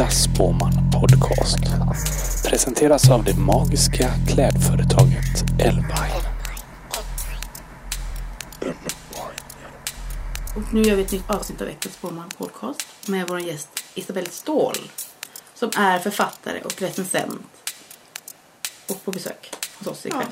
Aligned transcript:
Äkta 0.00 0.10
Spåman 0.10 0.72
Podcast. 0.92 1.58
Presenteras 2.44 3.10
av 3.10 3.24
det 3.24 3.36
magiska 3.36 4.10
klädföretaget 4.28 5.44
Elvine. 5.58 6.22
Och 10.56 10.74
nu 10.74 10.82
gör 10.82 10.96
vi 10.96 11.02
ett 11.02 11.12
nytt 11.12 11.30
avsnitt 11.30 11.60
av 11.60 11.66
Veckans 11.66 11.94
Spåman 11.94 12.28
Podcast 12.38 12.86
med 13.06 13.28
vår 13.28 13.40
gäst 13.40 13.68
Isabelle 13.94 14.28
Ståhl. 14.30 14.76
Som 15.54 15.70
är 15.76 15.98
författare 15.98 16.60
och 16.60 16.82
recensent. 16.82 17.72
Och 18.88 19.04
på 19.04 19.10
besök 19.10 19.52
hos 19.78 19.86
oss 19.86 20.06
ikväll. 20.06 20.26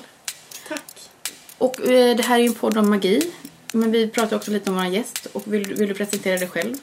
Tack. 0.68 1.10
Och 1.58 1.80
eh, 1.80 2.16
det 2.16 2.22
här 2.22 2.34
är 2.34 2.42
ju 2.42 2.46
en 2.46 2.54
podd 2.54 2.78
om 2.78 2.90
magi. 2.90 3.32
Men 3.72 3.92
vi 3.92 4.08
pratar 4.08 4.36
också 4.36 4.50
lite 4.50 4.70
om 4.70 4.76
vår 4.76 4.84
gäst. 4.84 5.26
Och 5.32 5.42
vill, 5.46 5.74
vill 5.74 5.88
du 5.88 5.94
presentera 5.94 6.38
dig 6.38 6.48
själv? 6.48 6.76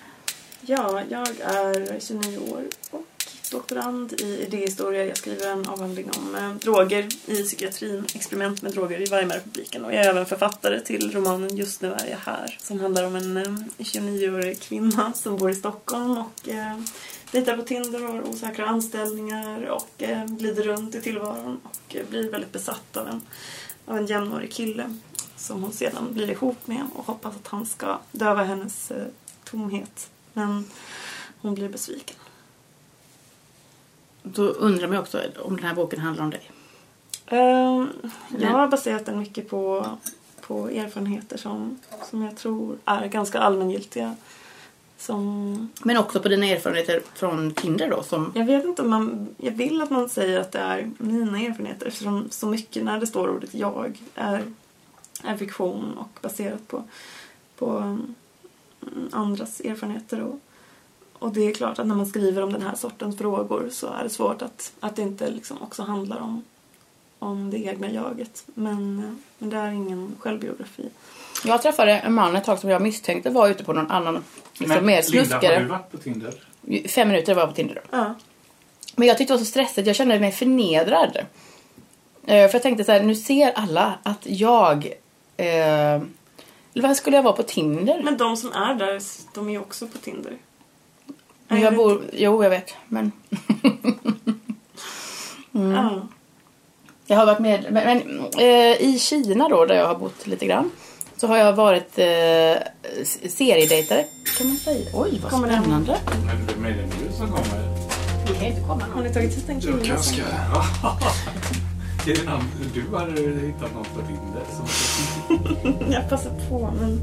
Ja, 0.67 1.01
jag 1.09 1.27
är 1.39 1.99
29 1.99 2.37
år 2.37 2.63
och 2.91 3.05
doktorand 3.51 4.13
i 4.21 4.45
idéhistoria. 4.47 5.05
Jag 5.05 5.17
skriver 5.17 5.51
en 5.51 5.69
avhandling 5.69 6.11
om 6.17 6.35
eh, 6.35 6.53
droger 6.53 7.07
i 7.25 7.43
psykiatrin, 7.43 8.05
experiment 8.15 8.61
med 8.61 8.71
droger 8.71 9.01
i 9.01 9.05
Weimarrepubliken. 9.05 9.85
Och 9.85 9.93
jag 9.93 10.05
är 10.05 10.09
även 10.09 10.25
författare 10.25 10.79
till 10.79 11.11
romanen 11.11 11.57
Just 11.57 11.81
nu 11.81 11.93
är 11.93 12.07
jag 12.09 12.17
här. 12.17 12.57
Som 12.61 12.79
handlar 12.79 13.03
om 13.03 13.15
en 13.15 13.37
eh, 13.37 13.43
29-årig 13.77 14.59
kvinna 14.59 15.13
som 15.13 15.37
bor 15.37 15.49
i 15.49 15.55
Stockholm 15.55 16.17
och 16.17 16.49
eh, 16.49 16.79
dejtar 17.31 17.57
på 17.57 17.63
Tinder 17.63 18.05
och 18.05 18.13
har 18.13 18.29
osäkra 18.29 18.65
anställningar 18.65 19.65
och 19.65 20.03
eh, 20.03 20.25
glider 20.25 20.63
runt 20.63 20.95
i 20.95 21.01
tillvaron 21.01 21.59
och 21.63 21.95
eh, 21.95 22.05
blir 22.09 22.31
väldigt 22.31 22.51
besatt 22.51 22.97
av 22.97 23.07
en, 23.07 23.21
av 23.85 23.97
en 23.97 24.05
jämnårig 24.05 24.51
kille 24.51 24.97
som 25.37 25.63
hon 25.63 25.71
sedan 25.71 26.13
blir 26.13 26.31
ihop 26.31 26.67
med 26.67 26.83
och 26.95 27.05
hoppas 27.05 27.35
att 27.35 27.47
han 27.47 27.65
ska 27.65 27.99
döva 28.11 28.43
hennes 28.43 28.91
eh, 28.91 29.07
tomhet. 29.43 30.09
Men 30.35 30.65
hon 31.41 31.55
blir 31.55 31.69
besviken. 31.69 32.15
Då 34.23 34.43
undrar 34.43 34.87
man 34.87 34.97
också 34.97 35.21
om 35.43 35.55
den 35.55 35.65
här 35.65 35.75
boken 35.75 35.99
handlar 35.99 36.23
om 36.23 36.29
dig. 36.29 36.51
Ehm, 37.27 37.89
jag 38.39 38.49
har 38.49 38.67
baserat 38.67 39.05
den 39.05 39.19
mycket 39.19 39.49
på, 39.49 39.85
på 40.41 40.69
erfarenheter 40.69 41.37
som, 41.37 41.79
som 42.09 42.21
jag 42.21 42.37
tror 42.37 42.77
är 42.85 43.07
ganska 43.07 43.39
allmängiltiga. 43.39 44.15
Som, 44.97 45.69
Men 45.83 45.97
också 45.97 46.19
på 46.19 46.27
dina 46.27 46.45
erfarenheter 46.45 47.01
från 47.13 47.51
Tinder 47.51 47.89
då. 47.89 48.03
Som, 48.03 48.31
jag 48.35 48.45
vet 48.45 48.65
inte 48.65 48.81
om 48.81 48.89
man... 48.89 49.35
Jag 49.37 49.51
vill 49.51 49.81
att 49.81 49.89
man 49.89 50.09
säger 50.09 50.39
att 50.39 50.51
det 50.51 50.59
är 50.59 50.91
mina 50.97 51.39
erfarenheter 51.39 51.85
eftersom 51.85 52.27
så 52.29 52.47
mycket 52.47 52.83
när 52.83 52.99
det 52.99 53.07
står 53.07 53.29
ordet 53.29 53.53
jag 53.53 54.01
är, 54.15 54.43
är 55.23 55.37
fiktion 55.37 55.97
och 55.97 56.19
baserat 56.21 56.67
på, 56.67 56.83
på 57.57 57.97
andras 59.11 59.59
erfarenheter. 59.59 60.21
Och, 60.23 60.39
och 61.13 61.33
det 61.33 61.41
är 61.47 61.53
klart 61.53 61.79
att 61.79 61.87
när 61.87 61.95
man 61.95 62.05
skriver 62.05 62.41
om 62.41 62.53
den 62.53 62.61
här 62.61 62.75
sortens 62.75 63.17
frågor 63.17 63.69
så 63.71 63.87
är 63.87 64.03
det 64.03 64.09
svårt 64.09 64.41
att, 64.41 64.71
att 64.79 64.95
det 64.95 65.01
inte 65.01 65.29
liksom 65.31 65.61
också 65.61 65.83
handlar 65.83 66.19
om, 66.19 66.43
om 67.19 67.49
det 67.51 67.57
egna 67.57 67.89
jaget. 67.91 68.43
Men, 68.53 68.99
eh, 68.99 69.13
men 69.37 69.49
det 69.49 69.57
är 69.57 69.71
ingen 69.71 70.15
självbiografi. 70.19 70.89
jag 71.45 71.61
träffade 71.61 71.91
en 71.91 72.13
man 72.13 72.35
ett 72.35 72.43
tag 72.45 72.59
som 72.59 72.69
jag 72.69 72.81
misstänkte 72.81 73.29
var 73.29 73.49
ute 73.49 73.63
på 73.63 73.73
någon 73.73 73.91
annan, 73.91 74.23
liksom 74.57 74.67
mer 74.67 74.77
Linda, 74.77 74.95
har 74.95 75.01
snuskare. 75.01 75.59
du 75.59 75.65
varit 75.65 75.91
på 75.91 75.97
Tinder? 75.97 76.33
Fem 76.87 77.07
minuter 77.07 77.33
var 77.33 77.41
jag 77.41 77.49
på 77.49 77.55
Tinder 77.55 77.75
då. 77.75 77.81
Ja. 77.97 78.13
Men 78.95 79.07
jag 79.07 79.17
tyckte 79.17 79.33
det 79.33 79.37
var 79.37 79.45
så 79.45 79.49
stressigt. 79.49 79.87
Jag 79.87 79.95
kände 79.95 80.19
mig 80.19 80.31
förnedrad. 80.31 81.17
Eh, 82.23 82.47
För 82.47 82.53
jag 82.53 82.61
tänkte 82.61 82.83
så 82.83 82.91
här, 82.91 83.03
nu 83.03 83.15
ser 83.15 83.51
alla 83.51 83.93
att 84.03 84.21
jag... 84.23 84.93
Eh, 85.37 86.01
eller 86.75 86.87
vad 86.87 86.97
skulle 86.97 87.15
jag 87.15 87.23
vara 87.23 87.33
på 87.35 87.43
Tinder? 87.43 88.01
Men 88.03 88.17
de 88.17 88.37
som 88.37 88.51
är 88.51 88.75
där, 88.75 89.01
de 89.33 89.47
är 89.47 89.51
ju 89.51 89.59
också 89.59 89.87
på 89.87 89.97
Tinder. 89.97 90.37
Men 91.47 91.61
jag 91.61 91.75
bor... 91.75 92.01
Jo, 92.13 92.43
jag 92.43 92.49
vet. 92.49 92.73
Men 92.87 93.11
Ja. 95.51 96.07
jag 97.05 97.17
har 97.17 97.25
varit 97.25 97.39
med... 97.39 97.65
Men, 97.71 97.73
men 97.73 98.19
eh, 98.37 98.81
i 98.81 98.99
Kina 98.99 99.49
då, 99.49 99.65
där 99.65 99.75
jag 99.75 99.87
har 99.87 99.95
bott 99.95 100.27
lite 100.27 100.45
grann. 100.45 100.71
Så 101.17 101.27
har 101.27 101.37
jag 101.37 101.53
varit 101.53 101.99
eh, 101.99 102.57
seriedejtare, 103.29 104.05
kan 104.37 104.47
man 104.47 104.55
säga. 104.55 104.89
Oj, 104.93 105.19
vad 105.23 105.31
Kommer 105.31 105.47
spännande. 105.47 105.99
Men 106.25 106.45
det 106.47 106.53
är 106.53 106.57
mer 106.57 106.87
du 107.07 107.13
som 107.17 107.27
kommer. 107.27 107.75
Vi 108.27 108.35
kan 108.35 108.45
inte 108.45 108.61
komma 108.61 108.83
Har 108.93 109.03
ni 109.03 109.13
tagit 109.13 109.37
hit 109.37 109.49
en 109.49 109.61
kille? 109.61 109.73
Du 109.73 109.85
kanske. 109.85 110.21
Det 112.05 112.27
annan- 112.27 112.49
Du 112.73 112.81
har 112.91 113.07
hittat 113.45 113.73
någon 113.73 113.83
på 113.85 114.01
Tinder 114.01 114.45
som... 114.55 114.65
Jag 115.91 116.09
passar 116.09 116.31
på, 116.49 116.71
men... 116.79 117.01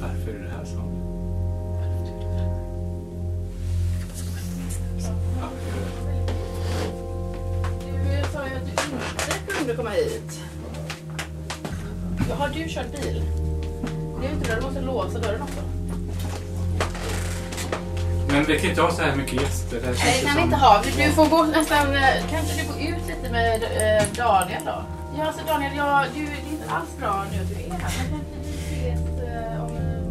Varför 0.00 0.30
är 0.30 0.42
det 0.44 0.50
här 0.50 0.64
så? 0.64 0.82
Du 7.80 8.28
sa 8.32 8.46
ju 8.48 8.54
att 8.54 8.64
du 8.64 8.70
inte 8.70 9.52
kunde 9.58 9.74
komma 9.74 9.90
hit. 9.90 10.40
Ja, 12.28 12.34
Har 12.34 12.48
du 12.48 12.68
kört 12.68 12.92
bil? 12.92 13.22
Det 14.20 14.26
är 14.26 14.32
inte 14.32 14.46
bra, 14.46 14.56
du 14.56 14.62
måste 14.62 14.80
låsa 14.80 15.18
dörren 15.18 15.42
också. 15.42 15.60
Men 18.38 18.46
vi 18.46 18.58
kan 18.60 18.70
inte 18.70 18.82
ha 18.82 18.90
så 18.90 19.02
här 19.02 19.14
mycket 19.16 19.32
gäster. 19.42 19.80
Det 19.80 19.86
Nej, 19.86 20.20
det 20.20 20.26
kan 20.26 20.36
vi 20.36 20.42
inte 20.42 20.56
ha. 20.56 20.82
Du- 20.96 21.12
får 21.12 21.26
gå 21.28 21.42
nästan... 21.44 21.94
eh, 21.96 22.02
Kanske 22.30 22.62
du 22.62 22.68
går 22.68 22.80
ut 22.98 23.06
lite 23.08 23.32
med 23.32 23.62
eh, 23.62 24.04
Daniel 24.16 24.62
då? 24.64 24.82
Ja, 25.18 25.26
alltså 25.26 25.42
Daniel, 25.46 25.76
jag, 25.76 26.04
du, 26.14 26.20
det 26.24 26.30
är 26.30 26.52
inte 26.52 26.70
alls 26.70 26.88
bra 27.00 27.24
nu 27.32 27.42
att 27.42 27.48
du 27.48 27.54
är 27.54 27.70
här. 27.70 27.92
Men 28.10 28.20
vi 28.42 28.50
ses 28.50 29.00
eh, 29.00 29.64
om... 29.64 29.70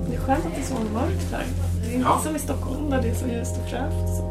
Det 0.09 0.15
är 0.15 0.19
skönt 0.19 0.45
att 0.45 0.55
det 0.55 0.61
är 0.61 0.65
så 0.65 0.73
mörkt 0.93 1.31
här. 1.31 1.45
Det 1.81 1.89
är 1.91 1.93
inte 1.95 2.07
Ja. 2.09 2.19
som 2.23 2.35
i 2.35 2.39
Stockholm 2.39 2.89
där 2.89 3.01
det 3.01 3.09
är 3.09 3.15
så 3.15 3.27
ljust 3.27 3.55
och 3.63 3.69
fräscht. 3.69 4.23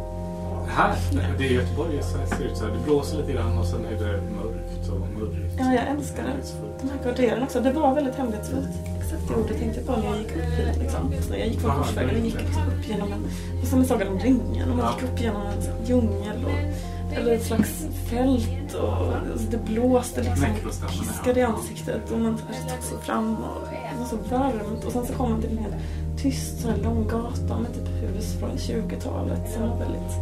Här, 0.77 0.97
det 1.39 1.45
är 1.47 1.51
Göteborg 1.51 2.03
så 2.03 2.37
ser 2.37 2.45
ut 2.45 2.57
så 2.57 2.65
här. 2.65 2.73
Det 2.73 2.85
blåser 2.85 3.19
lite 3.19 3.33
grann 3.33 3.59
och 3.59 3.67
sen 3.67 3.85
är 3.85 4.05
det 4.05 4.23
mörkt 4.23 4.89
och 4.89 5.01
murrigt. 5.01 5.55
Ja, 5.59 5.75
jag 5.75 5.87
älskar 5.89 6.23
det. 6.23 6.33
De 6.81 6.89
här 6.91 6.99
kvarteren 7.03 7.43
också. 7.43 7.61
Det 7.61 7.73
var 7.73 7.95
väldigt 7.95 8.15
hemlighetsfullt. 8.15 8.69
Exakt 9.01 9.29
det 9.29 9.35
ordet 9.35 9.59
tänkte 9.59 9.81
jag 9.81 9.87
på 9.87 10.01
när 10.01 10.07
jag 10.07 10.19
gick 10.19 10.37
upp 10.37 10.43
hit. 10.43 10.79
Liksom. 10.79 11.13
Så 11.29 11.35
jag 11.35 11.49
gick 11.49 11.65
Aha, 11.65 11.83
Korsvägen 11.83 12.21
och 12.21 12.27
gick 12.27 12.41
liksom 12.41 12.63
upp 12.63 12.89
genom 12.89 13.13
en... 13.13 13.23
Var 13.61 13.67
som 13.67 13.79
en 13.79 13.87
Sagan 13.87 14.09
om 14.09 14.19
ringen. 14.19 14.71
Och 14.71 14.77
man 14.77 14.95
gick 14.95 15.11
upp 15.11 15.21
genom 15.21 15.43
en 15.43 15.87
djungel. 15.87 16.45
Och, 16.45 17.17
eller 17.17 17.35
ett 17.35 17.47
slags 17.47 17.87
fält. 18.11 18.75
Och, 18.75 19.17
alltså, 19.33 19.51
det 19.51 19.65
blåste 19.65 20.23
liksom. 20.23 20.47
Piskade 20.89 21.41
i 21.41 21.43
ansiktet. 21.43 22.11
Och 22.13 22.19
man 22.19 22.37
tog 22.37 22.83
sig 22.83 22.99
fram. 23.03 23.37
Och 23.37 23.69
det 23.71 23.99
var 23.99 24.07
så 24.07 24.17
varmt. 24.17 24.85
Och 24.85 24.93
sen 24.93 25.07
så 25.07 25.13
kom 25.13 25.31
man 25.31 25.41
till 25.41 25.51
en 25.51 25.59
helt 25.59 25.75
tyst 26.23 26.61
sån 26.61 26.71
här 26.71 26.79
lång 26.79 27.09
gata 27.09 27.59
med 27.59 27.75
typ 27.75 27.89
hus 28.03 28.35
från 28.41 28.51
20-talet. 28.51 29.53
Som 29.53 29.69
var 29.69 29.79
väldigt... 29.79 30.13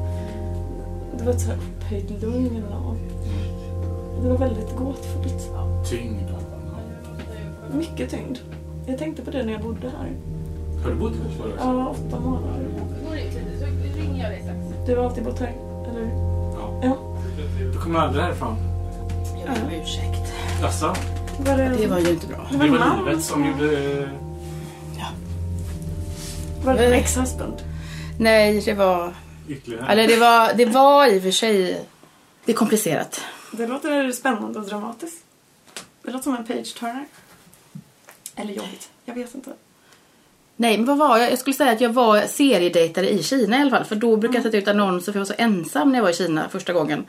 Det 1.19 1.25
var 1.25 1.32
ett 1.32 1.41
så 1.41 1.48
här 1.48 1.56
upphöjt 1.78 2.22
lugn. 2.22 2.62
Och 4.16 4.22
det 4.22 4.28
var 4.28 4.38
väldigt 4.38 4.76
gåtfullt. 4.76 5.50
Tyngd. 5.91 6.20
Mycket 7.72 8.10
tyngd. 8.10 8.38
Jag 8.86 8.98
tänkte 8.98 9.22
på 9.22 9.30
det 9.30 9.42
när 9.44 9.52
jag 9.52 9.62
bodde 9.62 9.88
här. 9.98 10.12
Har 10.82 10.91
du 10.91 10.97
bott 10.97 11.12
här 11.12 11.42
förut? 11.42 11.54
Ja, 11.58 11.88
åtta 12.08 12.20
månader. 12.20 12.66
Du 14.86 14.97
har 14.97 15.04
alltid 15.04 15.25
bott 15.25 15.38
här, 15.41 15.52
eller? 15.91 16.08
Ja. 16.56 16.80
Ja. 16.82 16.97
Du 17.72 17.78
kommer 17.78 17.98
aldrig 17.98 18.25
härifrån? 18.25 18.56
Jag 19.46 19.54
ber 19.54 19.62
om 19.76 19.82
ursäkt. 19.82 20.32
Jaså? 20.62 20.94
Var 21.38 21.56
det, 21.56 21.72
Det 21.78 21.86
var 21.86 21.98
ju 21.98 22.10
inte 22.10 22.26
bra. 22.26 22.46
det 22.50 22.56
Det 22.58 22.70
var 22.70 22.78
var 22.78 22.86
man 22.86 23.04
livet 23.04 23.25
som 23.25 23.44
gjorde... 23.46 24.08
Var 26.64 26.75
det 26.75 26.84
en 26.84 26.91
Nej. 26.91 27.00
ex-husband? 27.00 27.54
Nej, 28.19 28.60
det 28.64 28.75
var... 28.75 29.12
Ytterligare. 29.49 29.87
Eller 29.93 30.09
det 30.09 30.16
var, 30.16 30.55
det 30.55 30.65
var 30.65 31.06
i 31.06 31.19
och 31.19 31.22
för 31.22 31.31
sig... 31.31 31.87
Det 32.44 32.53
är 32.53 32.56
komplicerat. 32.56 33.21
Det 33.50 33.66
låter 33.66 34.12
spännande 34.12 34.59
och 34.59 34.66
dramatiskt. 34.66 35.25
Det 36.03 36.10
låter 36.10 36.22
som 36.22 36.37
en 36.37 36.44
page-turner. 36.44 37.05
Eller 38.37 38.53
jobbigt. 38.53 38.91
Jag 39.05 39.15
vet 39.15 39.34
inte. 39.34 39.53
Nej, 40.56 40.76
men 40.79 40.87
vad 40.87 40.99
var 40.99 41.19
jag? 41.19 41.32
Jag 41.32 41.38
skulle 41.38 41.55
säga 41.55 41.73
att 41.73 41.81
jag 41.81 41.93
var 41.93 42.20
seriedejtare 42.20 43.11
i 43.11 43.23
Kina 43.23 43.58
i 43.58 43.61
alla 43.61 43.70
fall. 43.70 43.85
För 43.85 43.96
då 43.96 44.17
brukade 44.17 44.38
jag 44.38 44.44
sätta 44.44 44.56
ut 44.56 44.69
annonser 44.69 45.12
för 45.12 45.19
jag 45.19 45.26
var 45.26 45.35
så 45.35 45.43
ensam 45.43 45.88
när 45.88 45.99
jag 45.99 46.02
var 46.02 46.11
i 46.11 46.14
Kina 46.14 46.49
första 46.49 46.73
gången. 46.73 47.05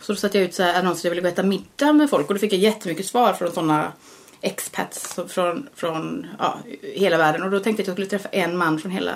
Så 0.00 0.12
då 0.12 0.16
satte 0.16 0.38
jag 0.38 0.44
ut 0.44 0.54
så 0.54 0.62
här 0.62 0.78
annonser 0.78 1.08
jag 1.08 1.10
ville 1.10 1.22
gå 1.22 1.28
och 1.28 1.32
äta 1.32 1.42
middag 1.42 1.92
med 1.92 2.10
folk. 2.10 2.28
Och 2.28 2.34
då 2.34 2.40
fick 2.40 2.52
jag 2.52 2.60
jättemycket 2.60 3.06
svar 3.06 3.32
från 3.32 3.52
sådana 3.52 3.92
expats 4.40 5.18
från, 5.28 5.68
från 5.74 6.26
ja, 6.38 6.58
hela 6.82 7.18
världen. 7.18 7.42
Och 7.42 7.50
då 7.50 7.60
tänkte 7.60 7.80
jag 7.80 7.84
att 7.84 7.86
jag 7.86 7.94
skulle 7.94 8.18
träffa 8.18 8.28
en 8.28 8.56
man 8.56 8.78
från 8.78 8.92
hela 8.92 9.14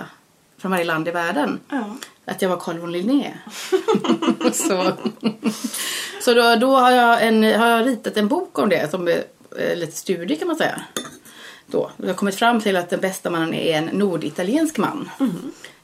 från 0.64 0.70
varje 0.70 0.84
land 0.84 1.08
i 1.08 1.10
världen. 1.10 1.60
Ja. 1.68 1.96
Att 2.24 2.42
jag 2.42 2.48
var 2.48 2.56
Carl 2.56 2.78
von 2.78 2.92
Linné. 2.92 3.32
så 4.52 4.92
så 6.20 6.34
då, 6.34 6.56
då 6.56 6.76
har, 6.76 6.90
jag 6.90 7.26
en, 7.26 7.42
har 7.42 7.66
jag 7.66 7.86
ritat 7.86 8.16
en 8.16 8.28
bok 8.28 8.58
om 8.58 8.68
det 8.68 8.90
som 8.90 9.08
är 9.08 9.24
eh, 9.58 9.76
lite 9.76 9.96
studie 9.96 10.36
kan 10.36 10.48
man 10.48 10.56
säga. 10.56 10.82
Då. 11.66 11.90
Jag 11.96 12.06
har 12.06 12.14
kommit 12.14 12.34
fram 12.34 12.60
till 12.60 12.76
att 12.76 12.90
den 12.90 13.00
bästa 13.00 13.30
mannen 13.30 13.54
är 13.54 13.78
en 13.78 13.84
norditaliensk 13.84 14.78
man. 14.78 15.10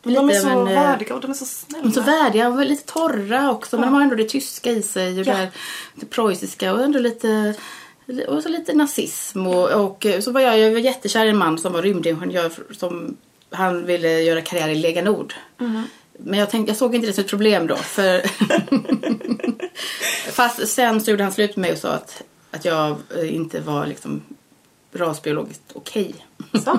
Men 0.02 0.14
de 0.14 0.30
är 0.30 0.34
så 0.34 0.48
en, 0.48 0.68
eh, 0.68 0.74
värdiga 0.74 1.14
och 1.14 1.20
de 1.20 1.30
är 1.30 1.34
så 1.34 1.44
snälla. 1.44 1.82
De 1.82 1.88
är 1.88 1.92
så 1.92 2.02
värdiga 2.02 2.48
och 2.48 2.66
lite 2.66 2.92
torra 2.92 3.50
också. 3.50 3.76
Men 3.76 3.88
de 3.88 3.94
har 3.94 4.02
ändå 4.02 4.14
det 4.14 4.28
tyska 4.28 4.70
i 4.70 4.82
sig. 4.82 5.20
Och 5.20 5.26
Ja. 5.26 5.36
det, 5.36 5.50
det 5.94 6.06
preussiska 6.06 6.72
och 6.72 6.82
ändå 6.82 6.98
lite 6.98 7.54
och 8.28 8.42
så 8.42 8.48
lite 8.48 8.72
nazism. 8.72 9.46
Och, 9.46 9.84
och 9.84 10.06
så 10.20 10.32
var 10.32 10.40
jag, 10.40 10.58
jag 10.58 10.70
var 10.70 10.78
jättekär 10.78 11.26
i 11.26 11.28
en 11.28 11.36
man 11.36 11.58
som 11.58 11.72
var 11.72 11.82
rymdingenjör. 11.82 12.52
Som, 12.70 13.16
han 13.50 13.86
ville 13.86 14.20
göra 14.20 14.42
karriär 14.42 14.68
i 14.68 14.74
Lega 14.74 15.02
Nord. 15.02 15.34
Men 16.12 16.38
jag, 16.38 16.50
tänkte, 16.50 16.70
jag 16.70 16.76
såg 16.76 16.94
inte 16.94 17.06
det 17.06 17.12
som 17.12 17.24
ett 17.24 17.30
problem 17.30 17.66
då. 17.66 17.76
För 17.76 18.22
Fast 20.30 20.68
sen 20.68 21.00
så 21.00 21.10
gjorde 21.10 21.22
han 21.22 21.32
slut 21.32 21.56
med 21.56 21.62
mig 21.62 21.72
och 21.72 21.78
sa 21.78 21.88
att, 21.88 22.22
att 22.50 22.64
jag 22.64 22.96
eh, 23.16 23.34
inte 23.34 23.60
var 23.60 23.86
liksom 23.86 24.22
rasbiologiskt 24.92 25.62
okej. 25.72 26.14
Det? 26.52 26.58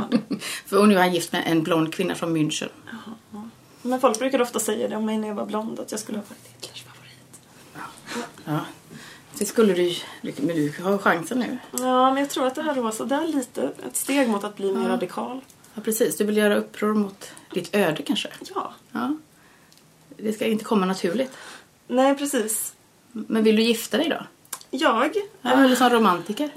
För 0.65 0.79
och 0.79 0.87
nu 0.87 0.95
är 0.95 0.99
han 0.99 1.13
gift 1.13 1.31
med 1.31 1.43
en 1.45 1.63
blond 1.63 1.93
kvinna 1.93 2.15
från 2.15 2.37
München. 2.37 2.69
Men 3.81 3.99
folk 3.99 4.19
brukade 4.19 4.43
ofta 4.43 4.59
säga 4.59 4.87
det 4.87 4.95
om 4.95 5.05
mig 5.05 5.17
när 5.17 5.27
jag 5.27 5.35
var 5.35 5.45
blond, 5.45 5.79
att 5.79 5.91
jag 5.91 5.99
skulle 5.99 6.17
ha 6.17 6.25
varit 6.29 6.47
Hitlers 6.47 6.83
favorit. 6.83 7.41
Ja. 8.45 8.59
Det 9.37 9.45
skulle 9.45 9.73
du 9.73 9.95
Men 10.21 10.55
du 10.55 10.73
har 10.83 10.97
chansen 10.97 11.39
nu. 11.39 11.57
Ja, 11.71 12.13
men 12.13 12.23
jag 12.23 12.29
tror 12.29 12.47
att 12.47 12.55
det 12.55 12.61
här 12.61 12.75
var 12.75 12.91
så 12.91 13.05
där 13.05 13.27
lite 13.27 13.71
ett 13.87 13.95
steg 13.95 14.29
mot 14.29 14.43
att 14.43 14.57
bli 14.57 14.71
mer 14.71 14.89
radikal. 14.89 15.41
Ja, 15.75 15.81
precis. 15.81 16.17
Du 16.17 16.23
vill 16.23 16.37
göra 16.37 16.55
uppror 16.55 16.93
mot 16.93 17.31
ditt 17.53 17.75
öde 17.75 18.03
kanske? 18.03 18.29
Ja. 18.55 18.73
Ja. 18.91 19.15
Det 20.17 20.33
ska 20.33 20.45
inte 20.45 20.63
komma 20.63 20.85
naturligt. 20.85 21.31
Nej, 21.87 22.15
precis. 22.15 22.73
Men 23.11 23.43
vill 23.43 23.55
du 23.55 23.61
gifta 23.61 23.97
dig 23.97 24.09
då? 24.09 24.25
Jag? 24.69 25.15
Ja, 25.41 25.51
eller 25.51 25.75
som 25.75 25.89
romantiker? 25.89 26.49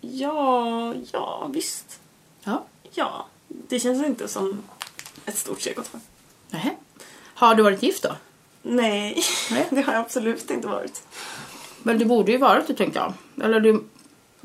Ja, 0.00 0.94
ja, 1.12 1.50
visst. 1.52 2.00
Ja. 2.44 2.64
Ja. 2.92 3.26
Det 3.48 3.80
känns 3.80 4.06
inte 4.06 4.28
som 4.28 4.62
ett 5.24 5.38
stort 5.38 5.60
steg 5.60 5.78
åt 5.78 5.90
Nähä. 6.50 6.70
Har 7.34 7.54
du 7.54 7.62
varit 7.62 7.82
gift 7.82 8.02
då? 8.02 8.16
Nej, 8.62 9.22
Nej. 9.50 9.66
det 9.70 9.82
har 9.82 9.92
jag 9.92 10.02
absolut 10.02 10.50
inte 10.50 10.68
varit. 10.68 11.02
Men 11.82 11.98
du 11.98 12.04
borde 12.04 12.32
ju 12.32 12.38
varit 12.38 12.66
det 12.66 12.74
tänkte 12.74 12.98
jag. 12.98 13.44
Eller 13.44 13.60
du, 13.60 13.84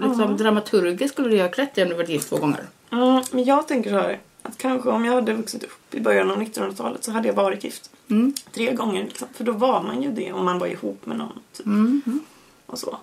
liksom 0.07 0.31
Ja. 0.31 0.37
dramaturgiskt 0.37 1.13
skulle 1.13 1.29
du 1.29 1.35
göra 1.35 1.49
rätt 1.49 1.77
i 1.77 1.83
om 1.83 1.89
du 1.89 1.95
varit 1.95 2.09
gift 2.09 2.29
två 2.29 2.37
gånger. 2.37 2.65
Mm, 2.91 3.23
men 3.31 3.43
jag 3.43 3.67
tänker 3.67 3.89
så 3.89 3.95
här, 3.97 4.19
att 4.41 4.57
kanske 4.57 4.89
om 4.89 5.05
jag 5.05 5.13
hade 5.13 5.33
vuxit 5.33 5.63
upp 5.63 5.95
i 5.95 5.99
början 5.99 6.31
av 6.31 6.37
1900-talet 6.41 7.03
så 7.03 7.11
hade 7.11 7.27
jag 7.27 7.35
varit 7.35 7.63
gift. 7.63 7.89
Mm. 8.09 8.33
Tre 8.53 8.73
gånger 8.73 9.03
liksom. 9.03 9.27
För 9.33 9.43
då 9.43 9.51
var 9.51 9.81
man 9.81 10.01
ju 10.03 10.11
det 10.11 10.33
om 10.33 10.45
man 10.45 10.59
var 10.59 10.67
ihop 10.67 11.05
med 11.05 11.17
någon. 11.17 11.39
Typ. 11.57 11.65
Mm. 11.65 12.01
mm. 12.05 12.19
Och 12.65 12.79
så. 12.79 12.97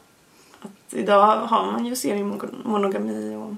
Att 0.61 0.95
idag 0.95 1.37
har 1.37 1.67
man 1.73 1.87
ju 1.87 1.97
seriemonogami 1.97 3.35
och 3.37 3.55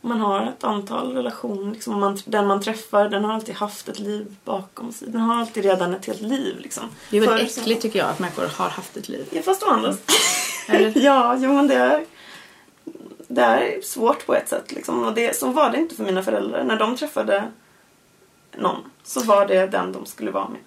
man 0.00 0.20
har 0.20 0.40
ett 0.46 0.64
antal 0.64 1.12
relationer. 1.12 1.72
Liksom, 1.72 2.00
man, 2.00 2.18
den 2.24 2.46
man 2.46 2.62
träffar 2.62 3.08
den 3.08 3.24
har 3.24 3.32
alltid 3.34 3.54
haft 3.54 3.88
ett 3.88 3.98
liv 3.98 4.36
bakom 4.44 4.92
sig. 4.92 5.08
Den 5.10 5.20
har 5.20 5.34
alltid 5.40 5.64
redan 5.64 5.94
ett 5.94 6.06
helt 6.06 6.20
liv. 6.20 6.56
Liksom. 6.58 6.84
Det 7.10 7.16
är 7.16 7.20
väldigt 7.20 7.46
Förr 7.46 7.54
så- 7.54 7.60
äckligt 7.60 7.82
tycker 7.82 7.98
jag 7.98 8.08
att 8.08 8.18
människor 8.18 8.46
har 8.56 8.68
haft 8.68 8.96
ett 8.96 9.08
liv. 9.08 9.26
Ja, 9.30 9.42
fast 9.42 9.62
å 9.62 9.66
andra 9.70 9.92
Eller? 10.68 10.92
Ja, 10.96 11.36
jo 11.38 11.52
men 11.52 11.68
det 11.68 11.74
är, 11.74 12.04
det 13.28 13.42
är 13.42 13.80
svårt 13.82 14.26
på 14.26 14.34
ett 14.34 14.48
sätt. 14.48 14.72
Liksom. 14.72 15.04
Och 15.04 15.14
det, 15.14 15.36
så 15.36 15.48
var 15.50 15.70
det 15.70 15.78
inte 15.78 15.94
för 15.94 16.04
mina 16.04 16.22
föräldrar. 16.22 16.64
När 16.64 16.76
de 16.76 16.96
träffade 16.96 17.44
någon 18.56 18.80
så 19.02 19.24
var 19.24 19.46
det 19.46 19.66
den 19.66 19.92
de 19.92 20.06
skulle 20.06 20.30
vara 20.30 20.48
med. 20.48 20.60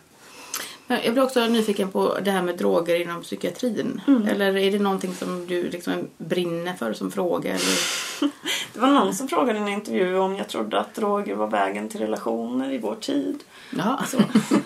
Men 0.88 1.00
Jag 1.04 1.14
blir 1.14 1.24
också 1.24 1.48
nyfiken 1.48 1.92
på 1.92 2.18
det 2.22 2.32
här 2.32 2.42
med 2.42 2.58
droger 2.58 3.02
inom 3.02 3.22
psykiatrin. 3.22 4.02
Mm. 4.08 4.28
Eller 4.28 4.58
är 4.58 4.72
det 4.72 4.80
någonting 4.80 5.16
som 5.16 5.48
du 5.48 5.70
liksom 5.70 6.08
brinner 6.18 6.74
för 6.74 6.94
som 6.94 7.12
fråga? 7.12 7.50
Eller? 7.50 8.32
Det 8.74 8.80
var 8.80 8.88
någon 8.88 9.14
som 9.16 9.28
frågade 9.28 9.60
i 9.60 9.62
en 9.62 9.68
intervju 9.68 10.18
om 10.18 10.36
jag 10.36 10.48
trodde 10.48 10.80
att 10.80 10.96
droger 10.96 11.36
var 11.36 11.48
vägen 11.48 11.90
till 11.90 12.00
relationer 12.00 12.72
i 12.74 12.78
vår 12.78 12.96
tid. 12.96 13.40
Ja. 13.78 14.00
Så, 14.08 14.18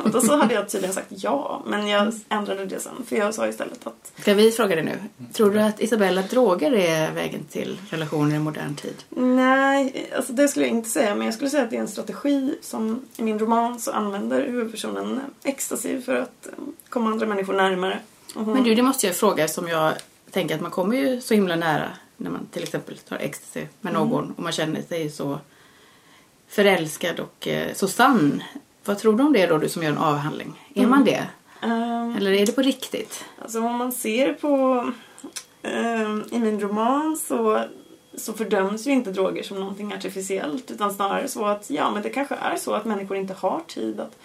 och 0.03 0.09
då 0.11 0.21
så 0.21 0.37
hade 0.37 0.53
jag 0.53 0.69
tydligen 0.69 0.93
sagt 0.95 1.07
ja, 1.09 1.63
men 1.65 1.87
jag 1.87 2.13
ändrade 2.29 2.65
det 2.65 2.79
sen. 2.79 2.93
För 3.07 3.15
jag 3.15 3.33
sa 3.33 3.47
istället 3.47 3.87
att 3.87 4.11
Ska 4.21 4.33
vi 4.33 4.51
fråga 4.51 4.75
dig 4.75 4.85
nu? 4.85 5.25
Tror 5.33 5.51
du 5.51 5.61
att 5.61 5.81
Isabella 5.81 6.21
droger 6.21 6.71
är 6.71 7.11
vägen 7.11 7.43
till 7.43 7.77
relationer 7.89 8.35
i 8.35 8.39
modern 8.39 8.75
tid? 8.75 9.03
nej, 9.09 10.09
alltså 10.15 10.33
det 10.33 10.47
skulle 10.47 10.65
jag 10.65 10.75
inte 10.75 10.89
säga. 10.89 11.15
Men 11.15 11.25
jag 11.25 11.33
skulle 11.33 11.49
säga 11.49 11.63
att 11.63 11.69
det 11.69 11.75
är 11.77 11.81
en 11.81 11.87
strategi 11.87 12.57
som 12.61 13.01
i 13.17 13.23
min 13.23 13.39
roman 13.39 13.79
så 13.79 13.91
använder 13.91 14.45
huvudpersonen 14.47 15.19
ecstasy 15.43 16.01
för 16.01 16.15
att 16.15 16.47
eh, 16.47 16.51
komma 16.89 17.09
andra 17.11 17.25
människor 17.27 17.53
närmare. 17.53 17.99
Hon- 18.35 18.53
Men 18.53 18.63
du, 18.63 18.75
det 18.75 18.81
måste 18.83 19.07
jag 19.07 19.15
fråga 19.15 19.47
som 19.47 19.67
jag 19.67 19.93
tänker 20.31 20.55
att 20.55 20.61
man 20.61 20.71
kommer 20.71 20.95
ju 20.97 21.21
så 21.21 21.33
himla 21.33 21.55
nära 21.55 21.89
när 22.17 22.31
man 22.31 22.45
till 22.45 22.63
exempel 22.63 22.97
tar 22.97 23.17
ecstasy 23.17 23.65
med 23.81 23.93
någon 23.93 24.31
och 24.31 24.43
man 24.43 24.51
känner 24.51 24.81
sig 24.81 25.09
så 25.09 25.39
förälskad 26.47 27.19
och 27.19 27.47
eh, 27.47 27.73
så 27.73 27.87
sann. 27.87 28.43
Vad 28.85 28.97
tror 28.97 29.13
du 29.17 29.23
om 29.23 29.33
det 29.33 29.45
då, 29.47 29.57
du 29.57 29.69
som 29.69 29.83
gör 29.83 29.91
en 29.91 29.97
avhandling? 29.97 30.69
Är 30.75 30.87
man 30.87 31.05
det? 31.05 31.27
Ehm, 31.61 32.15
Eller 32.17 32.31
är 32.33 32.45
det 32.45 32.51
på 32.51 32.61
riktigt? 32.61 33.25
Alltså 33.41 33.59
om 33.59 33.75
man 33.75 33.91
ser 33.91 34.33
på... 34.33 34.85
ehm, 35.61 36.23
I 36.31 36.39
min 36.39 36.59
roman 36.59 37.17
så, 37.17 37.63
så 38.17 38.33
fördöms 38.33 38.87
ju 38.87 38.91
inte 38.91 39.11
droger 39.11 39.43
som 39.43 39.59
någonting 39.59 39.93
artificiellt 39.93 40.71
utan 40.71 40.93
snarare 40.93 41.27
så 41.27 41.45
att 41.45 41.69
ja, 41.69 41.91
men 41.91 42.03
det 42.03 42.09
kanske 42.09 42.35
är 42.35 42.55
så 42.55 42.73
att 42.73 42.85
människor 42.85 43.17
inte 43.17 43.33
har 43.33 43.61
tid 43.67 43.99
att, 43.99 44.17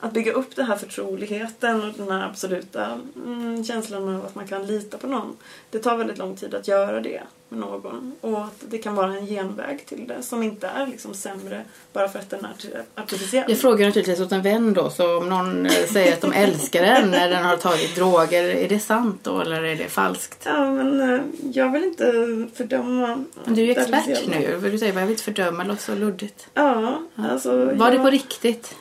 att 0.00 0.12
bygga 0.12 0.32
upp 0.32 0.56
den 0.56 0.66
här 0.66 0.76
förtroligheten 0.76 1.82
och 1.84 1.92
den 1.96 2.10
här 2.10 2.26
absoluta 2.26 3.00
mm, 3.26 3.64
känslan 3.64 4.08
av 4.16 4.26
att 4.26 4.34
man 4.34 4.46
kan 4.46 4.66
lita 4.66 4.98
på 4.98 5.06
någon. 5.06 5.36
Det 5.70 5.78
tar 5.78 5.96
väldigt 5.96 6.18
lång 6.18 6.36
tid 6.36 6.54
att 6.54 6.68
göra 6.68 7.00
det 7.00 7.22
med 7.48 7.60
någon 7.60 8.12
och 8.20 8.44
att 8.44 8.64
det 8.68 8.78
kan 8.78 8.94
vara 8.94 9.12
en 9.16 9.26
genväg 9.26 9.86
till 9.86 10.06
det 10.08 10.22
som 10.22 10.42
inte 10.42 10.66
är 10.66 10.86
liksom 10.86 11.14
sämre 11.14 11.64
bara 11.92 12.08
för 12.08 12.18
att 12.18 12.30
den 12.30 12.44
är 12.44 12.48
arti- 12.48 12.82
artificiell. 12.94 13.44
Jag 13.48 13.58
frågar 13.58 13.86
naturligtvis 13.86 14.20
åt 14.20 14.32
en 14.32 14.42
vän 14.42 14.74
då, 14.74 14.90
så 14.90 15.18
om 15.18 15.28
någon 15.28 15.66
eh, 15.66 15.72
säger 15.72 16.12
att 16.12 16.20
de 16.20 16.32
älskar 16.32 16.82
den 16.82 17.10
när 17.10 17.28
den 17.30 17.44
har 17.44 17.56
tagit 17.56 17.96
droger, 17.96 18.44
är 18.44 18.68
det 18.68 18.78
sant 18.80 19.20
då 19.22 19.40
eller 19.40 19.62
är 19.62 19.76
det 19.76 19.88
falskt? 19.88 20.42
Ja, 20.44 20.70
men 20.70 21.00
eh, 21.14 21.20
jag 21.52 21.72
vill 21.72 21.84
inte 21.84 22.12
fördöma 22.54 23.24
Men 23.44 23.54
du 23.54 23.62
är 23.62 23.66
ju 23.66 23.74
det 23.74 23.80
expert 23.80 24.26
nu, 24.28 24.70
du 24.70 24.78
säger, 24.78 24.94
jag 24.94 25.00
vill 25.00 25.10
inte 25.10 25.22
fördöma, 25.22 25.62
det 25.62 25.68
låter 25.68 25.82
så 25.82 25.94
luddigt. 25.94 26.46
Ja, 26.54 26.98
alltså... 27.16 27.56
Var 27.64 27.90
det 27.90 27.96
jag- 27.96 28.04
på 28.04 28.10
riktigt? 28.10 28.74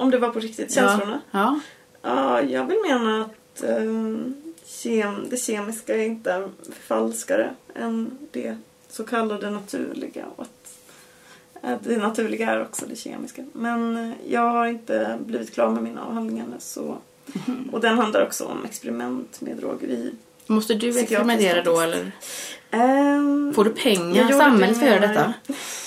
Om 0.00 0.10
det 0.10 0.18
var 0.18 0.30
på 0.30 0.40
riktigt, 0.40 0.72
känslorna? 0.72 1.20
Ja. 1.30 1.60
Ja, 2.02 2.42
jag 2.42 2.64
vill 2.64 2.78
mena 2.88 3.24
att 3.24 3.64
um, 3.64 4.34
kem, 4.64 5.28
det 5.30 5.36
kemiska 5.36 5.96
är 5.96 6.06
inte 6.06 6.48
falskare 6.80 7.54
än 7.74 8.18
det 8.30 8.56
så 8.88 9.04
kallade 9.04 9.50
naturliga. 9.50 10.24
Och 10.36 10.46
att, 11.62 11.84
det 11.84 11.96
naturliga 11.96 12.50
är 12.50 12.62
också 12.62 12.86
det 12.86 12.96
kemiska. 12.96 13.44
Men 13.52 13.96
eh, 13.96 14.12
jag 14.28 14.50
har 14.50 14.66
inte 14.66 15.18
blivit 15.26 15.54
klar 15.54 15.70
med 15.70 15.82
min 15.82 15.98
avhandling 15.98 16.38
ännu. 16.38 16.56
Så, 16.58 16.98
Mhm. 17.34 17.68
och 17.72 17.80
den 17.80 17.98
handlar 17.98 18.26
också 18.26 18.44
om 18.44 18.64
experiment 18.64 19.40
med 19.40 19.56
droger 19.56 19.88
i. 19.88 20.12
Måste 20.50 20.74
du 20.74 21.00
experimentera 21.00 21.62
då 21.62 21.80
eller? 21.80 22.12
Ehm, 22.70 23.52
Får 23.54 23.64
du 23.64 23.70
pengar? 23.70 24.32
Samhället 24.32 24.78
för 24.78 24.86
att 24.86 24.92
göra 24.92 25.06
detta? 25.06 25.34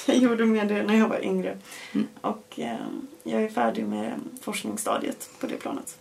Jag 0.06 0.18
gjorde 0.18 0.46
med 0.46 0.68
det 0.68 0.84
när 0.84 0.98
jag 0.98 1.08
var 1.08 1.24
yngre. 1.26 1.58
Mm. 1.92 2.08
Och 2.22 2.54
ehm, 2.58 3.08
jag 3.24 3.44
är 3.44 3.50
färdig 3.50 3.86
med 3.86 4.14
forskningsstadiet 4.42 5.30
på 5.40 5.48
det 5.48 5.56
planet. 5.56 5.98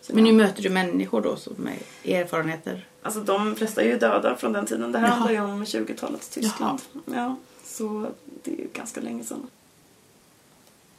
Så 0.00 0.14
Men 0.14 0.24
nu 0.24 0.32
möter 0.32 0.62
du 0.62 0.70
människor 0.70 1.20
då 1.20 1.36
som 1.36 1.54
med 1.56 1.76
erfarenheter? 2.14 2.86
Alltså 3.02 3.20
de 3.20 3.56
flesta 3.56 3.82
är 3.82 3.86
ju 3.86 3.98
döda 3.98 4.36
från 4.36 4.52
den 4.52 4.66
tiden. 4.66 4.92
Det 4.92 4.98
här 4.98 5.06
Jaha. 5.06 5.14
handlar 5.14 5.32
ju 5.32 5.40
om 5.52 5.64
20-talets 5.64 6.28
Tyskland. 6.28 6.80
Ja, 7.14 7.36
så 7.64 8.06
det 8.42 8.50
är 8.52 8.56
ju 8.56 8.68
ganska 8.72 9.00
länge 9.00 9.24
sedan. 9.24 9.46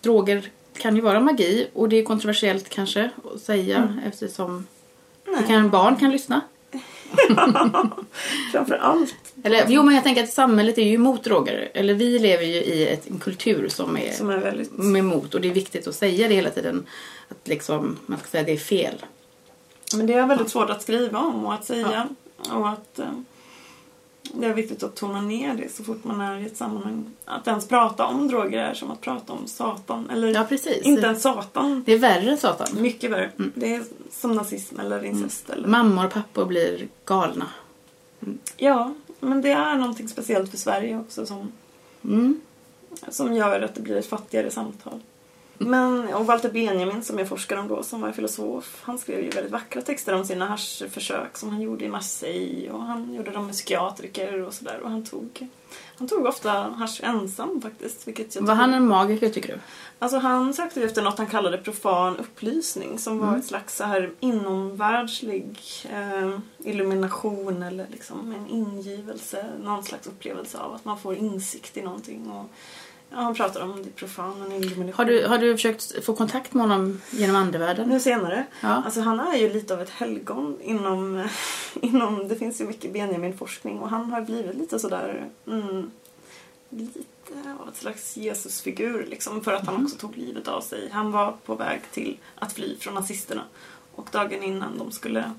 Droger 0.02 0.50
kan 0.78 0.96
ju 0.96 1.02
vara 1.02 1.20
magi 1.20 1.68
och 1.74 1.90
det 1.90 1.96
är 1.96 2.04
kontroversiellt 2.04 2.70
kanske 2.70 3.10
att 3.36 3.42
säga 3.42 3.78
Mm. 3.78 4.00
eftersom 4.00 4.68
Nej. 5.28 5.44
kan, 5.48 5.70
barn 5.70 5.96
kan 5.96 6.12
lyssna. 6.12 6.42
Framför 8.52 8.76
allt 8.76 9.16
Eller, 9.44 9.66
jo 9.68 9.84
men 9.84 9.96
jag 9.96 10.04
tänker 10.04 10.24
att 10.24 10.34
samhället 10.34 10.78
är 10.78 10.84
ju 10.84 10.94
emot 10.94 11.24
droger. 11.24 11.72
Eller 11.74 11.94
vi 11.94 12.20
lever 12.20 12.44
ju 12.44 12.54
i 12.54 12.88
ett, 12.88 13.10
en 13.10 13.20
kultur 13.20 13.70
som 13.70 13.98
är 13.98 14.12
som 14.12 14.30
är 14.30 14.38
väldigt... 14.38 14.80
emot 14.80 15.36
och 15.36 15.42
det 15.42 15.50
är 15.50 15.54
viktigt 15.54 15.88
att 15.88 15.96
säga 15.96 16.28
det 16.28 16.36
hela 16.36 16.50
tiden. 16.50 16.86
Att 17.30 17.48
liksom, 17.48 17.98
man 18.06 18.20
ska 18.20 18.28
säga 18.28 18.42
att 18.42 18.48
det 18.48 18.54
är 18.54 18.58
fel. 18.58 19.06
Men 19.96 20.08
det 20.08 20.14
är 20.14 20.26
väldigt 20.26 20.50
svårt 20.50 20.70
att 20.70 20.82
skriva 20.82 21.20
om 21.20 21.46
och 21.46 21.54
att 21.54 21.66
säga. 21.66 22.08
Och 22.52 22.70
att 22.70 23.00
eh, 23.00 23.06
det 24.36 24.46
är 24.48 24.54
viktigt 24.54 24.84
att 24.84 24.96
tona 24.96 25.22
ner 25.22 25.54
det 25.56 25.74
så 25.74 25.84
fort 25.84 26.04
man 26.04 26.22
är 26.22 26.38
i 26.40 26.46
ett 26.46 26.58
sammanhang. 26.58 27.06
Att 27.26 27.48
ens 27.48 27.68
prata 27.68 28.06
om 28.06 28.28
droger 28.28 28.60
är 28.60 28.74
som 28.74 28.92
att 28.92 29.02
prata 29.02 29.34
om 29.34 29.48
Satan. 29.48 30.10
Eller 30.10 30.28
Ja 30.28 30.44
precis. 30.50 30.82
inte 30.84 31.02
ens 31.02 31.22
Satan. 31.22 31.84
Det 31.86 31.94
är 31.94 32.00
värre 32.00 32.32
än 32.32 32.38
Satan. 32.38 32.68
Mycket 32.82 33.12
värre. 33.12 33.32
Det 33.56 33.76
är 33.76 33.84
som 34.12 34.32
nazism 34.36 34.80
eller 34.80 35.06
incest. 35.06 35.50
Eller... 35.50 35.68
Mammor 35.68 36.06
och 36.06 36.12
pappor 36.14 36.46
blir 36.46 36.88
galna. 37.06 37.48
Ja, 38.58 38.94
men 39.20 39.42
det 39.42 39.52
är 39.52 39.76
någonting 39.76 40.08
speciellt 40.08 40.52
för 40.52 40.58
Sverige 40.58 40.98
också 41.00 41.26
som 41.26 41.52
Mm. 42.06 42.42
som 43.10 43.34
gör 43.36 43.62
att 43.62 43.76
det 43.76 43.82
blir 43.82 43.96
ett 43.96 44.06
fattigare 44.06 44.52
samtal. 44.52 45.00
Men, 45.68 46.14
och 46.14 46.26
Walter 46.26 46.52
Benjamin 46.52 47.04
som 47.04 47.20
jag 47.20 47.30
forskar 47.30 47.58
om 47.58 47.68
då, 47.68 47.84
som 47.84 48.02
var 48.02 48.12
filosof, 48.12 48.82
han 48.84 48.98
skrev 48.98 49.24
ju 49.24 49.30
väldigt 49.30 49.52
vackra 49.52 49.82
texter 49.82 50.14
om 50.14 50.26
sina 50.26 50.46
haschförsök 50.46 51.38
som 51.38 51.50
han 51.50 51.62
gjorde 51.62 51.86
i 51.86 51.90
Marseille 51.90 52.72
och 52.72 52.82
han 52.82 53.14
gjorde 53.14 53.32
dem 53.32 53.46
med 53.46 53.56
psykiatriker 53.56 54.42
och 54.42 54.54
sådär 54.54 54.80
och 54.84 54.90
han 54.90 55.06
tog, 55.06 55.48
han 55.98 56.08
tog 56.08 56.26
ofta 56.26 56.52
hasch 56.52 57.00
ensam 57.04 57.62
faktiskt. 57.62 58.08
Vilket 58.08 58.36
jag 58.36 58.42
Var 58.42 58.56
han 58.56 58.74
en 58.74 58.88
magiker 58.88 59.30
tycker 59.30 59.54
du? 59.54 59.60
Alltså 60.00 60.18
han 60.18 60.54
sökte 60.54 60.80
ju 60.80 60.86
efter 60.86 61.02
något 61.02 61.18
han 61.18 61.28
kallade 61.28 61.58
profan 61.58 62.18
upplysning 62.18 63.00
som 63.00 63.20
var 63.20 63.38
ett 63.38 63.46
slags 63.46 63.78
så 63.78 63.84
här 63.84 64.12
inomvärldslig 64.20 65.60
eh, 65.92 66.40
illumination 66.58 67.64
eller 67.64 67.88
liksom 67.92 68.32
en 68.32 68.48
ingivelse, 68.48 69.46
någon 69.64 69.84
slags 69.84 70.08
upplevelse 70.08 70.58
av 70.58 70.74
att 70.74 70.86
man 70.86 71.00
får 71.00 71.16
insikt 71.16 71.78
i 71.78 71.82
någonting 71.82 72.32
och 72.32 72.50
Ja, 73.14 73.20
han 73.20 73.36
pratar 73.36 73.62
om 73.62 73.84
det 73.84 73.90
profana, 73.90 74.46
en. 74.56 74.94
Har 74.94 75.06
du, 75.06 75.26
har 75.26 75.38
du 75.38 75.54
försökt 75.54 76.06
få 76.06 76.16
kontakt 76.16 76.54
med 76.54 76.64
honom 76.64 77.02
genom 77.12 77.36
andevärlden? 77.36 77.90
Nu 77.90 78.00
senare. 78.00 78.46
Ja. 78.62 78.84
Alltså 78.86 79.02
han 79.02 79.20
är 79.20 79.38
ju 79.38 79.54
lite 79.54 79.74
av 79.74 79.82
ett 79.82 79.90
helgon 79.90 80.58
inom, 80.62 81.28
inom 81.82 82.28
det 82.28 82.36
finns 82.36 82.62
ju 82.62 82.66
mycket 82.66 82.94
Benjamin-forskning 82.94 83.80
och 83.80 83.90
han 83.90 84.12
har 84.12 84.22
blivit 84.22 84.56
lite 84.56 84.80
sådär, 84.80 85.30
mm, 85.48 85.92
lite 86.70 87.00
av 87.62 87.70
ett 87.70 87.76
slags 87.76 88.18
Jesusfigur 88.18 89.06
liksom 89.10 89.44
för 89.44 89.54
att 89.54 89.66
han 89.66 89.84
också 89.84 89.98
tog 89.98 90.18
livet 90.18 90.48
av 90.48 90.62
sig. 90.62 90.90
Han 90.92 91.12
var 91.12 91.36
på 91.46 91.56
väg 91.56 91.82
till 91.92 92.18
att 92.36 92.54
fly 92.54 92.78
från 92.78 92.94
nazisterna 92.94 93.44
och 93.96 94.08
dagen 94.12 94.44
innan 94.44 94.78
de 94.78 94.92
skulle 94.92 95.32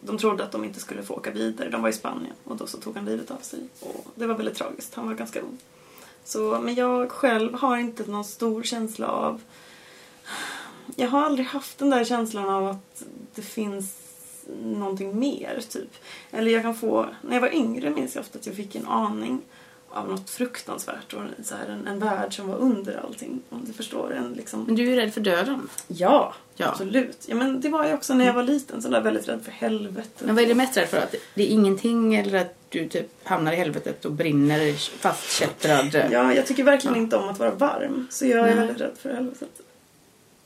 de 0.00 0.18
trodde 0.18 0.44
att 0.44 0.52
de 0.52 0.64
inte 0.64 0.80
skulle 0.80 1.02
få 1.02 1.14
åka 1.14 1.30
vidare. 1.30 1.68
De 1.70 1.82
var 1.82 1.88
i 1.88 1.92
Spanien 1.92 2.34
och 2.44 2.56
då 2.56 2.66
så 2.66 2.78
tog 2.78 2.96
han 2.96 3.04
livet 3.04 3.30
av 3.30 3.38
sig. 3.38 3.60
Och 3.80 4.06
det 4.14 4.26
var 4.26 4.34
väldigt 4.34 4.56
tragiskt. 4.56 4.94
Han 4.94 5.06
var 5.06 5.14
ganska 5.14 5.40
ung. 5.40 5.58
Så, 6.24 6.60
men 6.60 6.74
jag 6.74 7.10
själv 7.10 7.54
har 7.54 7.76
inte 7.76 8.10
någon 8.10 8.24
stor 8.24 8.62
känsla 8.62 9.08
av... 9.08 9.40
Jag 10.96 11.08
har 11.08 11.22
aldrig 11.24 11.46
haft 11.46 11.78
den 11.78 11.90
där 11.90 12.04
känslan 12.04 12.48
av 12.48 12.68
att 12.68 13.02
det 13.34 13.42
finns 13.42 13.94
någonting 14.62 15.18
mer, 15.18 15.60
typ. 15.68 15.90
Eller 16.30 16.50
jag 16.50 16.62
kan 16.62 16.74
få... 16.74 17.06
När 17.22 17.34
jag 17.34 17.40
var 17.40 17.54
yngre 17.54 17.90
minns 17.90 18.14
jag 18.14 18.22
ofta 18.22 18.38
att 18.38 18.46
jag 18.46 18.56
fick 18.56 18.74
en 18.74 18.86
aning 18.86 19.40
av 19.88 20.08
något 20.08 20.30
fruktansvärt 20.30 21.12
och 21.12 21.22
så 21.44 21.54
här, 21.54 21.66
en, 21.68 21.86
en 21.86 21.98
värld 21.98 22.36
som 22.36 22.48
var 22.48 22.56
under 22.56 22.96
allting. 23.04 23.40
Om 23.50 23.64
du 23.64 23.72
förstår. 23.72 24.12
En, 24.12 24.32
liksom... 24.32 24.64
Men 24.64 24.74
du 24.74 24.82
är 24.82 24.86
ju 24.86 24.96
rädd 24.96 25.14
för 25.14 25.20
döden. 25.20 25.68
Ja, 25.88 26.34
Ja. 26.56 26.68
absolut. 26.68 27.24
Ja, 27.26 27.34
men 27.34 27.60
det 27.60 27.68
var 27.68 27.84
jag 27.84 27.94
också 27.94 28.14
när 28.14 28.26
jag 28.26 28.34
var 28.34 28.42
liten. 28.42 28.82
Så 28.82 28.88
där 28.88 29.00
väldigt 29.00 29.28
rädd 29.28 29.44
för 29.44 29.52
helvetet. 29.52 30.26
Men 30.26 30.34
vad 30.34 30.44
är 30.44 30.48
du 30.48 30.54
mest 30.54 30.76
rädd 30.76 30.88
för? 30.88 30.98
Att 30.98 31.14
det 31.34 31.42
är 31.42 31.46
ingenting 31.46 32.14
eller 32.14 32.40
att 32.40 32.61
du 32.72 32.88
typ 32.88 33.28
hamnar 33.28 33.52
i 33.52 33.56
helvetet 33.56 34.04
och 34.04 34.12
brinner 34.12 34.72
fastkättrad? 34.98 35.94
Ja, 36.10 36.34
jag 36.34 36.46
tycker 36.46 36.64
verkligen 36.64 36.96
inte 36.96 37.16
om 37.16 37.28
att 37.28 37.38
vara 37.38 37.50
varm. 37.50 38.06
Så 38.10 38.26
jag 38.26 38.38
är 38.38 38.44
Nej. 38.44 38.54
väldigt 38.54 38.80
rädd 38.80 38.92
för 39.02 39.14
helvetet. 39.14 39.48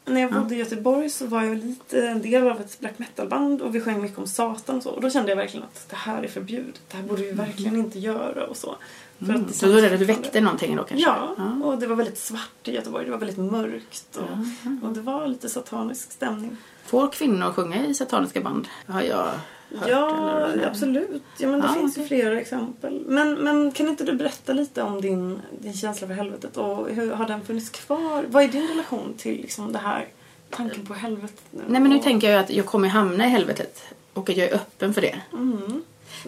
När 0.05 0.21
jag 0.21 0.31
Ja. 0.33 0.41
bodde 0.41 0.55
i 0.55 0.59
Göteborg 0.59 1.11
så 1.11 1.27
var 1.27 1.43
jag 1.43 1.57
lite 1.57 2.07
en 2.09 2.23
del 2.23 2.49
av 2.49 2.61
ett 2.61 2.81
black 2.81 2.99
metal-band 2.99 3.63
och 3.63 3.75
vi 3.75 3.81
sjöng 3.81 4.03
mycket 4.03 4.19
om 4.19 4.27
Satan 4.27 4.77
och 4.77 4.83
så. 4.83 4.91
Och 4.91 5.01
då 5.03 5.11
kände 5.11 5.29
jag 5.31 5.37
verkligen 5.37 5.65
att 5.67 5.87
det 5.91 5.97
här 5.97 6.23
är 6.23 6.29
förbjudet. 6.29 6.81
Det 6.91 6.97
här 6.97 7.05
borde 7.05 7.23
vi 7.23 7.31
verkligen 7.33 7.77
inte 7.77 7.99
göra 7.99 8.47
och 8.47 8.57
så. 8.57 8.77
För 9.19 9.25
Mm. 9.25 9.47
det 9.47 9.53
Så 9.53 9.67
då 9.67 9.73
är 9.77 9.83
det 9.83 9.93
att 9.93 9.99
du 9.99 10.05
väckte 10.05 10.41
någonting 10.41 10.77
då 10.77 10.85
kanske? 10.85 11.07
Ja, 11.09 11.37
och 11.65 11.79
det 11.79 11.87
var 11.87 11.97
väldigt 11.97 12.19
svart 12.19 12.69
i 12.69 12.75
Göteborg. 12.75 13.05
Det 13.05 13.11
var 13.11 13.19
väldigt 13.19 13.39
mörkt 13.53 14.17
och, 14.17 14.89
och 14.89 14.95
det 14.95 15.01
var 15.01 15.27
lite 15.27 15.49
satanisk 15.49 16.13
stämning. 16.13 16.57
Får 16.87 17.09
kvinnor 17.13 17.53
sjunga 17.53 17.87
i 17.87 17.95
sataniska 17.95 18.41
band? 18.41 18.69
Har 18.87 19.03
jag 19.03 19.29
hört? 19.75 19.89
Ja, 19.89 20.49
absolut. 20.67 21.23
Ja, 21.39 21.49
men 21.49 21.61
det 21.61 21.67
Ja, 21.67 21.73
finns 21.75 21.99
ju 21.99 22.01
okej. 22.03 22.09
flera 22.21 22.41
exempel. 22.41 23.03
Men, 23.07 23.35
men 23.35 23.73
kan 23.73 23.89
inte 23.89 24.05
du 24.05 24.13
berätta 24.13 24.53
lite 24.53 24.83
om 24.83 25.01
din, 25.01 25.41
din 25.61 25.73
känsla 25.75 26.07
för 26.07 26.15
helvetet 26.15 26.57
och 26.57 26.89
hur 26.91 27.13
har 27.13 27.27
den 27.27 27.45
funnits 27.45 27.71
kvar? 27.71 28.25
Vad 28.29 28.43
är 28.45 28.49
din 28.49 28.69
relation 28.69 29.15
till 29.19 29.37
liksom, 29.37 29.73
det 29.73 29.79
här 29.79 30.07
tanken 30.51 30.87
på 30.87 30.95
helvetet 30.95 31.43
nu? 31.51 31.63
Nej 31.69 31.81
men 31.81 31.91
nu 31.91 31.99
tänker 31.99 32.31
jag 32.31 32.41
att 32.41 32.51
jag 32.51 32.67
kommer 32.67 32.89
hamna 32.89 33.27
i 33.27 33.29
helvetet 33.29 33.83
och 34.13 34.31
att 34.31 34.37
jag 34.37 34.49
är 34.49 34.55
öppen 34.55 34.95
för 34.95 35.01
det. 35.01 35.21
Mm. 35.33 35.83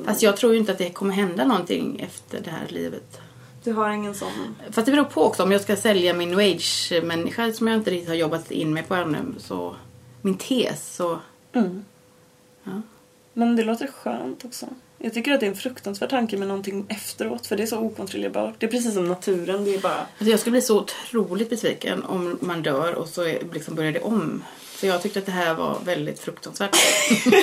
Fast 0.04 0.23
jag 0.23 0.37
tror 0.37 0.52
ju 0.52 0.59
inte 0.59 0.73
att 0.73 0.78
det 0.78 0.90
kommer 0.90 1.14
hända 1.14 1.45
någonting 1.45 2.00
efter 2.00 2.40
det 2.40 2.50
här 2.50 2.66
livet. 2.68 3.21
Du 3.64 3.73
har 3.73 3.90
ingen 3.90 4.14
sån... 4.14 4.57
Fast 4.71 4.87
det 4.87 4.92
beror 4.92 5.04
på 5.04 5.23
också 5.23 5.42
om 5.42 5.52
jag 5.52 5.61
ska 5.61 5.76
sälja 5.76 6.14
min 6.14 6.30
new 6.30 6.38
age-människa 6.38 7.52
som 7.52 7.68
jag 7.68 7.76
inte 7.76 7.90
riktigt 7.90 8.09
har 8.09 8.14
jobbat 8.14 8.50
in 8.50 8.75
mig 8.75 8.83
på 8.83 8.95
ännu. 8.95 9.18
Så 9.38 9.76
min 10.23 10.38
tes 10.38 10.95
så... 10.97 11.18
Ja. 11.52 11.62
Men 13.38 13.57
det 13.57 13.64
låter 13.64 13.87
skönt 13.87 14.45
också. 14.45 14.66
Jag 14.99 15.14
tycker 15.14 15.33
att 15.33 15.40
det 15.40 15.47
är 15.47 15.50
en 15.50 15.57
fruktansvärd 15.57 16.11
tanke 16.11 16.37
med 16.37 16.49
någonting 16.49 16.87
efteråt 16.88 17.47
för 17.47 17.57
det 17.57 17.62
är 17.62 17.66
så 17.66 17.78
okontrollerbart. 17.78 18.54
Det 18.59 18.66
är 18.66 18.71
precis 18.71 18.95
som 18.95 19.09
naturen, 19.09 19.64
det 19.64 19.75
är 19.75 19.78
bara... 19.78 19.92
Alltså 19.95 20.30
jag 20.30 20.40
skulle 20.40 20.50
bli 20.52 20.61
så 20.62 20.78
otroligt 20.78 21.50
besviken 21.50 22.04
om 22.04 22.38
man 22.40 22.62
dör 22.62 22.95
och 22.95 23.09
så 23.09 23.23
är- 23.23 23.42
liksom 23.52 23.75
börjar 23.75 23.92
det 23.92 24.00
om. 24.00 24.45
Så 24.76 24.87
jag 24.87 25.02
tyckte 25.02 25.18
att 25.18 25.26
det 25.26 25.33
här 25.33 25.54
var 25.54 25.78
väldigt 25.85 26.21
fruktansvärt. 26.21 26.76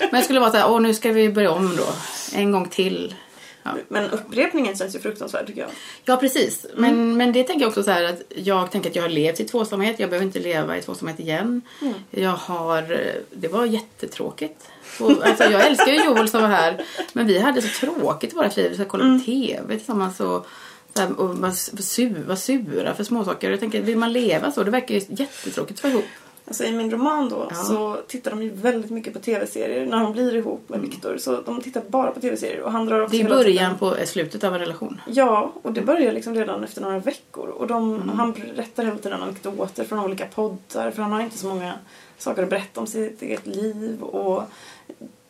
Men 0.00 0.10
jag 0.12 0.24
skulle 0.24 0.40
vara 0.40 0.50
så 0.50 0.56
här, 0.56 0.70
åh 0.70 0.80
nu 0.80 0.94
ska 0.94 1.12
vi 1.12 1.28
börja 1.28 1.50
om 1.50 1.76
då. 1.76 1.86
En 2.34 2.52
gång 2.52 2.68
till. 2.68 3.14
Ja, 3.62 3.76
Men 3.88 4.10
upprepningen 4.10 4.76
känns 4.76 4.94
ju 4.94 4.98
fruktansvärd 4.98 5.46
tycker 5.46 5.60
jag. 5.60 5.70
ja 6.04 6.16
precis. 6.16 6.66
Men, 6.76 7.16
men 7.16 7.32
det 7.32 7.44
tänker 7.44 7.62
jag 7.62 7.68
också 7.68 7.82
så 7.82 7.90
här 7.90 8.04
att 8.04 8.22
jag 8.28 8.70
tänker 8.70 8.90
att 8.90 8.96
jag 8.96 9.02
har 9.02 9.10
levt 9.10 9.40
i 9.40 9.44
tvåsamhet. 9.44 10.00
Jag 10.00 10.10
behöver 10.10 10.26
inte 10.26 10.38
leva 10.38 10.76
i 10.78 10.82
tvåsamhet 10.82 11.20
igen. 11.20 11.62
Jag 12.10 12.30
har, 12.30 13.00
det 13.30 13.48
var 13.48 13.66
jättetråkigt. 13.66 14.68
Och, 15.00 15.26
alltså, 15.26 15.44
jag 15.44 15.66
älskar 15.66 15.92
ju 15.92 16.04
Joel 16.04 16.28
som 16.28 16.42
var 16.42 16.48
här. 16.48 16.84
Men 17.12 17.26
vi 17.26 17.38
hade 17.38 17.62
så 17.62 17.86
tråkigt 17.86 18.32
i 18.32 18.36
våra 18.36 18.50
liv. 18.56 18.66
Vi 18.68 18.74
ska 18.74 18.84
kolla 18.84 19.18
på 19.18 19.24
TV 19.24 19.76
tillsammans 19.76 20.20
och, 20.20 20.46
så 20.94 21.02
här, 21.02 21.20
och 21.20 21.38
var, 21.38 21.50
sur, 21.82 22.24
var 22.26 22.36
sura 22.36 22.94
för 22.94 23.04
småsaker. 23.04 23.50
Jag 23.50 23.60
tänker, 23.60 23.82
vill 23.82 23.96
man 23.96 24.12
leva 24.12 24.52
så? 24.52 24.62
Det 24.64 24.70
verkar 24.70 24.94
ju 24.94 25.00
jättetråkigt 25.08 25.82
vara 25.82 25.92
ihop. 25.92 26.04
Alltså 26.46 26.64
i 26.64 26.72
min 26.72 26.90
roman 26.90 27.28
då 27.28 27.46
Ja. 27.50 27.56
så 27.56 27.96
tittar 28.08 28.30
de 28.30 28.42
ju 28.42 28.50
väldigt 28.50 28.90
mycket 28.90 29.12
på 29.12 29.18
tv-serier 29.18 29.86
när 29.86 30.00
de 30.02 30.12
blir 30.12 30.36
ihop 30.36 30.68
med 30.68 30.80
Viktor. 30.80 31.16
Så 31.18 31.40
de 31.40 31.60
tittar 31.60 31.82
bara 31.88 32.10
på 32.10 32.20
tv-serier 32.20 32.60
och 32.62 32.72
han 32.72 32.86
drar 32.86 33.00
också 33.00 33.16
Det 33.16 33.22
är 33.22 33.28
början 33.28 33.78
på 33.78 33.96
eh, 33.96 34.06
slutet 34.06 34.44
av 34.44 34.54
en 34.54 34.60
relation. 34.60 35.00
Ja, 35.06 35.52
och 35.62 35.72
det 35.72 35.80
börjar 35.80 36.12
liksom 36.12 36.34
redan 36.34 36.64
efter 36.64 36.80
några 36.82 36.98
veckor. 36.98 37.48
Och 37.48 37.66
de, 37.66 37.94
Mm. 37.94 38.08
han 38.08 38.32
berättar 38.32 38.84
hela 38.84 38.96
tiden 38.98 39.22
anekdoter 39.22 39.84
från 39.84 39.98
olika 39.98 40.26
poddar 40.26 40.90
för 40.90 41.02
han 41.02 41.12
har 41.12 41.20
inte 41.20 41.38
så 41.38 41.46
många 41.46 41.72
saker 42.18 42.42
att 42.42 42.50
berätta 42.50 42.80
om 42.80 42.86
sitt 42.86 43.22
eget 43.22 43.46
liv. 43.46 44.02
Och 44.02 44.42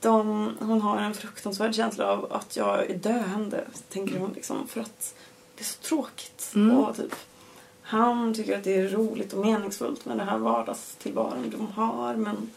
de, 0.00 0.50
hon 0.60 0.80
har 0.80 0.98
en 0.98 1.14
fruktansvärd 1.14 1.74
känsla 1.74 2.06
av 2.12 2.32
att 2.32 2.56
jag 2.56 2.90
är 2.90 2.94
döende, 2.96 3.64
tänker 3.92 4.18
hon 4.18 4.32
liksom. 4.34 4.68
För 4.68 4.80
att 4.80 5.14
det 5.56 5.62
är 5.62 5.64
så 5.64 5.78
tråkigt. 5.82 6.50
Mm. 6.54 6.76
Och 6.78 6.96
typ, 6.96 7.14
han 7.92 8.34
tycker 8.34 8.58
att 8.58 8.64
det 8.64 8.74
är 8.76 8.88
roligt 8.88 9.32
och 9.32 9.44
meningsfullt 9.44 10.04
med 10.04 10.16
det 10.16 10.24
här 10.24 10.38
vardagstillvaron 10.38 11.50
de 11.50 11.66
har. 11.66 12.14
Men 12.14 12.50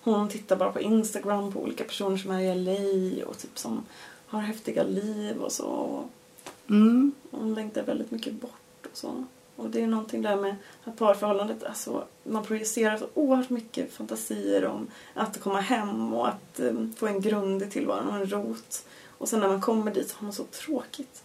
hon 0.00 0.28
tittar 0.28 0.56
bara 0.56 0.72
på 0.72 0.80
Instagram 0.80 1.52
på 1.52 1.60
olika 1.60 1.84
personer 1.84 2.16
som 2.16 2.30
är 2.30 2.40
i 2.40 2.54
LA 2.54 3.26
och 3.26 3.38
typ 3.38 3.58
som 3.58 3.84
har 4.26 4.40
häftiga 4.40 4.82
liv 4.82 5.42
och 5.42 5.52
så. 5.52 6.02
Mm. 6.70 7.12
Hon 7.30 7.54
längtar 7.54 7.82
väldigt 7.82 8.10
mycket 8.10 8.32
bort 8.32 8.86
och 8.90 8.96
så. 8.96 9.24
Och 9.56 9.70
det 9.70 9.82
är 9.82 9.86
någonting 9.86 10.22
där 10.22 10.36
med 10.36 10.56
att 10.84 10.98
parförhållandet, 10.98 11.64
alltså 11.64 12.04
man 12.22 12.44
projicerar 12.44 12.96
så 12.96 13.06
oerhört 13.14 13.50
mycket 13.50 13.92
fantasier 13.92 14.64
om 14.64 14.86
att 15.14 15.40
komma 15.40 15.60
hem 15.60 16.14
och 16.14 16.28
att 16.28 16.60
eh, 16.60 16.72
få 16.96 17.06
en 17.06 17.20
grund 17.20 17.62
i 17.62 17.70
tillvaron 17.70 18.08
och 18.08 18.14
en 18.14 18.26
rot. 18.26 18.86
Och 19.18 19.28
sen 19.28 19.40
när 19.40 19.48
man 19.48 19.60
kommer 19.60 19.94
dit 19.94 20.08
så 20.08 20.16
har 20.16 20.24
man 20.24 20.32
så 20.32 20.44
tråkigt. 20.44 21.22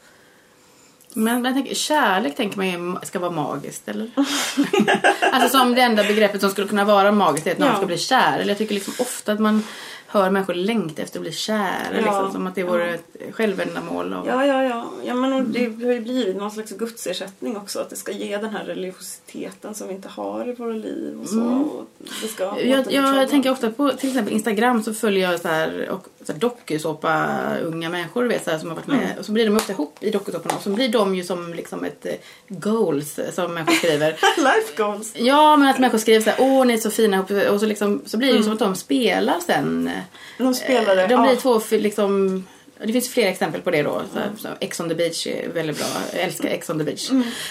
Men, 1.14 1.42
men 1.42 1.46
jag 1.46 1.54
tänker, 1.54 1.76
kärlek 1.76 2.36
tänker 2.36 2.58
man 2.58 2.68
ju 2.68 2.96
ska 3.04 3.20
vara 3.20 3.32
magiskt, 3.32 3.90
eller? 3.90 4.12
alltså 5.32 5.58
som 5.58 5.76
det 5.76 5.82
enda 5.82 6.04
begreppet 6.04 6.42
som 6.42 6.50
skulle 6.52 6.68
kunna 6.68 6.86
vara 6.86 7.12
magiskt 7.12 7.48
är 7.48 7.52
att 7.52 7.58
någon 7.58 7.70
Ja. 7.70 7.78
ska 7.78 7.86
bli 7.86 7.98
kär. 7.98 8.40
Eller 8.40 8.48
jag 8.50 8.58
tycker 8.58 8.74
liksom 8.74 8.94
ofta 9.00 9.32
att 9.32 9.40
man 9.40 9.64
hör 10.08 10.30
människor 10.30 10.54
längta 10.54 11.02
efter 11.02 11.20
att 11.20 11.22
bli 11.22 11.32
kär. 11.32 11.92
Ja. 11.92 11.98
Liksom, 11.98 12.32
som 12.32 12.48
att 12.48 12.56
det 12.56 12.64
vore 12.64 12.88
Ja. 12.88 12.94
ett 12.94 13.36
självändamål. 13.36 14.14
Och... 14.14 14.28
Ja, 14.28 14.46
ja, 14.46 14.64
ja. 14.64 14.86
ja 15.06 15.14
men 15.14 15.52
det 15.52 15.86
har 15.86 15.94
ju 15.94 16.00
blivit 16.00 16.36
någon 16.36 16.52
slags 16.52 16.72
gudsersättning 16.72 17.58
också. 17.58 17.80
Att 17.80 17.90
det 17.90 17.96
ska 17.96 18.12
ge 18.12 18.38
den 18.38 18.50
här 18.50 18.66
religiositeten 18.66 19.76
som 19.76 19.88
vi 19.88 19.94
inte 19.94 20.10
har 20.10 20.50
i 20.50 20.54
våra 20.54 20.74
liv 20.74 21.20
och 21.22 21.30
så. 21.30 21.40
Mm. 21.42 21.64
Och 21.64 21.90
det 22.22 22.28
ska 22.28 22.62
Jag, 22.62 22.92
jag 22.92 23.30
tänker 23.30 23.52
ofta 23.52 23.72
på 23.72 23.90
till 23.92 24.10
exempel 24.10 24.34
Instagram 24.34 24.84
så 24.84 24.94
följer 24.94 25.32
jag 25.32 25.40
så 25.40 25.48
här, 25.48 25.90
och, 25.90 26.08
så 26.34 26.40
dokusåpa 26.40 27.38
unga 27.64 27.90
människor 27.90 28.26
vet, 28.26 28.44
så 28.44 28.52
här, 28.52 28.58
som 28.58 28.70
har 28.70 28.76
varit 28.76 28.88
med. 28.88 29.04
Mm. 29.04 29.18
Och 29.18 29.26
så 29.26 29.32
blir 29.32 29.46
de 29.46 29.56
ofta 29.56 29.74
ihop 29.74 29.98
i 30.00 30.10
dokusåporna 30.10 30.56
och 30.56 30.62
så 30.62 30.70
blir 30.70 30.90
de 30.90 31.16
ju 31.16 31.24
som 31.24 31.54
liksom 31.54 31.84
ett 31.84 32.06
eh, 32.06 32.14
goals 32.48 33.20
som 33.32 33.54
människor 33.54 33.74
skriver. 33.74 34.12
Life 34.38 34.74
goals. 34.78 35.14
Ja, 35.16 35.58
men 35.58 35.70
att 35.70 35.80
människor 35.80 35.98
skriver 35.98 36.22
så 36.22 36.30
här, 36.30 36.38
åh 36.40 36.66
ni 36.66 36.74
är 36.74 36.78
så 36.78 36.92
fina 36.92 37.18
ihop. 37.18 37.50
Och 37.50 37.60
så, 37.60 37.66
liksom, 37.66 38.02
så 38.06 38.18
blir 38.18 38.32
det 38.32 38.38
ju 38.38 38.44
som 38.44 38.54
att 38.54 38.60
de 38.60 38.76
spelar 38.76 39.40
sen. 39.40 39.92
De 40.38 40.54
spelare. 40.54 41.08
De 41.08 41.22
blir 41.22 41.34
ja. 41.34 41.40
två 41.40 41.62
liksom... 41.70 42.44
Det 42.86 42.94
finns 42.94 43.10
flera 43.10 43.30
exempel 43.30 43.62
på 43.62 43.72
det 43.72 43.84
då. 43.84 44.02
Så 44.14 44.20
här, 44.20 44.30
så 44.38 44.48
Ex 44.60 44.80
on 44.80 44.90
the 44.90 44.96
beach 44.96 45.28
är 45.28 45.50
väldigt 45.50 45.78
bra. 45.78 45.88
Jag 46.14 46.22
älskar 46.22 46.50
Ex 46.50 46.70
on 46.70 46.78
the 46.78 46.84
beach. 46.84 47.10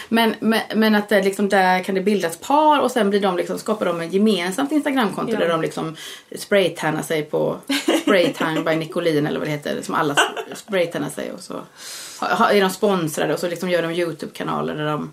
Men, 0.08 0.34
men, 0.40 0.60
men 0.74 0.94
att 0.94 1.08
det 1.08 1.22
liksom 1.22 1.48
där 1.48 1.82
kan 1.84 1.94
det 1.94 2.00
bildas 2.00 2.36
par 2.36 2.80
och 2.80 2.90
sen 2.90 3.10
blir 3.10 3.20
de 3.20 3.36
liksom, 3.36 3.58
skapar 3.58 3.86
de 3.86 4.00
ett 4.00 4.12
gemensamt 4.12 4.72
Instagramkonto 4.72 5.32
Ja. 5.32 5.38
där 5.38 5.48
de 5.48 5.62
liksom 5.62 5.96
spraytannar 6.36 7.02
sig 7.02 7.22
på 7.22 7.56
Spraytan 8.02 8.64
by 8.64 8.76
Nicolin 8.76 9.26
eller 9.26 9.38
vad 9.38 9.48
det 9.48 9.52
heter. 9.52 9.82
Som 9.82 9.94
alla 9.94 10.16
spraytannar 10.54 11.10
sig 11.10 11.32
och 11.32 11.40
så 11.40 11.54
är 12.50 12.60
de 12.60 12.70
sponsrade 12.70 13.34
och 13.34 13.40
så 13.40 13.48
liksom 13.48 13.70
gör 13.70 13.82
de 13.82 13.90
Youtube-kanaler 13.92 14.74
där 14.74 14.86
de 14.86 15.12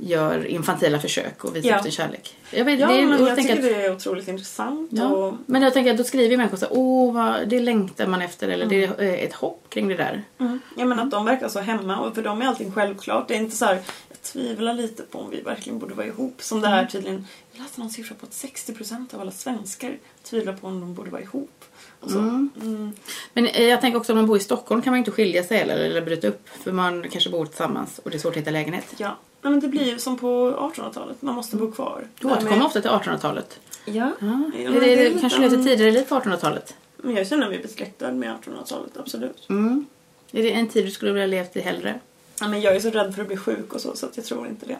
gör 0.00 0.46
infantila 0.46 0.98
försök 1.00 1.44
och 1.44 1.56
visar 1.56 1.68
Ja. 1.70 1.82
sin 1.82 1.92
kärlek. 1.92 2.36
Jag, 2.50 2.64
vet, 2.64 2.80
Ja, 2.80 2.86
det 2.86 3.06
men 3.06 3.24
jag 3.26 3.36
tänker 3.36 3.56
tycker 3.56 3.68
att- 3.70 3.74
det 3.76 3.84
är 3.86 3.92
otroligt 3.96 4.28
intressant. 4.28 4.90
Ja, 4.92 5.06
Och, 5.08 5.34
men 5.46 5.62
jag 5.62 5.72
tänker 5.72 5.90
att 5.90 5.96
då 5.98 6.04
skriver 6.04 6.36
människor 6.36 6.56
så 6.56 6.64
här, 6.66 6.74
åh 6.76 7.14
vad, 7.14 7.48
det 7.48 7.60
längtar 7.60 8.06
man 8.06 8.22
efter 8.22 8.48
eller 8.48 8.66
det 8.66 8.84
är 8.84 9.02
eh, 9.02 9.14
ett 9.14 9.32
hopp 9.32 9.66
kring 9.68 9.88
det 9.88 9.94
där. 9.96 10.22
mm, 10.38 10.60
jag 10.76 10.88
menar 10.88 11.02
att 11.04 11.10
de 11.10 11.24
verkar 11.24 11.48
så 11.48 11.60
hemma 11.60 11.98
och 12.00 12.14
för 12.14 12.22
dem 12.22 12.42
är 12.42 12.46
allting 12.46 12.72
självklart. 12.72 13.28
Det 13.28 13.34
är 13.34 13.38
inte 13.38 13.56
så 13.56 13.64
här, 13.64 13.74
jag 14.08 14.22
tvivlar 14.22 14.74
lite 14.74 15.02
på 15.02 15.18
om 15.18 15.30
vi 15.30 15.40
verkligen 15.40 15.78
borde 15.78 15.94
vara 15.94 16.06
ihop. 16.06 16.34
Som 16.42 16.60
det 16.60 16.68
här 16.68 16.86
tydligen, 16.86 17.26
jag 17.52 17.62
läste 17.62 17.80
någon 17.80 17.90
siffra 17.90 18.16
på 18.20 18.26
att 18.26 18.32
60% 18.32 19.14
av 19.14 19.20
alla 19.20 19.30
svenskar 19.30 19.96
tvivlar 20.22 20.52
på 20.52 20.66
om 20.66 20.80
de 20.80 20.94
borde 20.94 21.10
vara 21.10 21.22
ihop. 21.22 21.64
Och 22.00 22.10
så. 22.10 22.18
Mm. 22.18 22.50
Mm. 22.62 22.92
Men 23.32 23.46
eh, 23.46 23.64
jag 23.64 23.80
tänker 23.80 23.98
också 23.98 24.12
om 24.12 24.18
man 24.18 24.26
bor 24.26 24.36
i 24.36 24.40
Stockholm 24.40 24.82
kan 24.82 24.90
man 24.90 24.96
ju 24.96 24.98
inte 24.98 25.10
skilja 25.10 25.44
sig 25.44 25.60
eller, 25.60 25.78
eller 25.78 26.00
bryta 26.00 26.28
upp 26.28 26.48
för 26.48 26.72
man 26.72 27.08
kanske 27.10 27.30
bor 27.30 27.46
tillsammans 27.46 28.00
och 28.04 28.10
det 28.10 28.16
är 28.16 28.18
svårt 28.18 28.32
att 28.32 28.36
hitta 28.36 28.50
lägenhet. 28.50 28.94
Ja, 28.96 29.16
Nej, 29.42 29.50
men 29.50 29.60
det 29.60 29.68
blir 29.68 29.84
ju 29.84 29.98
som 29.98 30.18
på 30.18 30.50
1800-talet, 30.76 31.22
man 31.22 31.34
måste 31.34 31.56
bo 31.56 31.72
kvar. 31.72 32.06
Du 32.20 32.28
återkommer 32.28 32.66
ofta 32.66 32.80
till 32.80 32.90
1800-talet. 32.90 33.60
Ja. 33.84 34.12
Ja. 34.20 34.50
Ja, 34.64 34.70
det, 34.70 34.80
det 34.80 34.92
är 34.92 34.96
det 34.96 35.04
lite 35.04 35.20
kanske 35.20 35.40
lite 35.40 35.56
tidigare 35.56 35.90
liv 35.90 36.02
på 36.02 36.14
1800-talet? 36.14 36.74
Men 36.96 37.14
jag 37.14 37.26
känner 37.26 37.48
mig 37.48 37.58
besläktad 37.58 38.12
med 38.12 38.34
1800-talet, 38.44 38.96
absolut. 38.96 39.46
Mm. 39.48 39.86
Är 40.32 40.42
det 40.42 40.52
en 40.52 40.68
tid 40.68 40.84
du 40.84 40.90
skulle 40.90 41.12
vilja 41.12 41.26
levt 41.26 41.56
i 41.56 41.60
hellre? 41.60 42.00
Ja, 42.40 42.48
men 42.48 42.60
jag 42.60 42.76
är 42.76 42.80
så 42.80 42.90
rädd 42.90 43.14
för 43.14 43.22
att 43.22 43.28
bli 43.28 43.36
sjuk 43.36 43.74
och 43.74 43.80
så, 43.80 43.96
så 43.96 44.06
att 44.06 44.16
jag 44.16 44.26
tror 44.26 44.46
inte 44.46 44.66
det. 44.66 44.78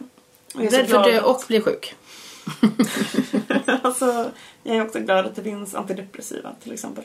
Och 0.55 0.63
jag 0.63 0.65
är 0.65 0.69
så 0.69 0.77
Rädd 0.77 0.89
för 0.89 0.97
att 0.97 1.05
dö 1.05 1.21
och 1.21 1.43
bli 1.47 1.61
sjuk? 1.61 1.95
alltså, 3.81 4.31
jag 4.63 4.75
är 4.75 4.85
också 4.85 4.99
glad 4.99 5.25
att 5.25 5.35
det 5.35 5.43
finns 5.43 5.75
antidepressiva 5.75 6.51
till 6.63 6.73
exempel. 6.73 7.03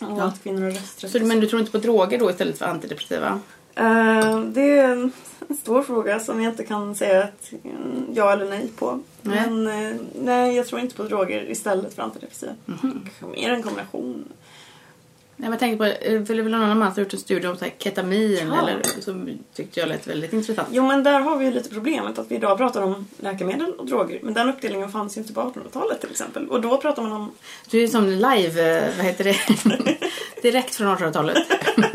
Och 0.00 0.18
Ja. 0.18 0.22
att 0.22 0.42
kvinnor 0.42 0.62
har 0.62 0.70
rösträtt. 0.70 1.10
Så, 1.12 1.20
men 1.24 1.40
du 1.40 1.46
tror 1.46 1.60
inte 1.60 1.72
på 1.72 1.78
droger 1.78 2.18
då 2.18 2.30
istället 2.30 2.58
för 2.58 2.66
antidepressiva? 2.66 3.40
Eh, 3.74 4.40
det 4.40 4.78
är 4.78 4.88
en 4.92 5.12
stor 5.62 5.82
fråga 5.82 6.20
som 6.20 6.42
jag 6.42 6.52
inte 6.52 6.64
kan 6.64 6.94
säga 6.94 7.22
ett 7.24 7.50
mm, 7.64 8.06
ja 8.14 8.32
eller 8.32 8.48
nej 8.50 8.68
på. 8.78 9.00
Nej. 9.22 9.50
Men 9.50 9.66
eh, 9.66 9.96
nej, 10.14 10.56
jag 10.56 10.66
tror 10.66 10.80
inte 10.80 10.94
på 10.94 11.02
droger 11.02 11.50
istället 11.50 11.94
för 11.94 12.02
antidepressiva. 12.02 12.52
Mhm. 12.66 13.08
Mer 13.34 13.52
en 13.52 13.62
kombination. 13.62 14.24
Nej, 15.36 15.50
men 15.50 15.58
tänker 15.58 15.76
på, 15.76 15.84
eh, 15.84 16.24
för 16.24 16.34
det 16.34 16.40
är 16.40 16.42
väl 16.42 16.52
någon 16.52 16.62
annan 16.70 16.94
som 16.94 17.02
gjort 17.02 17.12
en 17.12 17.18
studie 17.18 17.46
om 17.46 17.56
så 17.56 17.64
här 17.64 17.74
ketamin 17.78 18.48
Ja. 18.52 18.58
eller 18.68 18.82
som 19.00 19.38
tyckte 19.54 19.80
jag 19.80 19.88
lät 19.88 20.06
väldigt 20.06 20.32
intressant. 20.32 20.68
Jo, 20.72 20.86
men 20.86 21.02
där 21.02 21.20
har 21.20 21.36
vi 21.36 21.44
ju 21.44 21.50
lite 21.50 21.68
problemet 21.70 22.18
att 22.18 22.30
vi 22.30 22.34
idag 22.34 22.58
pratar 22.58 22.82
om 22.82 23.06
läkemedel 23.18 23.72
och 23.72 23.86
droger. 23.86 24.20
Men 24.22 24.34
den 24.34 24.48
uppdelningen 24.48 24.92
fanns 24.92 25.16
ju 25.16 25.20
inte 25.20 25.32
på 25.32 25.40
1800-talet 25.40 26.00
till 26.00 26.10
exempel. 26.10 26.48
Och 26.48 26.60
då 26.60 26.76
pratar 26.76 27.02
man 27.02 27.12
om 27.12 27.32
Du 27.70 27.82
är 27.82 27.88
som 27.88 28.08
live, 28.08 28.76
eh, 28.78 28.96
vad 28.96 29.06
heter 29.06 29.24
det? 29.24 29.36
Direkt 30.42 30.74
från 30.74 30.96
1800-talet. 30.96 31.36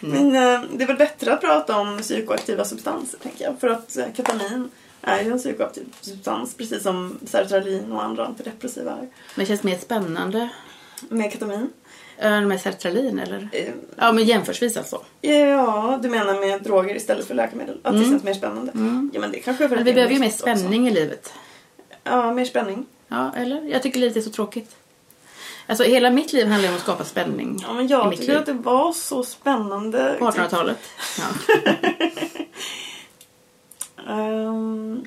Men 0.00 0.26
eh, 0.26 0.60
det 0.72 0.82
är 0.82 0.86
väl 0.86 0.96
bättre 0.96 1.32
att 1.32 1.40
prata 1.40 1.78
om 1.78 1.98
psykoaktiva 1.98 2.64
substanser, 2.64 3.18
tänker 3.18 3.44
jag. 3.44 3.60
För 3.60 3.68
att 3.68 3.96
ketamin 4.16 4.70
är 5.02 5.22
ju 5.24 5.32
en 5.32 5.38
psykoaktiv 5.38 5.84
substans, 6.00 6.54
precis 6.56 6.82
som 6.82 7.18
sertralin 7.26 7.92
och 7.92 8.02
andra 8.04 8.26
antidepressiva 8.26 8.90
är. 8.90 8.96
Men 8.98 9.08
det 9.34 9.46
känns 9.46 9.62
mer 9.62 9.78
spännande. 9.78 10.48
Med 11.08 11.32
ketamin? 11.32 11.70
Äh, 12.18 12.40
med 12.40 12.60
sertralin 12.60 13.18
eller? 13.18 13.48
Eh, 13.52 13.68
Ja, 13.96 14.12
men 14.12 14.24
jämförsvis 14.24 14.76
alltså. 14.76 15.02
Ja, 15.20 15.98
du 16.02 16.08
menar 16.08 16.40
med 16.40 16.62
droger 16.62 16.94
istället 16.96 17.26
för 17.26 17.34
läkemedel? 17.34 17.78
Att 17.82 17.92
det 17.92 17.98
Mm. 17.98 18.10
känns 18.10 18.22
mer 18.24 18.34
spännande? 18.34 18.72
Mm. 18.72 19.10
Ja, 19.14 19.20
men 19.20 19.32
det 19.32 19.38
kanske 19.40 19.64
är 19.64 19.68
för 19.68 19.76
att 19.76 19.80
vi 19.82 19.84
det 19.90 19.94
behöver 19.94 20.14
ju 20.14 20.20
mer 20.20 20.26
nytt 20.26 20.34
också. 20.42 20.56
spänning 20.56 20.88
i 20.88 20.90
livet. 20.90 21.32
Ja, 22.04 22.32
mer 22.34 22.44
spänning. 22.44 22.86
Ja, 23.08 23.32
eller? 23.36 23.62
Jag 23.62 23.82
tycker 23.82 24.00
livet 24.00 24.16
är 24.16 24.20
så 24.20 24.30
tråkigt. 24.30 24.76
Alltså 25.66 25.84
hela 25.84 26.10
mitt 26.10 26.32
liv 26.32 26.46
handlar 26.46 26.68
om 26.68 26.74
att 26.74 26.80
skapa 26.80 27.04
spänning. 27.04 27.58
Ja, 27.66 27.72
men 27.72 27.88
jag 27.88 28.10
tycker 28.12 28.26
liv. 28.28 28.36
att 28.38 28.46
det 28.46 28.52
var 28.52 28.92
så 28.92 29.22
spännande. 29.22 30.16
På 30.18 30.24
1800-talet. 30.30 30.78
Ja. 31.18 31.24
Ehm, 34.08 35.04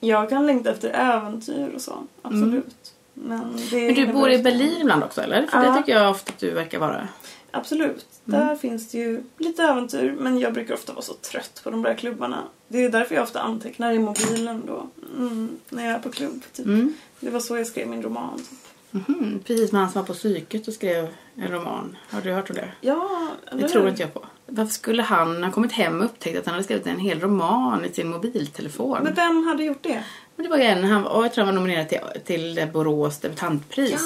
jag 0.00 0.28
kan 0.28 0.46
längta 0.46 0.70
efter 0.70 0.90
äventyr 0.90 1.72
och 1.74 1.80
så, 1.80 2.06
absolut. 2.22 2.93
Men, 3.14 3.56
det 3.70 3.76
Mm. 3.78 3.94
Men 3.94 4.06
du 4.06 4.12
bor 4.12 4.30
i 4.30 4.38
Berlin 4.42 4.80
ibland 4.80 5.04
också 5.04 5.20
eller? 5.20 5.46
För 5.46 5.64
Ja. 5.64 5.70
det 5.70 5.76
tycker 5.78 5.92
jag 5.92 6.10
ofta 6.10 6.32
att 6.32 6.38
du 6.38 6.50
verkar 6.50 6.78
vara. 6.78 7.08
Absolut. 7.50 8.06
Mm. 8.28 8.40
Där 8.40 8.56
finns 8.56 8.88
det 8.90 8.98
ju 8.98 9.22
lite 9.38 9.62
äventyr 9.62 10.14
men 10.18 10.38
jag 10.38 10.52
brukar 10.52 10.74
ofta 10.74 10.92
vara 10.92 11.02
så 11.02 11.14
trött 11.14 11.60
på 11.64 11.70
de 11.70 11.82
där 11.82 11.94
klubbarna. 11.94 12.42
Det 12.68 12.84
är 12.84 12.88
därför 12.88 13.14
jag 13.14 13.22
ofta 13.24 13.40
antecknar 13.40 13.92
i 13.92 13.98
mobilen 13.98 14.62
då. 14.66 14.86
Mm, 15.18 15.48
när 15.68 15.84
jag 15.86 15.94
är 15.94 15.98
på 15.98 16.10
klubb. 16.10 16.42
Typ. 16.52 16.66
Mm. 16.66 16.94
Det 17.20 17.30
var 17.30 17.40
så 17.40 17.56
jag 17.56 17.66
skrev 17.66 17.88
min 17.88 18.02
roman. 18.02 18.38
Typ. 18.38 19.08
Mhm, 19.08 19.40
Precis 19.46 19.70
som 19.70 19.78
han 19.78 19.90
som 19.90 20.00
var 20.00 20.06
på 20.06 20.14
psyket 20.14 20.68
och 20.68 20.74
skrev 20.74 21.08
en 21.36 21.48
roman. 21.52 21.96
Har 22.10 22.20
du 22.20 22.32
hört 22.32 22.50
om 22.50 22.56
det? 22.56 22.68
Ja, 22.80 23.28
Det 23.44 23.50
eller 23.58 23.68
tror 23.68 23.82
hur? 23.82 23.88
inte 23.88 24.02
jag 24.02 24.14
på. 24.14 24.24
Varför 24.46 24.72
skulle 24.72 25.02
han 25.02 25.44
ha 25.44 25.50
kommit 25.50 25.72
hem 25.72 25.98
och 25.98 26.04
upptäckt 26.04 26.38
att 26.38 26.46
han 26.46 26.52
hade 26.54 26.64
skrivit 26.64 26.86
en 26.86 26.98
hel 26.98 27.20
roman 27.20 27.84
i 27.84 27.92
sin 27.92 28.08
mobiltelefon? 28.10 28.98
Men 29.02 29.14
vem 29.14 29.46
hade 29.46 29.64
gjort 29.64 29.82
det? 29.82 30.04
Men 30.36 30.44
det 30.44 30.50
var 30.50 30.56
ju 30.56 30.64
en, 30.64 30.84
han, 30.84 31.06
och 31.06 31.24
jag 31.24 31.32
tror 31.32 31.44
han 31.44 31.54
var 31.54 31.60
nominerad 31.60 31.88
till, 31.88 32.00
till 32.24 32.66
Borås 32.72 33.18
debutantpris. 33.18 34.00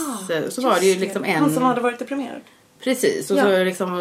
så 0.48 0.62
var 0.62 0.80
det 0.80 0.86
ju 0.86 0.98
liksom 1.00 1.24
Han 1.24 1.44
en... 1.44 1.54
som 1.54 1.62
hade 1.62 1.80
varit 1.80 1.98
deprimerad. 1.98 2.40
Precis, 2.80 3.30
och 3.30 3.36
Ja. 3.38 3.42
så 3.44 3.64
liksom 3.64 3.92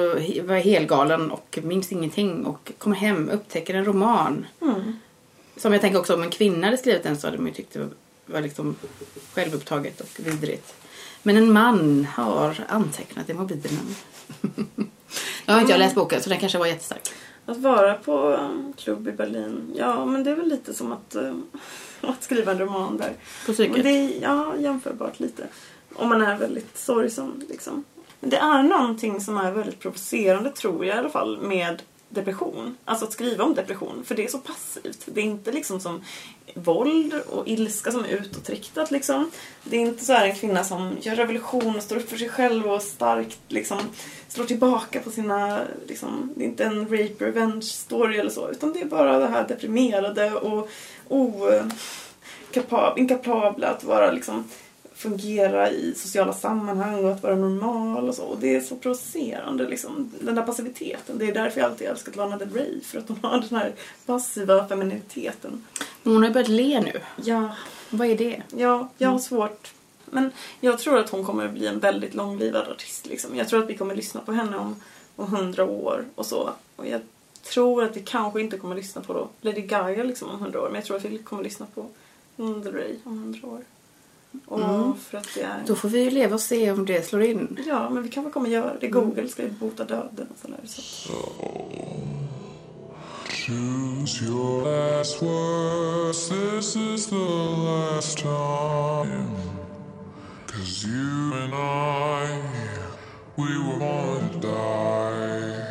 var 0.43 0.55
helgalen 0.59 1.31
och 1.31 1.59
minns 1.63 1.91
ingenting 1.91 2.45
och 2.45 2.71
kommer 2.77 2.95
hem 2.95 3.29
upptäcker 3.29 3.73
en 3.73 3.85
roman. 3.85 4.45
Mm. 4.61 4.99
Som 5.57 5.73
jag 5.73 5.81
tänker 5.81 5.99
också 5.99 6.13
om 6.13 6.23
en 6.23 6.29
kvinna 6.29 6.67
hade 6.67 6.77
skrivit 6.77 7.03
den 7.03 7.17
så 7.17 7.27
hade 7.27 7.37
man 7.37 7.47
ju 7.47 7.53
tyckt 7.53 7.73
det 7.73 7.89
var, 8.25 8.41
liksom 8.41 8.75
självupptaget 9.33 10.01
och 10.01 10.09
vidrigt. 10.17 10.75
Men 11.23 11.37
en 11.37 11.53
man 11.53 12.07
har 12.15 12.65
antecknat 12.69 13.29
i 13.29 13.33
mobilen. 13.33 13.95
jag 15.45 15.53
har 15.53 15.61
inte 15.61 15.73
jag 15.73 15.79
läst 15.79 15.95
boken 15.95 16.21
så 16.21 16.29
den 16.29 16.39
kanske 16.39 16.57
var 16.57 16.65
jättestark. 16.65 17.09
Att 17.45 17.57
vara 17.57 17.93
på 17.93 18.39
klubb 18.77 19.07
i 19.07 19.11
Berlin, 19.11 19.73
ja 19.75 20.05
men 20.05 20.23
det 20.23 20.31
är 20.31 20.35
väl 20.35 20.49
lite 20.49 20.73
som 20.73 20.91
att, 20.91 21.15
um, 21.15 21.47
att 22.07 22.23
skriva 22.23 22.51
en 22.51 22.59
roman 22.59 22.97
där. 22.97 23.13
På 23.45 23.53
psyket. 23.53 23.83
det 23.83 23.89
är 23.89 24.21
ja, 24.21 24.55
jämförbart 24.57 25.19
lite. 25.19 25.47
Om 25.95 26.09
man 26.09 26.21
är 26.21 26.37
väldigt 26.37 26.77
sorgsen 26.77 27.43
liksom. 27.49 27.83
Men 28.19 28.29
det 28.29 28.37
är 28.37 28.63
någonting 28.63 29.21
som 29.21 29.37
är 29.37 29.51
väldigt 29.51 29.79
provocerande 29.79 30.49
tror 30.49 30.85
jag 30.85 30.95
i 30.95 30.99
alla 30.99 31.09
fall 31.09 31.41
med 31.41 31.81
depression. 32.09 32.77
Alltså 32.85 33.05
att 33.05 33.13
skriva 33.13 33.43
om 33.43 33.53
depression. 33.53 34.03
För 34.05 34.15
det 34.15 34.23
är 34.23 34.27
så 34.27 34.37
passivt. 34.37 35.03
Det 35.05 35.21
är 35.21 35.25
inte 35.25 35.51
liksom 35.51 35.79
som 35.79 36.03
våld 36.53 37.13
och 37.13 37.47
ilska 37.47 37.91
som 37.91 38.05
är 38.05 38.09
utåtriktat 38.09 38.91
liksom. 38.91 39.31
Det 39.63 39.77
är 39.77 39.81
inte 39.81 40.05
så 40.05 40.13
här 40.13 40.27
en 40.27 40.35
kvinna 40.35 40.63
som 40.63 40.97
gör 41.01 41.15
revolution 41.15 41.75
och 41.75 41.83
står 41.83 41.95
upp 41.95 42.09
för 42.09 42.17
sig 42.17 42.29
själv 42.29 42.67
och 42.67 42.81
starkt 42.81 43.39
liksom 43.47 43.79
slår 44.27 44.45
tillbaka 44.45 44.99
på 44.99 45.11
sina, 45.11 45.61
liksom, 45.87 46.33
det 46.35 46.43
är 46.43 46.47
inte 46.47 46.63
en 46.63 46.81
rape 46.81 47.25
revenge 47.25 47.61
story 47.61 48.17
eller 48.17 48.29
så. 48.29 48.51
Utan 48.51 48.73
det 48.73 48.81
är 48.81 48.85
bara 48.85 49.19
det 49.19 49.27
här 49.27 49.47
deprimerade 49.47 50.33
och 50.33 50.69
okapab- 51.09 52.97
inkapabla 52.97 53.67
att 53.67 53.83
vara 53.83 54.11
liksom 54.11 54.43
fungera 54.95 55.71
i 55.71 55.93
sociala 55.95 56.33
sammanhang 56.33 57.05
och 57.05 57.11
att 57.11 57.23
vara 57.23 57.35
normal 57.35 58.09
och 58.09 58.15
så. 58.15 58.23
Och 58.23 58.37
det 58.39 58.55
är 58.55 58.61
så 58.61 58.75
provocerande 58.75 59.67
liksom. 59.69 60.11
Den 60.21 60.35
där 60.35 60.43
passiviteten. 60.43 61.17
Det 61.17 61.25
är 61.25 61.33
därför 61.33 61.59
jag 61.61 61.69
alltid 61.71 61.87
älskat 61.87 62.15
Lana 62.15 62.37
Del 62.37 62.49
Rey. 62.53 62.81
För 62.81 62.99
att 62.99 63.07
hon 63.07 63.19
har 63.21 63.39
den 63.49 63.59
här 63.59 63.73
passiva 64.05 64.67
femininiteten. 64.67 65.65
Hon 66.03 66.17
har 66.17 66.23
ju 66.25 66.33
börjat 66.33 66.49
le 66.49 66.81
nu. 66.81 67.01
Ja, 67.23 67.55
Vad 67.89 68.07
är 68.07 68.17
det? 68.17 68.41
ja, 68.57 68.89
jag 68.97 69.09
har 69.09 69.19
svårt. 69.19 69.73
Men 70.05 70.31
jag 70.59 70.79
tror 70.79 70.97
att 70.99 71.09
hon 71.09 71.25
kommer 71.25 71.45
att 71.45 71.51
bli 71.53 71.67
en 71.67 71.79
väldigt 71.79 72.13
långlivad 72.13 72.67
artist. 72.67 73.05
Liksom. 73.07 73.35
Jag 73.35 73.47
tror 73.47 73.63
att 73.63 73.69
vi 73.69 73.77
kommer 73.77 73.95
lyssna 73.95 74.21
på 74.21 74.31
henne 74.31 74.57
om, 74.57 74.81
om 75.15 75.27
hundra 75.27 75.65
år 75.65 76.05
och 76.15 76.25
så. 76.25 76.49
Och 76.75 76.87
jag 76.87 77.01
tror 77.53 77.83
att 77.83 77.97
vi 77.97 78.01
kanske 78.01 78.41
inte 78.41 78.57
kommer 78.57 78.75
att 78.75 78.81
lyssna 78.81 79.01
på 79.01 79.13
då 79.13 79.27
Lady 79.41 79.61
Gaga 79.61 80.03
liksom 80.03 80.29
om 80.29 80.39
hundra 80.39 80.61
år. 80.61 80.65
Men 80.67 80.75
jag 80.75 80.85
tror 80.85 80.97
att 80.97 81.05
vi 81.05 81.17
kommer 81.17 81.41
att 81.41 81.47
lyssna 81.47 81.65
på 81.75 81.85
Lana 82.35 82.69
Rey 82.71 82.95
om 83.03 83.17
hundra 83.19 83.47
år. 83.47 83.61
Och 84.45 84.59
Mm. 84.61 84.93
för 84.95 85.17
att 85.17 85.27
det 85.35 85.41
är... 85.41 85.63
Då 85.67 85.75
får 85.75 85.89
vi 85.89 85.99
ju 86.03 86.09
leva 86.09 86.33
och 86.35 86.41
se 86.41 86.71
om 86.71 86.85
det 86.85 87.07
slår 87.07 87.21
in. 87.21 87.59
Ja, 87.67 87.89
men 87.89 88.03
vi 88.03 88.09
kanske 88.09 88.31
kommer 88.31 88.49
göra 88.49 88.73
det. 88.79 88.87
Google 88.87 89.27
ska 89.27 89.43
ju 89.43 89.49
bota 89.49 89.83
döden 89.83 90.27
och 90.31 90.37
sådär. 90.41 90.59
Så. 90.65 91.13
Choose 93.29 94.25
your 94.25 94.63
last 94.65 95.21
words. 95.21 96.29
This 96.29 96.75
is 96.75 97.07
the 97.07 97.15
last 97.15 98.17
time. 98.17 99.27
Cause 100.47 100.87
you 100.87 101.33
and 101.33 101.53
I, 101.53 102.41
we 103.35 103.43
were 103.43 103.79
born 103.79 104.29
to 104.29 104.39
die. 104.47 105.66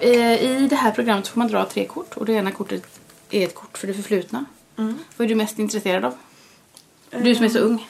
Eh, 0.00 0.42
I 0.42 0.66
det 0.70 0.76
här 0.76 0.90
programmet 0.90 1.28
får 1.28 1.38
man 1.38 1.48
dra 1.48 1.64
tre 1.64 1.86
kort 1.86 2.16
och 2.16 2.26
det 2.26 2.32
ena 2.32 2.50
kortet 2.50 3.00
är 3.30 3.44
ett 3.44 3.54
kort 3.54 3.78
för 3.78 3.86
det 3.86 3.94
förflutna. 3.94 4.44
Mm. 4.76 4.98
Vad 5.16 5.24
är 5.24 5.28
du 5.28 5.34
mest 5.34 5.58
intresserad 5.58 6.04
av? 6.04 6.14
Du 7.10 7.34
som 7.34 7.44
är 7.44 7.48
så 7.48 7.58
ung. 7.58 7.88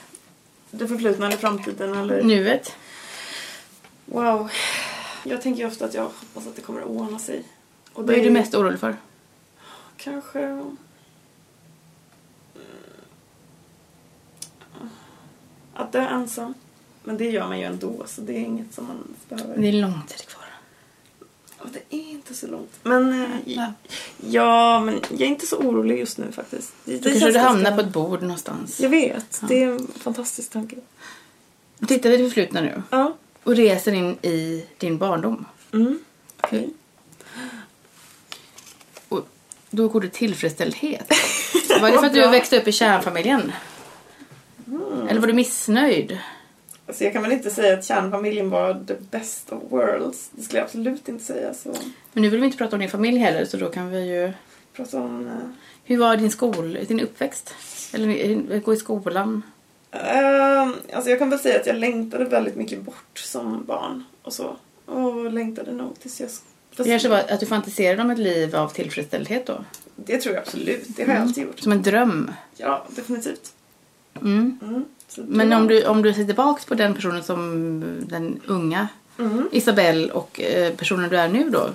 Det 0.71 0.89
förflutna 0.89 1.27
eller 1.27 1.37
framtiden 1.37 1.95
eller... 1.95 2.23
Nuet. 2.23 2.77
Wow. 4.07 4.51
Jag 5.25 5.43
tänker 5.43 5.67
ofta 5.67 5.85
att 5.85 5.95
jag 5.95 6.03
hoppas 6.03 6.47
att 6.47 6.57
det 6.57 6.63
kommer 6.63 6.81
att 6.81 6.87
ordna 6.87 7.19
sig. 7.19 7.45
Och 7.93 8.07
Vad 8.07 8.17
är 8.17 8.25
du 8.25 8.31
mest 8.31 8.55
orolig 8.55 8.81
för? 8.81 8.97
Kanske... 9.97 10.41
Mm. 10.41 10.77
Att 15.75 15.93
dö 15.93 16.01
ensam. 16.09 16.55
Men 17.05 17.17
det 17.17 17.31
gör 17.31 17.49
man 17.49 17.59
ju 17.59 17.65
ändå, 17.65 18.03
så 18.07 18.21
det 18.21 18.33
är 18.33 18.41
inget 18.41 18.75
som 18.75 18.87
man 18.87 19.15
behöver... 19.29 19.59
Det 19.59 19.69
är 19.69 19.73
lång 19.73 20.03
tid 20.07 20.27
kvar. 20.27 20.44
Att 21.65 21.73
det 21.73 21.97
är 21.97 22.11
inte 22.11 22.35
så 22.35 22.47
långt. 22.47 22.71
Men, 22.83 23.23
eh, 23.23 23.29
Ja. 23.47 23.73
ja, 24.31 24.81
men 24.81 25.01
jag 25.11 25.21
är 25.21 25.27
inte 25.27 25.47
så 25.47 25.57
orolig 25.57 25.99
just 25.99 26.19
nu 26.19 26.33
faktiskt. 26.33 26.73
Det, 26.85 26.97
det 26.99 27.11
kanske 27.11 27.31
du 27.31 27.39
hamnar 27.39 27.63
ganska- 27.65 27.75
på 27.83 27.89
ett 27.89 27.93
bord 27.95 28.23
någonstans. 28.23 28.81
Jag 28.81 28.89
vet. 28.91 29.41
Det 29.49 29.63
är 29.63 29.69
en 29.69 29.89
fantastisk 29.99 30.51
tanke. 30.51 30.77
Tittar 31.89 32.11
vi 32.11 32.17
det 32.17 32.25
förflutna 32.25 32.61
nu. 32.61 32.83
Ja. 32.91 33.17
Och 33.45 33.57
reser 33.57 33.93
in 33.93 34.17
i 34.23 34.65
din 34.79 34.99
barndom. 34.99 35.45
Mm. 35.73 35.99
Okej. 36.41 36.71
Och 39.09 39.27
då 39.71 39.89
går 39.89 40.01
det 40.01 40.09
tillfredsställdhet. 40.09 41.07
Var 41.81 41.91
det 41.91 41.99
för 41.99 42.07
att 42.07 42.15
du 42.15 42.29
växte 42.29 42.59
upp 42.61 42.69
i 42.69 42.73
kärnfamiljen? 42.73 43.53
Eller 45.09 45.21
var 45.21 45.27
du 45.27 45.33
missnöjd? 45.33 46.19
Alltså 46.95 47.05
jag 47.05 47.13
kan 47.13 47.23
väl 47.23 47.33
inte 47.33 47.51
säga 47.51 47.79
att 47.79 47.85
kärnfamiljen 47.85 48.51
var 48.51 48.85
the 48.87 48.95
best 49.11 49.53
of 49.53 49.63
worlds. 49.69 50.29
Det 50.33 50.43
skulle 50.43 50.59
jag 50.59 50.65
absolut 50.65 51.09
inte 51.09 51.25
säga. 51.25 51.55
Så 51.55 51.75
Men 52.13 52.23
nu 52.23 52.29
vill 52.29 52.41
vi 52.41 52.47
inte 52.47 52.59
prata 52.59 52.77
om 52.77 52.81
din 52.81 52.89
familj 52.91 53.19
heller 53.19 53.45
så 53.45 53.57
då 53.57 53.69
kan 53.69 53.91
vi 53.91 54.01
ju... 54.17 54.33
prata 54.73 54.97
om... 55.01 55.27
eh, 55.27 55.33
Hur 55.85 55.99
var 55.99 56.17
din 56.17 56.31
skol, 56.31 56.79
din 56.89 57.01
uppväxt? 57.01 57.55
Eller 57.93 58.61
gå 58.61 58.75
i 58.75 58.77
skolan? 58.77 59.43
Ehm, 59.91 60.75
alltså 60.93 61.11
jag 61.11 61.19
kan 61.19 61.31
väl 61.31 61.39
säga 61.39 61.61
att 61.61 61.67
jag 61.67 61.77
längtade 61.77 62.25
väldigt 62.25 62.57
mycket 62.57 62.83
bort 62.83 63.19
som 63.19 63.65
barn 63.65 64.05
och 64.23 64.33
så. 64.33 64.57
Och 64.85 65.33
längtade 65.33 65.73
nog 65.73 66.01
tills 66.01 66.21
jag... 66.21 66.31
Det 66.77 66.85
kanske 66.85 67.09
var 67.09 67.19
att 67.29 67.41
du 67.41 67.47
fantiserade 67.47 68.03
om 68.03 68.11
ett 68.11 68.19
liv 68.19 68.57
av 68.57 68.69
tillfredsställdhet 68.69 69.47
då? 69.47 69.65
Det 69.97 70.19
tror 70.19 70.35
jag 70.35 70.43
absolut. 70.43 70.97
Det 70.97 71.05
har 71.05 71.15
jag 71.15 71.23
alltid 71.23 71.45
gjort. 71.45 71.61
Som 71.61 71.73
en 71.73 71.83
dröm? 71.83 72.31
Ja, 72.57 72.87
definitivt. 72.89 73.53
Mm. 74.21 74.59
Mm. 74.63 74.85
Det 75.17 75.23
Men 75.29 75.53
om 75.53 75.67
du, 75.67 75.87
om 75.87 76.03
du 76.03 76.15
ser 76.15 76.25
tillbaka 76.25 76.63
på 76.69 76.75
den 76.75 76.95
personen 76.95 77.23
som 77.23 77.85
den 78.09 78.41
unga 78.47 78.89
Mm. 79.19 79.49
Isabelle 79.53 80.13
och 80.13 80.41
eh, 80.41 80.73
personen 80.75 81.11
du 81.11 81.17
är 81.19 81.29
nu 81.29 81.51
då? 81.51 81.69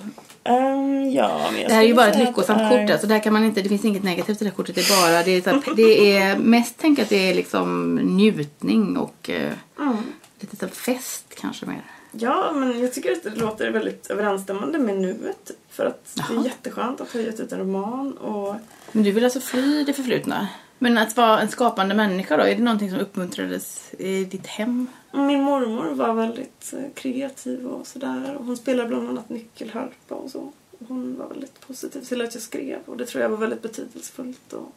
Ehm, 0.44 1.10
ja, 1.10 1.40
Det 1.68 1.72
här 1.74 1.82
är 1.82 1.86
ju 1.86 1.94
bara 1.94 2.06
ett 2.08 2.18
lyckosamt 2.18 2.58
det 2.58 2.64
är- 2.64 2.82
kort. 2.86 2.90
Alltså 2.92 3.06
där 3.06 3.18
kan 3.22 3.32
man 3.32 3.44
inte, 3.44 3.62
det 3.62 3.68
finns 3.68 3.84
inget 3.84 4.02
negativt 4.02 4.42
i 4.42 4.44
det 4.44 4.50
här 4.50 4.56
kortet. 4.56 4.74
Det 4.74 4.80
är 4.80 5.02
bara, 5.12 5.22
det 5.22 5.30
är, 5.30 5.52
här, 5.52 5.62
det 5.76 6.16
är 6.18 6.36
mest 6.38 6.74
tänk 6.78 6.98
att 6.98 7.08
det 7.08 7.30
är 7.30 7.34
liksom 7.34 7.94
njutning 7.96 8.96
och 8.96 9.30
eh, 9.30 9.52
Mm. 9.80 9.96
lite 10.40 10.56
så 10.56 10.68
fest 10.68 11.24
kanske 11.40 11.66
mer. 11.66 11.82
Ja, 12.12 12.52
men 12.54 12.80
jag 12.80 12.92
tycker 12.94 13.12
att 13.12 13.22
det 13.22 13.30
låter 13.30 13.70
väldigt 13.70 14.06
överensstämmande 14.10 14.78
med 14.78 14.96
nuet. 15.00 15.50
För 15.70 15.86
att 15.86 16.12
det 16.14 16.22
Jaha. 16.28 16.40
är 16.40 16.44
jätteskönt 16.44 17.00
att 17.00 17.12
ha 17.12 17.20
gett 17.20 17.40
ut 17.40 17.52
en 17.52 17.58
roman 17.58 18.12
och 18.12 18.54
Men 18.92 19.02
du 19.04 19.10
vill 19.12 19.24
alltså 19.24 19.40
fly 19.40 19.84
det 19.84 19.92
förflutna? 19.92 20.48
Men 20.82 20.98
att 20.98 21.16
vara 21.16 21.40
en 21.40 21.48
skapande 21.48 21.94
människa 21.94 22.36
då, 22.36 22.42
är 22.42 22.54
det 22.54 22.62
någonting 22.62 22.90
som 22.90 22.98
uppmuntrades 22.98 23.94
i 23.98 24.24
ditt 24.24 24.46
hem? 24.46 24.86
Min 25.12 25.42
mormor 25.42 25.94
var 25.94 26.14
väldigt 26.14 26.74
eh, 26.76 26.92
kreativ 26.94 27.66
och 27.66 27.86
sådär. 27.86 28.36
Hon 28.38 28.56
spelade 28.56 28.88
bland 28.88 29.08
annat 29.08 29.28
nyckelharpa 29.28 30.14
och 30.14 30.30
så. 30.30 30.52
Hon 30.88 31.18
var 31.18 31.28
väldigt 31.28 31.60
positiv 31.66 32.00
till 32.00 32.22
att 32.22 32.34
jag 32.34 32.42
skrev 32.42 32.78
och 32.86 32.96
det 32.96 33.06
tror 33.06 33.22
jag 33.22 33.28
var 33.28 33.36
väldigt 33.36 33.62
betydelsefullt. 33.62 34.52
Och, 34.52 34.72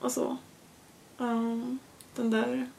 och 0.00 0.12
så. 0.12 0.36
Ehm, 1.18 1.78
den 2.16 2.30
där, 2.30 2.70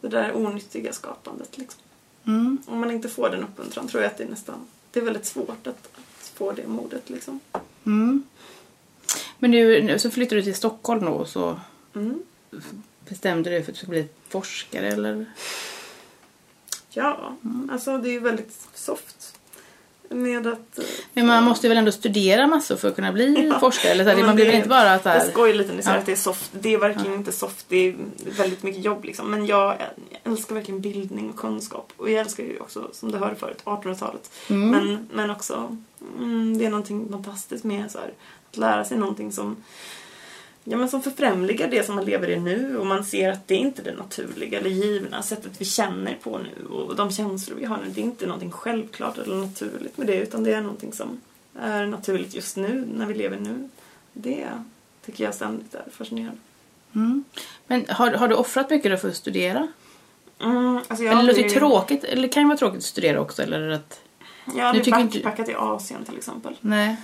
det 0.00 0.08
där 0.08 0.36
onyttiga 0.36 0.92
skapandet 0.92 1.58
liksom. 1.58 1.82
Mm. 2.26 2.58
Om 2.66 2.80
man 2.80 2.90
inte 2.90 3.08
får 3.08 3.30
den 3.30 3.44
uppmuntran 3.44 3.88
tror 3.88 4.02
jag 4.02 4.10
att 4.10 4.18
det 4.18 4.24
är 4.24 4.28
nästan 4.28 4.66
det 4.94 5.00
är 5.00 5.04
väldigt 5.04 5.26
svårt 5.26 5.66
att, 5.66 5.88
att 5.96 6.28
få 6.34 6.52
det 6.52 6.66
modet 6.66 7.10
liksom. 7.10 7.40
Mm. 7.84 8.22
Men 9.38 9.50
du, 9.50 9.82
nu 9.82 9.98
så 9.98 10.10
flyttade 10.10 10.40
du 10.40 10.44
till 10.44 10.54
Stockholm 10.54 11.04
då 11.04 11.12
och 11.12 11.28
så 11.28 11.60
Mm. 11.94 12.22
bestämde 13.08 13.50
du 13.50 13.54
dig 13.56 13.64
för 13.64 13.72
att 13.72 13.74
du 13.74 13.78
skulle 13.78 13.90
bli 14.02 14.08
forskare 14.28 14.88
eller? 14.88 15.26
Ja, 16.90 17.36
alltså 17.72 17.98
det 17.98 18.08
är 18.08 18.12
ju 18.12 18.20
väldigt 18.20 18.68
soft. 18.74 19.38
Med 20.08 20.46
att... 20.46 20.78
eh, 20.78 20.84
Men 21.12 21.26
man 21.26 21.44
måste 21.44 21.68
väl 21.68 21.76
ändå 21.78 21.92
studera 21.92 22.46
massor 22.46 22.76
för 22.76 22.88
att 22.88 22.94
kunna 22.94 23.12
bli 23.12 23.46
Ja. 23.52 23.60
forskare? 23.60 23.92
Eller 23.92 24.04
så 24.04 24.10
här, 24.10 24.18
Ja, 24.18 24.26
man 24.26 24.34
blir 24.34 24.44
det- 24.44 24.50
väl 24.50 24.56
inte 24.56 24.68
bara 24.68 24.98
så 24.98 25.08
Jag 25.08 25.12
här... 25.14 25.30
skojar 25.30 25.54
lite 25.54 25.68
när 25.68 25.74
jag 25.76 25.84
säger 25.84 25.96
Ja. 25.96 26.00
att 26.00 26.06
det 26.06 26.12
är 26.12 26.16
soft. 26.16 26.50
Det 26.60 26.74
är 26.74 26.78
verkligen 26.78 27.14
inte 27.14 27.32
soft. 27.32 27.66
Det 27.68 27.76
är 27.76 27.94
väldigt 28.36 28.62
mycket 28.62 28.84
jobb 28.84 29.04
liksom. 29.04 29.30
Men 29.30 29.46
jag, 29.46 29.76
jag 30.22 30.32
älskar 30.32 30.54
verkligen 30.54 30.80
bildning 30.80 31.30
och 31.30 31.36
kunskap. 31.36 31.92
Och 31.96 32.10
jag 32.10 32.20
älskar 32.20 32.44
ju 32.44 32.58
också, 32.60 32.90
som 32.92 33.12
du 33.12 33.18
hörde 33.18 33.34
förut, 33.36 33.62
1800-talet. 33.64 34.30
Mm. 34.50 34.70
Men, 34.70 35.08
men 35.12 35.30
också, 35.30 35.76
mm, 36.18 36.58
det 36.58 36.66
är 36.66 36.70
någonting 36.70 37.08
fantastiskt 37.12 37.64
med 37.64 37.90
så 37.90 37.98
här, 37.98 38.12
att 38.54 38.58
lära 38.58 38.84
sig 38.84 38.98
någonting 38.98 39.32
som 39.32 39.56
Ja 40.66 40.76
men 40.76 40.88
som 40.88 41.02
förfrämligar 41.02 41.68
det 41.70 41.86
som 41.86 41.94
man 41.94 42.04
lever 42.04 42.30
i 42.30 42.40
nu 42.40 42.78
och 42.78 42.86
man 42.86 43.04
ser 43.04 43.32
att 43.32 43.48
det 43.48 43.54
är 43.54 43.58
inte 43.58 43.82
det 43.82 43.94
naturliga 43.94 44.58
eller 44.58 44.70
givna 44.70 45.22
sättet 45.22 45.52
vi 45.58 45.64
känner 45.64 46.14
på 46.22 46.38
nu 46.38 46.66
och 46.66 46.96
de 46.96 47.10
känslor 47.10 47.56
vi 47.56 47.64
har 47.64 47.76
nu. 47.76 47.90
Det 47.90 48.00
är 48.00 48.04
inte 48.04 48.26
någonting 48.26 48.50
självklart 48.50 49.18
eller 49.18 49.36
naturligt 49.36 49.98
med 49.98 50.06
det 50.06 50.16
utan 50.16 50.44
det 50.44 50.52
är 50.54 50.60
någonting 50.60 50.92
som 50.92 51.20
är 51.58 51.86
naturligt 51.86 52.34
just 52.34 52.56
nu 52.56 52.88
när 52.94 53.06
vi 53.06 53.14
lever 53.14 53.40
nu. 53.40 53.68
Det 54.12 54.46
tycker 55.06 55.24
jag 55.24 55.34
ständigt 55.34 55.74
är 55.74 55.84
fascinerande. 55.90 56.38
Mm. 56.94 57.24
Men 57.66 57.86
har, 57.88 58.10
har 58.10 58.28
du 58.28 58.34
offrat 58.34 58.70
mycket 58.70 58.90
då 58.92 58.96
för 58.96 59.08
att 59.08 59.16
studera? 59.16 59.68
Mm, 60.40 60.76
alltså 60.76 60.94
eller 60.94 61.04
det 61.04 61.22
låter 61.22 61.28
aldrig- 61.28 61.54
tråkigt, 61.54 62.04
eller 62.04 62.28
kan 62.28 62.42
ju 62.42 62.48
vara 62.48 62.58
tråkigt 62.58 62.78
att 62.78 62.84
studera 62.84 63.20
också 63.20 63.42
eller 63.42 63.60
är 63.60 63.68
det 63.68 63.74
att... 63.76 64.00
Jag 64.46 64.62
har 64.62 64.68
aldrig 64.68 64.84
tycker 64.84 64.98
inte- 65.00 65.18
backpackat 65.18 65.48
i 65.48 65.54
Asien 65.54 66.04
till 66.04 66.16
exempel. 66.16 66.56
Nej, 66.60 66.96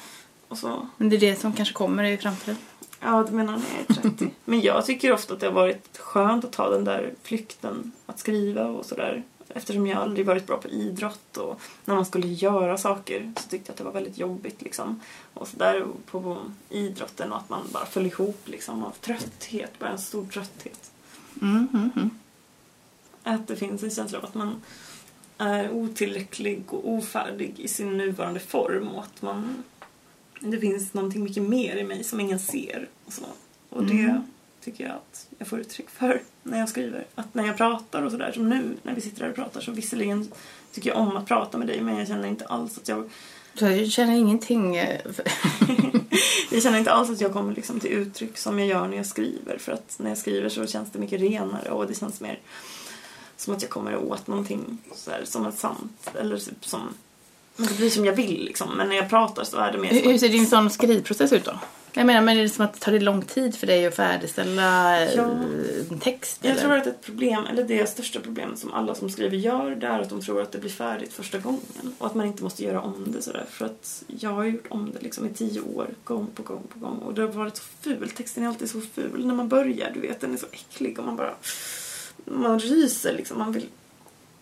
Och 0.51 0.59
så 0.59 0.89
men 0.97 1.09
det 1.09 1.17
är 1.17 1.21
det 1.21 1.37
som 1.37 1.53
kanske 1.53 1.75
kommer 1.75 2.05
i 2.05 2.17
framtiden. 2.17 2.57
Ja, 3.01 3.25
du 3.29 3.33
menar 3.33 3.53
när 3.53 3.65
jag 3.89 3.97
är 3.97 4.11
30. 4.11 4.31
Men 4.45 4.61
jag 4.61 4.87
tycker 4.87 5.13
ofta 5.13 5.35
att 5.35 5.41
det 5.41 5.47
har 5.47 5.55
varit 5.55 5.99
skönt 5.99 6.45
att 6.45 6.53
ta 6.53 6.71
den 6.71 6.85
där 6.85 7.15
flykten 7.23 7.93
att 8.07 8.19
skriva 8.19 8.67
och 8.67 8.87
sådär. 8.87 9.23
Eftersom 9.49 9.87
jag 9.87 9.99
aldrig 9.99 10.27
varit 10.27 10.47
bra 10.47 10.57
på 10.57 10.69
idrott 10.69 11.37
och 11.37 11.61
när 11.85 11.95
man 11.95 12.07
skulle 12.07 12.27
göra 12.27 12.79
saker 12.79 13.33
så 13.37 13.49
tyckte 13.49 13.69
jag 13.69 13.73
att 13.73 13.79
det 13.79 13.85
var 13.85 13.93
väldigt 13.93 14.19
jobbigt 14.19 14.63
liksom. 14.63 15.01
Och 15.35 15.49
sådär 15.49 15.87
på 16.07 16.39
idrotten 16.69 17.33
och 17.33 17.39
att 17.39 17.49
man 17.49 17.63
bara 17.73 17.87
föll 17.87 18.07
ihop 18.07 18.41
liksom 18.45 18.85
av 18.85 18.95
trötthet, 19.01 19.79
bara 19.79 19.91
en 19.91 19.99
stor 19.99 20.27
trötthet. 20.27 20.91
Mm, 21.43 21.69
mm, 21.73 21.91
mm. 21.97 22.11
Att 23.23 23.49
det 23.49 23.57
finns 23.57 23.83
en 23.83 23.91
känsla 23.91 24.19
av 24.19 24.25
att 24.25 24.35
man 24.35 24.63
är 25.39 25.71
otillräcklig 25.71 26.63
och 26.69 26.89
ofärdig 26.89 27.55
i 27.61 27.69
sin 27.69 27.97
nuvarande 27.97 28.41
form 28.41 28.89
och 28.89 29.03
att 29.03 29.23
man 29.23 29.63
det 30.41 30.59
finns 30.59 30.95
någonting 30.95 31.23
mycket 31.25 31.43
mer 31.43 31.77
i 31.77 31.85
mig 31.85 32.05
som 32.05 32.21
ingen 32.21 32.39
ser. 32.39 32.89
Och, 33.05 33.13
så. 33.13 33.23
och 33.69 33.85
det 33.85 33.93
Mm. 33.93 34.23
tycker 34.65 34.85
jag 34.85 34.93
att 34.95 35.27
jag 35.39 35.49
får 35.49 35.61
uttryck 35.61 35.91
för 35.91 36.23
när 36.43 36.59
jag 36.59 36.69
skriver. 36.69 37.07
Att 37.15 37.35
när 37.35 37.47
jag 37.47 37.57
pratar 37.57 38.03
och 38.03 38.11
sådär, 38.11 38.33
som 38.33 38.49
nu 38.49 38.77
när 38.83 38.95
vi 38.95 39.01
sitter 39.01 39.23
här 39.23 39.29
och 39.31 39.35
pratar 39.37 39.61
så 39.61 39.73
visserligen 39.73 40.29
tycker 40.73 40.91
jag 40.91 40.99
om 40.99 41.17
att 41.17 41.27
prata 41.27 41.59
med 41.59 41.67
dig 41.67 41.81
men 41.81 41.97
jag 41.99 42.09
känner 42.09 42.29
inte 42.29 42.47
alls 42.47 42.79
att 42.79 42.89
jag 42.89 43.11
jag 43.59 43.91
känner 43.91 44.15
ingenting... 44.15 44.77
eh, 44.77 45.01
jag 46.51 46.63
känner 46.63 46.79
inte 46.79 46.91
alls 46.93 47.11
att 47.11 47.21
jag 47.21 47.33
kommer 47.33 47.55
liksom 47.55 47.81
till 47.81 47.91
uttryck 47.91 48.39
som 48.39 48.59
jag 48.59 48.69
gör 48.69 48.89
när 48.89 48.97
jag 48.97 49.07
skriver. 49.07 49.59
För 49.59 49.73
att 49.73 49.97
när 49.99 50.09
jag 50.09 50.19
skriver 50.19 50.49
så 50.49 50.67
känns 50.67 50.91
det 50.91 50.99
mycket 50.99 51.21
renare 51.21 51.71
och 51.71 51.87
det 51.87 51.95
känns 51.95 52.21
mer 52.21 52.39
som 53.37 53.55
att 53.55 53.63
jag 53.63 53.71
kommer 53.71 53.97
åt 53.97 54.27
någonting 54.27 54.79
så 54.95 55.11
här, 55.11 55.25
som 55.25 55.47
är 55.47 55.51
sant. 55.51 56.11
Eller 56.21 56.39
typ 56.39 56.65
som... 56.67 56.81
Men 57.57 57.67
det 57.69 57.75
blir 57.75 57.91
som 57.91 58.05
jag 58.05 58.13
vill 58.13 58.45
liksom. 58.45 58.77
Men 58.77 58.89
när 58.89 58.97
jag 58.97 59.11
pratar 59.11 59.45
så 59.45 59.57
är 59.57 59.73
det 59.73 59.79
mer 59.79 59.89
Hur, 59.91 60.19
ser 60.19 60.29
din 60.29 60.47
sån 60.47 60.71
skrivprocess 60.71 61.33
ut 61.33 61.45
då? 61.45 61.59
Jag 61.93 62.07
menar, 62.07 62.21
men 62.21 62.39
är 62.39 62.43
det 62.43 62.49
som 62.49 62.65
att 62.65 62.75
det 62.75 62.81
tar 62.81 62.93
det 62.93 63.01
lång 63.01 63.23
tid 63.23 63.57
för 63.57 63.67
dig 63.67 63.87
att 63.87 63.95
färdigställa 63.95 65.01
eh, 65.03 65.15
Ja. 65.15 65.23
en 65.91 65.99
text? 66.01 66.39
Jag 66.43 66.51
eller? 66.51 66.63
tror 66.63 66.73
att 66.77 66.87
ett 66.87 67.03
problem, 67.03 67.47
eller 67.47 67.65
det 67.65 67.91
största 67.91 68.21
problemet 68.21 68.59
som 68.59 68.73
alla 68.73 68.95
som 68.95 69.11
skriver 69.11 69.37
gör, 69.37 69.71
det 69.71 69.87
är 69.87 70.01
att 70.01 70.09
de 70.11 70.21
tror 70.21 70.43
att 70.43 70.53
det 70.53 70.59
blir 70.59 70.71
färdigt 70.71 71.13
första 71.13 71.39
gången. 71.39 71.95
Och 71.99 72.07
att 72.07 72.15
man 72.15 72.27
inte 72.27 72.43
måste 72.43 72.65
göra 72.65 72.81
om 72.81 73.05
det 73.07 73.23
sådär. 73.23 73.45
För 73.51 73.65
att 73.65 74.03
jag 74.07 74.31
har 74.31 74.45
gjort 74.45 74.67
om 74.69 74.91
det 74.93 75.03
liksom 75.03 75.27
i 75.27 75.31
tio 75.31 75.61
år, 75.61 75.89
gång 76.05 76.27
på 76.35 76.43
gång 76.43 76.63
på 76.73 76.79
gång. 76.79 76.99
Och 76.99 77.15
det 77.15 77.23
har 77.23 77.29
varit 77.29 77.57
så 77.57 77.65
ful. 77.81 78.11
Texten 78.11 78.45
är 78.45 78.49
alltid 78.49 78.71
så 78.71 78.81
ful 78.81 79.27
när 79.27 79.35
man 79.35 79.49
börjar, 79.49 79.91
du 79.95 80.01
vet. 80.01 80.21
Den 80.21 80.35
är 80.35 80.39
så 80.39 80.47
äcklig 80.53 80.99
och 80.99 81.05
man 81.07 81.17
bara... 81.17 81.35
Man 82.25 82.61
ryser 82.61 83.15
liksom. 83.17 83.39
Man 83.39 83.53
vill 83.53 83.67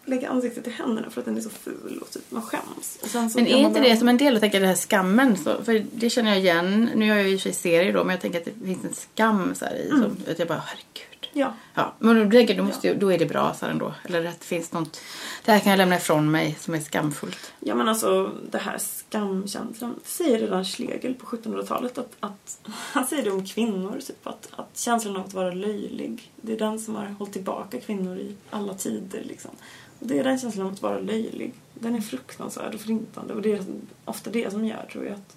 lägga 0.09 0.29
ansiktet 0.29 0.66
i 0.66 0.71
händerna 0.71 1.11
för 1.11 1.21
att 1.21 1.25
den 1.25 1.37
är 1.37 1.40
så 1.40 1.51
ful 1.51 1.99
och 2.01 2.11
typ 2.11 2.23
man 2.31 2.42
skäms. 2.42 2.99
Men 3.35 3.47
är 3.47 3.57
inte 3.57 3.81
det 3.81 3.97
som 3.97 4.09
en 4.09 4.16
del, 4.16 4.33
jag 4.35 4.40
tänker 4.40 4.61
det 4.61 4.66
här 4.66 4.75
skammen, 4.75 5.37
så, 5.37 5.62
för 5.64 5.85
det 5.92 6.11
känner 6.11 6.31
jag 6.31 6.38
igen, 6.38 6.90
nu 6.94 7.07
gör 7.07 7.16
jag 7.16 7.29
ju 7.29 7.35
i 7.35 7.38
sig 7.38 7.53
serier 7.53 7.92
då, 7.92 8.05
men 8.05 8.11
jag 8.11 8.21
tänker 8.21 8.38
att 8.38 8.44
det 8.44 8.66
finns 8.66 8.85
en 8.85 8.94
skam 8.94 9.55
så 9.55 9.64
här 9.64 9.75
i, 9.75 9.88
Mm. 9.90 10.03
som, 10.03 10.16
att 10.33 10.38
jag 10.38 10.49
bara, 10.49 10.62
herregud. 10.66 11.29
Ja. 11.33 11.55
Ja, 11.75 11.94
men 11.99 12.31
då 12.31 12.55
då, 12.55 12.62
måste, 12.62 12.88
ju- 12.88 12.94
då 12.94 13.12
är 13.12 13.18
det 13.18 13.27
bra 13.27 13.55
så 13.59 13.64
här 13.66 13.73
ändå. 13.73 13.94
Eller 14.05 14.25
att 14.25 14.40
det 14.40 14.47
finns 14.47 14.73
något, 14.73 15.01
det 15.44 15.53
här 15.53 15.59
kan 15.59 15.71
jag 15.71 15.77
lämna 15.79 15.97
ifrån 15.97 16.31
mig 16.31 16.57
som 16.61 16.75
är 16.75 16.81
skamfullt. 16.81 17.53
Ja 17.61 17.75
men 17.75 17.88
alltså 17.88 18.33
det 18.51 18.59
här 18.59 18.79
skamkänslan. 18.79 19.94
Det 20.05 20.09
säger 20.09 20.38
redan 20.38 20.64
Schlegel 20.64 21.14
på 21.14 21.27
1700-talet 21.27 21.99
att, 21.99 22.16
att 22.21 22.59
han 22.68 23.07
säger 23.07 23.23
det 23.25 23.31
om 23.31 23.47
kvinnor 23.47 24.01
typ 24.07 24.27
att, 24.27 24.49
att 24.57 24.79
känslan 24.79 25.16
av 25.16 25.25
att 25.27 25.35
vara 25.35 25.51
löjlig. 25.55 26.33
Det 26.37 26.53
är 26.53 26.59
den 26.59 26.79
som 26.81 26.94
har 26.94 27.07
hållit 27.18 27.33
tillbaka 27.33 27.81
kvinnor 27.81 28.16
i 28.18 28.35
alla 28.51 28.75
tider 28.75 29.23
liksom. 29.25 29.51
Det 30.00 30.18
är 30.18 30.24
den 30.24 30.38
känslan 30.38 30.66
av 30.66 30.72
att 30.72 30.82
vara 30.82 30.98
löjlig. 30.98 31.54
Den 31.74 31.94
är 31.94 32.00
fruktansvärd 32.00 32.74
och 32.74 32.80
förintande 32.80 33.34
och 33.34 33.42
det 33.42 33.52
är 33.52 33.64
ofta 34.04 34.30
det 34.30 34.52
som 34.52 34.64
gör 34.64 34.88
tror 34.92 35.04
jag 35.04 35.14
att, 35.14 35.37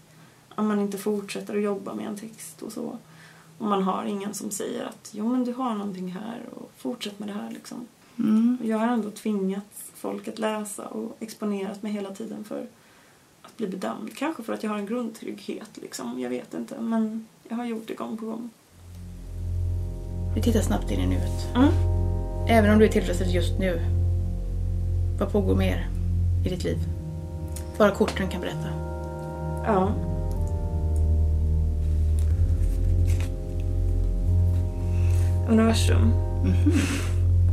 att 0.49 0.65
man 0.65 0.79
inte 0.79 0.97
fortsätter 0.97 1.55
att 1.55 1.63
jobba 1.63 1.93
med 1.93 2.07
en 2.07 2.17
text 2.17 2.61
och 2.61 2.71
så. 2.71 2.97
Och 3.57 3.67
man 3.67 3.83
har 3.83 4.05
ingen 4.05 4.33
som 4.33 4.51
säger 4.51 4.85
att 4.85 5.09
jo 5.11 5.29
men 5.29 5.43
du 5.43 5.53
har 5.53 5.75
någonting 5.75 6.11
här 6.11 6.41
och 6.51 6.71
fortsätt 6.77 7.19
med 7.19 7.29
det 7.29 7.33
här 7.33 7.51
liksom. 7.51 7.87
Mm. 8.19 8.57
Och 8.61 8.67
jag 8.67 8.77
har 8.77 8.87
ändå 8.87 9.11
tvingat 9.11 9.91
folk 9.93 10.27
att 10.27 10.39
läsa 10.39 10.87
och 10.87 11.17
exponerat 11.19 11.83
mig 11.83 11.91
hela 11.91 12.11
tiden 12.11 12.43
för 12.43 12.59
att 12.61 12.71
att 13.41 13.57
bli 13.57 13.67
bedömd. 13.67 14.15
Kanske 14.15 14.43
för 14.43 14.53
att 14.53 14.63
jag 14.63 14.71
har 14.71 14.77
en 14.77 14.85
grundtrygghet 14.85 15.69
liksom. 15.73 16.19
Jag 16.19 16.29
vet 16.29 16.53
inte. 16.53 16.81
Men 16.81 17.27
jag 17.49 17.55
har 17.55 17.65
gjort 17.65 17.87
det 17.87 17.93
gång 17.93 18.17
på 18.17 18.25
gång. 18.25 18.49
Vi 20.35 20.41
tittar 20.41 20.61
snabbt 20.61 20.91
in 20.91 20.99
i 20.99 21.07
nuet. 21.07 21.55
Mm. 21.55 21.69
Även 22.49 22.71
om 22.73 22.79
du 22.79 22.85
är 22.85 22.89
tillfredsställd 22.89 23.31
just 23.31 23.59
nu. 23.59 24.00
Vad 25.21 25.31
pågår 25.31 25.55
mer 25.55 25.87
i 26.45 26.49
ditt 26.49 26.63
liv? 26.63 26.77
Bara 27.77 27.91
korten 27.91 28.27
kan 28.27 28.41
berätta. 28.41 28.67
Ja. 29.65 29.91
Universum. 35.49 36.13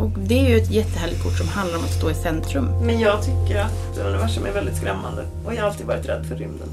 Och 0.00 0.10
det 0.10 0.38
är 0.38 0.48
ju 0.48 0.56
ett 0.56 0.70
jättehärligt 0.70 1.22
kort 1.22 1.32
som 1.32 1.48
handlar 1.48 1.78
om 1.78 1.84
att 1.84 1.90
stå 1.90 2.10
i 2.10 2.14
centrum. 2.14 2.68
Men 2.82 3.00
jag 3.00 3.22
tycker 3.22 3.60
att 3.60 3.98
universum 3.98 4.46
är 4.46 4.52
väldigt 4.52 4.76
skrämmande. 4.76 5.24
Och 5.44 5.54
jag 5.54 5.60
har 5.60 5.68
alltid 5.68 5.86
varit 5.86 6.08
rädd 6.08 6.26
för 6.26 6.36
rymden. 6.36 6.68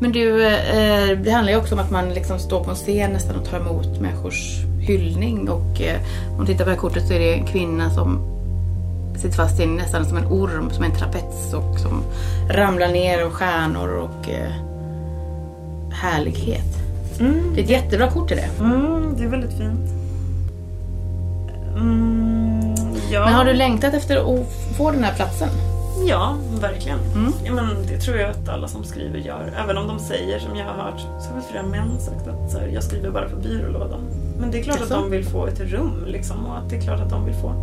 Men 0.00 0.12
du, 0.12 0.46
eh, 0.46 1.18
det 1.18 1.30
handlar 1.30 1.52
ju 1.52 1.58
också 1.58 1.74
om 1.74 1.80
att 1.80 1.90
man 1.90 2.14
liksom 2.14 2.38
står 2.38 2.64
på 2.64 2.70
en 2.70 2.76
scen 2.76 3.12
nästan 3.12 3.36
och 3.36 3.44
tar 3.44 3.60
emot 3.60 4.00
människors 4.00 4.64
hyllning. 4.80 5.48
Och 5.48 5.80
eh, 5.80 6.00
om 6.30 6.36
man 6.36 6.46
tittar 6.46 6.64
på 6.64 6.70
det 6.70 6.74
här 6.74 6.80
kortet 6.80 7.06
så 7.06 7.14
är 7.14 7.18
det 7.18 7.34
en 7.34 7.46
kvinna 7.46 7.90
som 7.90 8.39
sitter 9.20 9.36
fast 9.36 9.60
i 9.60 9.66
nästan 9.66 10.06
som 10.06 10.16
en 10.16 10.26
orm, 10.26 10.70
som 10.70 10.84
en 10.84 10.92
trapets 10.92 11.54
och 11.54 11.78
som 11.78 12.02
ramlar 12.50 12.88
ner 12.88 13.26
och 13.26 13.32
stjärnor 13.32 13.88
och 13.88 14.30
eh, 14.30 14.52
härlighet. 15.92 16.80
Mm. 17.20 17.54
Det 17.54 17.60
är 17.60 17.64
ett 17.64 17.70
jättebra 17.70 18.10
kort 18.10 18.32
i 18.32 18.34
det. 18.34 18.48
Mm, 18.60 19.14
det 19.16 19.24
är 19.24 19.28
väldigt 19.28 19.58
fint. 19.58 19.90
Mm, 21.76 22.74
ja. 23.12 23.24
Men 23.24 23.34
har 23.34 23.44
du 23.44 23.52
längtat 23.52 23.94
efter 23.94 24.16
att 24.16 24.52
få 24.76 24.90
den 24.90 25.04
här 25.04 25.14
platsen? 25.14 25.48
Ja, 26.06 26.36
verkligen. 26.60 26.98
Mm. 27.14 27.32
Ja, 27.44 27.52
men 27.52 27.86
det 27.86 27.98
tror 27.98 28.16
jag 28.16 28.30
att 28.30 28.48
alla 28.48 28.68
som 28.68 28.84
skriver 28.84 29.18
gör. 29.18 29.52
Även 29.64 29.78
om 29.78 29.88
de 29.88 29.98
säger, 29.98 30.38
som 30.38 30.56
jag 30.56 30.66
har 30.66 30.74
hört, 30.74 31.00
så 31.00 31.34
har 31.34 31.40
flera 31.50 31.62
män 31.62 32.00
sagt 32.00 32.28
att 32.28 32.50
så 32.50 32.58
här, 32.58 32.66
jag 32.66 32.82
skriver 32.82 33.10
bara 33.10 33.28
på 33.28 33.36
byrålådan. 33.36 34.00
Men 34.40 34.50
det 34.50 34.58
är 34.58 34.62
klart 34.62 34.80
Jaså? 34.80 34.94
att 34.94 35.00
de 35.02 35.10
vill 35.10 35.24
få 35.24 35.46
ett 35.46 35.60
rum 35.60 36.04
liksom 36.06 36.46
och 36.46 36.58
att 36.58 36.70
det 36.70 36.76
är 36.76 36.80
klart 36.80 37.00
att 37.00 37.10
de 37.10 37.24
vill 37.24 37.34
få... 37.34 37.54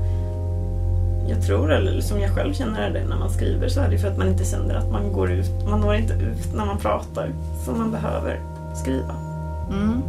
Jag 1.29 1.45
tror, 1.45 1.71
eller 1.71 2.01
som 2.01 2.19
jag 2.19 2.35
själv 2.35 2.53
känner 2.53 2.89
det 2.89 3.05
när 3.05 3.17
man 3.17 3.29
skriver 3.29 3.69
så 3.69 3.79
är 3.81 3.89
det 3.89 3.97
för 3.99 4.07
att 4.07 4.17
man 4.17 4.27
inte 4.27 4.45
känner 4.45 4.75
att 4.75 4.91
man 4.91 5.13
går 5.13 5.31
ut, 5.31 5.45
man 5.69 5.81
når 5.81 5.95
inte 5.95 6.13
ut 6.13 6.53
när 6.55 6.65
man 6.65 6.77
pratar. 6.77 7.31
Så 7.65 7.71
man 7.71 7.91
behöver 7.91 8.41
skriva. 8.83 9.15
Mm. 9.71 10.01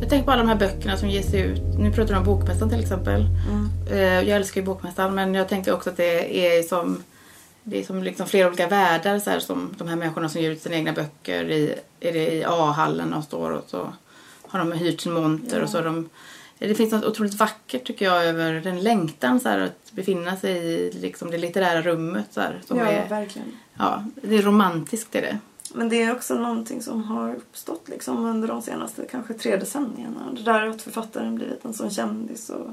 Jag 0.00 0.08
tänker 0.08 0.24
på 0.24 0.30
alla 0.30 0.42
de 0.42 0.48
här 0.48 0.56
böckerna 0.56 0.96
som 0.96 1.08
ges 1.08 1.34
ut. 1.34 1.62
Nu 1.78 1.92
pratar 1.92 2.14
du 2.14 2.18
om 2.18 2.24
Bokmässan 2.24 2.70
till 2.70 2.80
exempel. 2.80 3.26
Mm. 3.50 3.70
Eh, 3.90 4.28
Jag 4.28 4.36
älskar 4.36 4.60
ju 4.60 4.66
Bokmässan 4.66 5.14
men 5.14 5.34
jag 5.34 5.48
tänker 5.48 5.74
också 5.74 5.90
att 5.90 5.96
det 5.96 6.38
är 6.56 6.62
som 6.62 7.02
det 7.62 7.80
är 7.80 7.84
som 7.84 8.02
liksom 8.02 8.26
flera 8.26 8.48
olika 8.48 8.68
världar 8.68 9.18
så 9.18 9.30
här, 9.30 9.38
som 9.38 9.74
de 9.78 9.88
här 9.88 9.96
människorna 9.96 10.28
som 10.28 10.40
ger 10.40 10.50
ut 10.50 10.62
sina 10.62 10.74
egna 10.74 10.92
böcker 10.92 11.50
i, 11.50 11.74
är 12.00 12.12
det 12.12 12.32
i 12.32 12.44
A-hallen 12.44 13.10
de 13.10 13.22
står 13.22 13.50
och 13.50 13.64
så 13.66 13.92
har 14.48 14.58
de 14.58 14.72
hyrt 14.72 15.00
sin 15.00 15.12
monter 15.12 15.62
och 15.62 15.68
så 15.68 15.78
har 15.78 15.84
de 15.84 16.08
det 16.58 16.74
finns 16.74 16.92
något 16.92 17.04
otroligt 17.04 17.34
vackert 17.34 17.84
tycker 17.86 18.04
jag 18.04 18.24
över 18.24 18.52
den 18.52 18.80
längtan 18.82 19.40
så 19.40 19.48
här, 19.48 19.58
att 19.58 19.92
befinna 19.92 20.36
sig 20.36 20.56
i 20.56 20.92
liksom, 20.92 21.30
det 21.30 21.38
litterära 21.38 21.82
rummet. 21.82 22.26
Så 22.30 22.40
här, 22.40 22.60
som 22.66 22.78
ja, 22.78 22.84
är, 22.84 23.08
verkligen. 23.08 23.48
ja, 23.78 24.04
det 24.22 24.36
är 24.36 24.42
romantiskt 24.42 25.14
är 25.14 25.22
det. 25.22 25.38
Men 25.74 25.88
det 25.88 26.02
är 26.02 26.12
också 26.12 26.34
någonting 26.34 26.82
som 26.82 27.04
har 27.04 27.34
uppstått 27.34 27.88
liksom 27.88 28.24
under 28.24 28.48
de 28.48 28.62
senaste 28.62 29.06
kanske 29.10 29.34
tre 29.34 29.56
decennierna. 29.56 30.32
Det 30.32 30.42
där 30.42 30.66
att 30.66 30.82
författaren 30.82 31.34
blivit 31.34 31.64
en 31.64 31.74
sån 31.74 31.90
kändis 31.90 32.50
och 32.50 32.70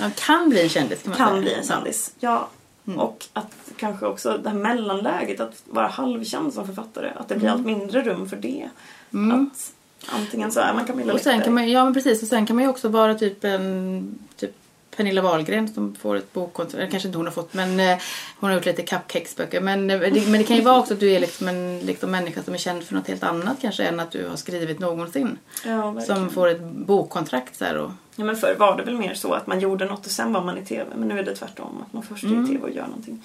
Man 0.00 0.10
kan 0.10 0.48
bli 0.48 0.62
en 0.62 0.68
kändis 0.68 1.02
kan 1.02 1.10
man 1.10 1.16
kan 1.18 1.28
säga. 1.28 1.40
bli 1.40 1.54
en 1.54 1.64
kändis. 1.64 2.14
Ja. 2.20 2.48
Mm. 2.86 2.98
Och 3.00 3.26
att 3.32 3.54
kanske 3.76 4.06
också 4.06 4.38
det 4.42 4.48
här 4.48 4.56
mellanläget, 4.56 5.40
att 5.40 5.62
vara 5.64 5.86
halvkänd 5.86 6.54
som 6.54 6.66
författare, 6.66 7.10
att 7.16 7.28
det 7.28 7.34
blir 7.36 7.48
Mm. 7.48 7.58
allt 7.58 7.66
mindre 7.66 8.02
rum 8.02 8.28
för 8.28 8.36
det. 8.36 8.68
Mm. 9.12 9.42
Att 9.52 9.72
antingen 10.06 10.52
så 10.52 10.60
är 10.60 10.74
man 10.74 10.84
Camilla 10.86 11.12
Och 11.12 11.20
sen 11.20 11.42
kan 11.42 11.54
man, 11.54 11.70
ja 11.70 11.84
men 11.84 11.94
precis, 11.94 12.22
och 12.22 12.28
sen 12.28 12.46
kan 12.46 12.56
man 12.56 12.62
ju 12.64 12.70
också 12.70 12.88
vara 12.88 13.14
typ 13.14 13.44
en 13.44 14.18
typ 14.36 14.50
Pernilla 14.96 15.22
Wahlgren 15.22 15.68
som 15.68 15.94
får 15.94 16.16
ett 16.16 16.32
bokkontrakt, 16.32 16.74
eller 16.74 16.90
kanske 16.90 17.08
inte 17.08 17.18
hon 17.18 17.26
har 17.26 17.32
fått 17.32 17.54
men 17.54 17.80
eh, 17.80 17.98
hon 18.40 18.50
har 18.50 18.56
gjort 18.56 18.66
lite 18.66 18.82
cupcakesböcker. 18.82 19.60
Men, 19.60 19.90
eh, 19.90 20.00
det, 20.00 20.10
men 20.10 20.32
det 20.32 20.44
kan 20.44 20.56
ju 20.56 20.62
vara 20.62 20.78
också 20.78 20.94
att 20.94 21.00
du 21.00 21.10
är 21.10 21.20
liksom 21.20 21.48
en 21.48 21.78
liksom, 21.78 22.10
människa 22.10 22.42
som 22.42 22.54
är 22.54 22.58
känd 22.58 22.82
för 22.82 22.94
något 22.94 23.08
helt 23.08 23.22
annat 23.22 23.56
kanske 23.60 23.84
än 23.84 24.00
att 24.00 24.10
du 24.10 24.26
har 24.28 24.36
skrivit 24.36 24.78
någonsin. 24.78 25.38
ja, 25.64 25.90
verkligen. 25.90 26.20
Som 26.20 26.30
får 26.30 26.48
ett 26.48 26.60
bokkontrakt 26.60 27.56
så 27.56 27.64
här 27.64 27.76
och 27.76 27.90
ja, 28.16 28.24
men 28.24 28.36
förr 28.36 28.56
var 28.58 28.76
det 28.76 28.82
väl 28.82 28.96
mer 28.98 29.14
så 29.14 29.32
att 29.32 29.46
man 29.46 29.60
gjorde 29.60 29.84
något 29.84 30.06
och 30.06 30.12
sen 30.12 30.32
var 30.32 30.44
man 30.44 30.58
i 30.58 30.64
TV. 30.64 30.84
Men 30.96 31.08
nu 31.08 31.18
är 31.18 31.22
det 31.22 31.34
tvärtom, 31.34 31.84
att 31.86 31.92
man 31.92 32.02
först 32.02 32.24
är 32.24 32.28
Mm. 32.28 32.44
i 32.44 32.48
TV 32.48 32.62
och 32.62 32.70
gör 32.70 32.86
någonting. 32.86 33.24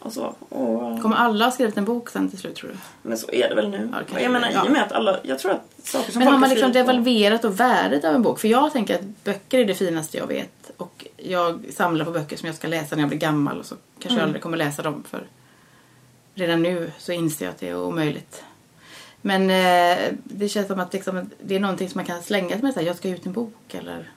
Och 0.00 0.12
så. 0.12 0.34
Och, 0.48 1.02
kommer 1.02 1.16
alla 1.16 1.44
ha 1.44 1.52
skrivit 1.52 1.76
en 1.76 1.84
bok 1.84 2.10
sen 2.10 2.30
till 2.30 2.38
slut 2.38 2.54
tror 2.54 2.70
du? 2.70 2.76
men 3.02 3.18
så 3.18 3.30
är 3.30 3.48
det 3.48 3.54
väl 3.54 3.70
nu. 3.70 3.90
Ja, 3.92 4.14
och 4.14 4.20
jag 4.20 4.32
menar 4.32 4.48
det, 4.48 4.54
ja. 4.54 4.64
i 4.64 4.68
och 4.68 4.72
med 4.72 4.82
att 4.82 4.92
alla, 4.92 5.18
jag 5.22 5.38
tror 5.38 5.52
att 5.52 5.86
saker 5.86 6.12
som 6.12 6.18
Men 6.18 6.28
har 6.32 6.38
man 6.38 6.50
liksom 6.50 6.72
devalverat 6.72 7.44
och 7.44 7.60
värdet 7.60 8.04
av 8.04 8.14
en 8.14 8.22
bok? 8.22 8.40
För 8.40 8.48
jag 8.48 8.72
tänker 8.72 8.94
att 8.94 9.24
böcker 9.24 9.58
är 9.58 9.64
det 9.64 9.74
finaste 9.74 10.18
jag 10.18 10.26
vet. 10.26 10.70
Och 10.76 11.06
jag 11.16 11.64
samlar 11.72 12.04
på 12.04 12.10
böcker 12.10 12.36
som 12.36 12.46
jag 12.46 12.56
ska 12.56 12.68
läsa 12.68 12.96
när 12.96 13.02
jag 13.02 13.08
blir 13.08 13.18
gammal 13.18 13.58
och 13.58 13.66
så 13.66 13.74
kanske 13.74 14.08
jag 14.08 14.12
Mm. 14.12 14.24
aldrig 14.24 14.42
kommer 14.42 14.56
läsa 14.56 14.82
dem 14.82 15.04
för 15.08 15.26
redan 16.34 16.62
nu 16.62 16.92
så 16.98 17.12
inser 17.12 17.44
jag 17.44 17.52
att 17.52 17.60
det 17.60 17.68
är 17.68 17.76
omöjligt. 17.76 18.44
Men 19.20 19.42
eh, 19.42 19.98
det 20.24 20.48
känns 20.48 20.66
som 20.66 20.80
att 20.80 20.92
liksom, 20.92 21.30
det 21.42 21.56
är 21.56 21.60
någonting 21.60 21.88
som 21.88 21.98
man 21.98 22.04
kan 22.04 22.22
slänga 22.22 22.50
sig 22.50 22.62
med. 22.62 22.74
Så 22.74 22.80
här, 22.80 22.86
jag 22.86 22.96
ska 22.96 23.08
ge 23.08 23.14
ut 23.14 23.26
en 23.26 23.32
bok 23.32 23.74
eller... 23.74 24.10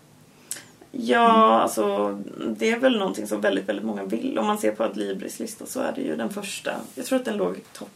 Ja, 0.92 1.62
alltså 1.62 2.18
det 2.58 2.72
är 2.72 2.80
väl 2.80 2.98
någonting 2.98 3.28
som 3.28 3.42
väldigt, 3.42 3.70
väldigt 3.70 3.86
många 3.86 4.04
vill. 4.04 4.40
Om 4.40 4.48
man 4.48 4.58
ser 4.58 4.72
på 4.72 4.84
Adlibris 4.84 5.40
lista 5.40 5.66
så 5.66 5.80
är 5.80 5.92
det 5.96 6.02
ju 6.02 6.16
den 6.16 6.30
första. 6.30 6.72
Jag 6.96 7.06
tror 7.06 7.20
att 7.20 7.26
den 7.26 7.38
låg 7.38 7.56
topp 7.74 7.90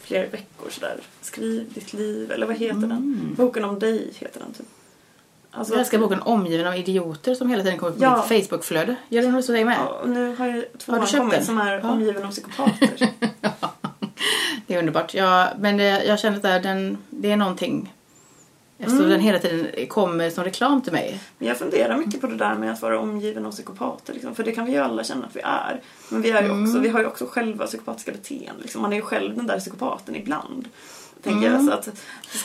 flera 0.00 0.22
veckor 0.28 0.70
sådär. 0.70 0.96
Skriv 1.20 1.72
ditt 1.74 1.92
liv, 1.92 2.32
eller 2.32 2.46
vad 2.46 2.56
heter 2.56 2.76
den? 2.80 3.34
Boken 3.36 3.64
om 3.64 3.78
dig 3.78 4.12
heter 4.18 4.40
den 4.40 4.52
typ. 4.52 4.66
Alltså, 5.50 5.72
Jag 5.74 5.80
älskar 5.80 5.98
boken 5.98 6.20
Omgiven 6.22 6.66
av 6.66 6.76
idioter 6.76 7.34
som 7.34 7.50
hela 7.50 7.62
tiden 7.62 7.78
kommer 7.78 7.92
på 7.92 8.02
Ja. 8.04 8.26
mitt 8.30 8.46
Facebookflöde. 8.48 8.96
Gör 9.08 9.22
den 9.22 9.30
hos 9.30 9.46
dig 9.46 9.64
med? 9.64 9.76
Ja, 9.78 10.02
nu 10.06 10.34
har 10.36 10.46
ju 10.46 10.64
två 10.78 10.92
Har 10.92 11.00
du 11.00 11.06
köpt 11.06 11.30
den? 11.30 11.44
som 11.44 11.58
är 11.58 11.78
Ja. 11.78 11.90
omgiven 11.90 12.24
av 12.24 12.30
psykopater. 12.30 12.90
Det 14.66 14.74
är 14.74 14.78
underbart. 14.78 15.14
Ja, 15.14 15.48
men 15.58 15.76
det, 15.76 16.04
jag 16.04 16.18
känner 16.20 16.36
att 16.36 16.42
det 16.42 16.48
är- 16.48 16.60
den, 16.60 16.98
det 17.10 17.30
är 17.32 17.36
någonting. 17.36 17.92
Eftersom 18.84 18.98
Mm. 18.98 19.10
den 19.10 19.20
hela 19.20 19.38
tiden 19.38 19.86
kommer 19.88 20.30
som 20.30 20.44
reklam 20.44 20.82
till 20.82 20.92
mig. 20.92 21.20
Men 21.38 21.48
jag 21.48 21.56
funderar 21.58 21.96
mycket 21.96 22.20
på 22.20 22.26
det 22.26 22.36
där 22.36 22.54
med 22.54 22.72
att 22.72 22.82
vara 22.82 22.98
omgiven 23.00 23.46
av 23.46 23.50
psykopater. 23.50 24.12
Liksom. 24.12 24.34
För 24.34 24.44
det 24.44 24.52
kan 24.52 24.64
vi 24.64 24.72
ju 24.72 24.78
alla 24.78 25.04
känna 25.04 25.26
att 25.26 25.36
vi 25.36 25.40
är. 25.40 25.80
Men 26.08 26.22
vi, 26.22 26.30
är 26.30 26.42
ju 26.42 26.48
Mm. 26.48 26.64
också, 26.64 26.78
vi 26.78 26.88
har 26.88 27.00
ju 27.00 27.06
också 27.06 27.26
själva 27.26 27.66
psykopatiska 27.66 28.12
beteenden. 28.12 28.56
Liksom. 28.62 28.82
Man 28.82 28.92
är 28.92 28.96
ju 28.96 29.02
själv 29.02 29.36
den 29.36 29.46
där 29.46 29.58
psykopaten 29.60 30.16
ibland. 30.16 30.68
Tänker 31.22 31.50
jag. 31.50 31.64
Så 31.64 31.70
att 31.72 31.84
det 31.84 31.90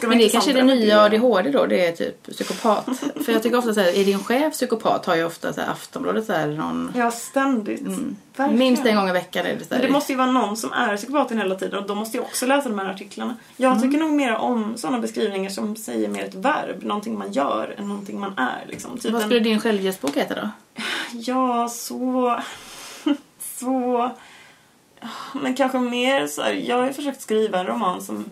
Mm. 0.03 0.09
Men 0.09 0.17
det 0.17 0.29
kanske 0.29 0.51
är 0.51 0.53
det 0.53 0.59
intressantare 0.59 0.85
nya 0.85 1.09
det. 1.09 1.17
ADHD 1.17 1.51
då, 1.51 1.65
det 1.65 1.87
är 1.87 1.91
typ 1.91 2.23
psykopat. 2.31 2.85
För 3.25 3.31
jag 3.33 3.43
tycker 3.43 3.57
ofta 3.57 3.73
så 3.73 3.79
här, 3.81 3.87
är 3.97 4.05
din 4.05 4.23
chef 4.23 4.53
psykopat 4.53 5.05
har 5.05 5.15
ju 5.15 5.23
ofta 5.25 5.53
så 5.53 5.61
här 5.61 5.71
Aftonbladet 5.71 6.25
så 6.25 6.33
här 6.33 6.47
någon... 6.47 6.91
Ja, 6.95 7.11
ständigt. 7.11 7.81
Verkligen. 7.81 8.11
Mm. 8.37 8.59
Minst 8.59 8.85
en 8.85 8.95
gång 8.95 9.09
i 9.09 9.11
veckan 9.11 9.45
är 9.45 9.53
det 9.53 9.59
så 9.59 9.65
Men 9.69 9.81
det 9.81 9.89
måste 9.89 10.11
ju 10.11 10.17
vara 10.17 10.31
någon 10.31 10.57
som 10.57 10.73
är 10.73 10.97
psykopaten 10.97 11.37
hela 11.37 11.55
tiden 11.55 11.79
och 11.79 11.87
de 11.87 11.97
måste 11.97 12.17
ju 12.17 12.23
också 12.23 12.45
läsa 12.45 12.69
de 12.69 12.79
här 12.79 12.89
artiklarna. 12.89 13.35
Jag 13.57 13.71
Mm. 13.77 13.83
tycker 13.83 13.97
nog 14.03 14.11
mer 14.13 14.35
om 14.35 14.77
sådana 14.77 14.99
beskrivningar 14.99 15.49
som 15.49 15.75
säger 15.75 16.07
mer 16.07 16.23
ett 16.25 16.35
verb, 16.35 16.83
någonting 16.83 17.17
man 17.17 17.31
gör 17.31 17.75
än 17.77 17.87
någonting 17.87 18.19
man 18.19 18.33
är. 18.37 18.65
Liksom. 18.67 18.97
Typ 18.97 19.11
Vad 19.11 19.21
en- 19.21 19.27
skulle 19.27 19.39
din 19.41 19.59
självhjälpsbok 19.59 20.17
heta 20.17 20.35
då? 20.35 20.49
Ja, 21.13 21.69
så... 21.69 22.39
så... 23.59 24.11
Men 25.33 25.55
kanske 25.55 25.79
mer 25.79 26.27
så 26.27 26.41
här, 26.41 26.51
jag 26.53 26.77
har 26.77 26.85
ju 26.87 26.93
försökt 26.93 27.21
skriva 27.21 27.59
en 27.59 27.65
roman 27.67 28.01
som... 28.01 28.25